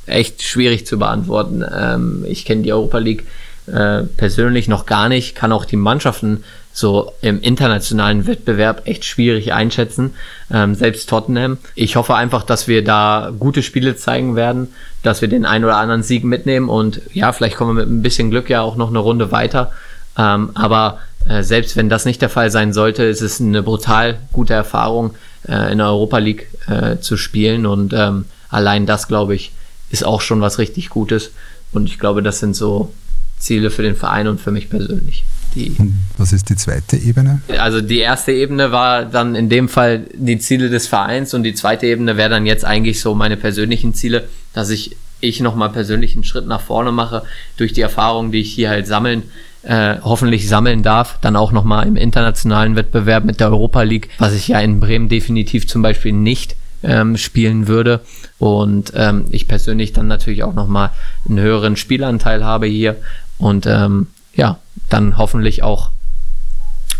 echt 0.06 0.42
schwierig 0.42 0.86
zu 0.86 0.98
beantworten. 0.98 1.64
Ähm, 1.70 2.24
ich 2.26 2.44
kenne 2.44 2.62
die 2.62 2.72
Europa 2.72 2.98
League 2.98 3.26
äh, 3.66 4.02
persönlich 4.02 4.68
noch 4.68 4.86
gar 4.86 5.08
nicht, 5.08 5.34
kann 5.34 5.52
auch 5.52 5.64
die 5.64 5.76
Mannschaften 5.76 6.42
so 6.72 7.12
im 7.20 7.40
internationalen 7.40 8.26
Wettbewerb 8.26 8.82
echt 8.86 9.04
schwierig 9.04 9.52
einschätzen, 9.52 10.14
ähm, 10.52 10.74
selbst 10.74 11.08
Tottenham. 11.08 11.58
Ich 11.74 11.96
hoffe 11.96 12.14
einfach, 12.14 12.44
dass 12.44 12.68
wir 12.68 12.84
da 12.84 13.32
gute 13.38 13.62
Spiele 13.62 13.96
zeigen 13.96 14.36
werden, 14.36 14.68
dass 15.02 15.20
wir 15.20 15.28
den 15.28 15.44
ein 15.44 15.64
oder 15.64 15.76
anderen 15.76 16.02
Sieg 16.02 16.24
mitnehmen 16.24 16.68
und 16.68 17.00
ja, 17.12 17.32
vielleicht 17.32 17.56
kommen 17.56 17.76
wir 17.76 17.84
mit 17.84 17.92
ein 17.92 18.02
bisschen 18.02 18.30
Glück 18.30 18.48
ja 18.48 18.62
auch 18.62 18.76
noch 18.76 18.88
eine 18.88 18.98
Runde 18.98 19.32
weiter. 19.32 19.72
Ähm, 20.16 20.50
aber 20.54 20.98
äh, 21.28 21.42
selbst 21.42 21.76
wenn 21.76 21.88
das 21.88 22.04
nicht 22.04 22.22
der 22.22 22.28
Fall 22.28 22.50
sein 22.50 22.72
sollte, 22.72 23.04
ist 23.04 23.20
es 23.20 23.40
eine 23.40 23.62
brutal 23.62 24.18
gute 24.32 24.54
Erfahrung, 24.54 25.14
äh, 25.48 25.72
in 25.72 25.78
der 25.78 25.88
Europa 25.88 26.18
League 26.18 26.48
äh, 26.68 26.98
zu 26.98 27.16
spielen 27.16 27.66
und 27.66 27.92
ähm, 27.92 28.26
allein 28.48 28.86
das, 28.86 29.08
glaube 29.08 29.34
ich, 29.34 29.52
ist 29.90 30.04
auch 30.04 30.20
schon 30.20 30.40
was 30.40 30.58
richtig 30.58 30.88
Gutes 30.88 31.32
und 31.72 31.86
ich 31.86 31.98
glaube, 31.98 32.22
das 32.22 32.38
sind 32.38 32.54
so 32.54 32.92
Ziele 33.38 33.70
für 33.70 33.82
den 33.82 33.96
Verein 33.96 34.28
und 34.28 34.40
für 34.40 34.50
mich 34.50 34.70
persönlich. 34.70 35.24
Die, 35.54 35.76
was 36.16 36.32
ist 36.32 36.48
die 36.48 36.56
zweite 36.56 36.96
Ebene? 36.96 37.42
Also 37.58 37.80
die 37.80 37.98
erste 37.98 38.32
Ebene 38.32 38.72
war 38.72 39.04
dann 39.04 39.34
in 39.34 39.48
dem 39.48 39.68
Fall 39.68 40.06
die 40.14 40.38
Ziele 40.38 40.70
des 40.70 40.86
Vereins 40.86 41.34
und 41.34 41.42
die 41.42 41.54
zweite 41.54 41.86
Ebene 41.86 42.16
wäre 42.16 42.30
dann 42.30 42.46
jetzt 42.46 42.64
eigentlich 42.64 43.00
so 43.00 43.14
meine 43.14 43.36
persönlichen 43.36 43.94
Ziele, 43.94 44.28
dass 44.52 44.70
ich 44.70 44.96
ich 45.20 45.40
nochmal 45.40 45.70
persönlich 45.70 46.14
einen 46.14 46.24
Schritt 46.24 46.46
nach 46.46 46.60
vorne 46.60 46.92
mache 46.92 47.22
durch 47.56 47.72
die 47.72 47.82
Erfahrungen, 47.82 48.32
die 48.32 48.40
ich 48.40 48.52
hier 48.52 48.70
halt 48.70 48.86
sammeln, 48.86 49.24
äh, 49.62 49.96
hoffentlich 50.02 50.48
sammeln 50.48 50.82
darf, 50.82 51.18
dann 51.20 51.36
auch 51.36 51.52
nochmal 51.52 51.86
im 51.86 51.96
internationalen 51.96 52.76
Wettbewerb 52.76 53.24
mit 53.24 53.40
der 53.40 53.50
Europa 53.50 53.82
League, 53.82 54.08
was 54.18 54.34
ich 54.34 54.48
ja 54.48 54.60
in 54.60 54.80
Bremen 54.80 55.08
definitiv 55.08 55.68
zum 55.68 55.82
Beispiel 55.82 56.12
nicht 56.12 56.56
ähm, 56.82 57.16
spielen 57.16 57.68
würde. 57.68 58.00
Und 58.38 58.92
ähm, 58.94 59.26
ich 59.30 59.46
persönlich 59.46 59.92
dann 59.92 60.06
natürlich 60.06 60.42
auch 60.42 60.54
nochmal 60.54 60.90
einen 61.28 61.38
höheren 61.38 61.76
Spielanteil 61.76 62.44
habe 62.44 62.66
hier. 62.66 62.96
Und 63.38 63.66
ähm, 63.66 64.06
ja, 64.34 64.58
dann 64.88 65.18
hoffentlich 65.18 65.62
auch 65.62 65.90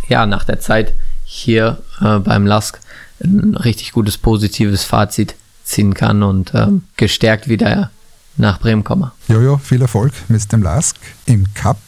ja 0.09 0.27
nach 0.27 0.45
der 0.45 0.61
Zeit 0.61 0.95
hier 1.25 1.79
äh, 2.01 2.19
beim 2.19 2.47
Lask 2.47 2.79
ein 3.23 3.57
richtig 3.57 3.93
gutes 3.93 4.19
positives 4.19 4.85
Fazit 4.85 5.35
ziehen 5.65 5.95
kann 5.95 6.23
und 6.23 6.53
ähm, 6.55 6.83
gestärkt 6.97 7.49
wieder 7.49 7.91
nach 8.37 8.61
Bremen 8.61 8.83
komme. 8.83 9.13
Jojo, 9.29 9.59
viel 9.59 9.83
Erfolg 9.83 10.13
mit 10.29 10.51
dem 10.53 10.63
Lask 10.63 10.97
im 11.27 11.47
Cup, 11.55 11.79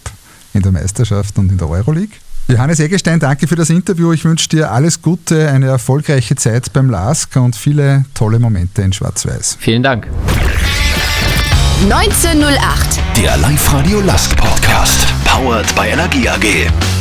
in 0.52 0.62
der 0.62 0.72
Meisterschaft 0.72 1.38
und 1.38 1.50
in 1.50 1.58
der 1.58 1.68
Euroleague. 1.68 2.16
Johannes 2.48 2.80
Eggestein, 2.80 3.20
danke 3.20 3.46
für 3.46 3.56
das 3.56 3.70
Interview. 3.70 4.12
Ich 4.12 4.24
wünsche 4.24 4.48
dir 4.48 4.70
alles 4.72 5.00
Gute, 5.00 5.48
eine 5.48 5.66
erfolgreiche 5.66 6.36
Zeit 6.36 6.72
beim 6.72 6.90
LASK 6.90 7.36
und 7.36 7.56
viele 7.56 8.04
tolle 8.14 8.38
Momente 8.38 8.82
in 8.82 8.92
Schwarz-Weiß. 8.92 9.58
Vielen 9.60 9.82
Dank. 9.82 10.08
1908. 11.82 13.00
Der 13.16 13.36
Live-Radio 13.38 14.00
Lask 14.00 14.36
Podcast. 14.36 15.12
Powered 15.24 15.74
by 15.74 15.88
Energie 15.88 16.28
AG. 16.28 16.91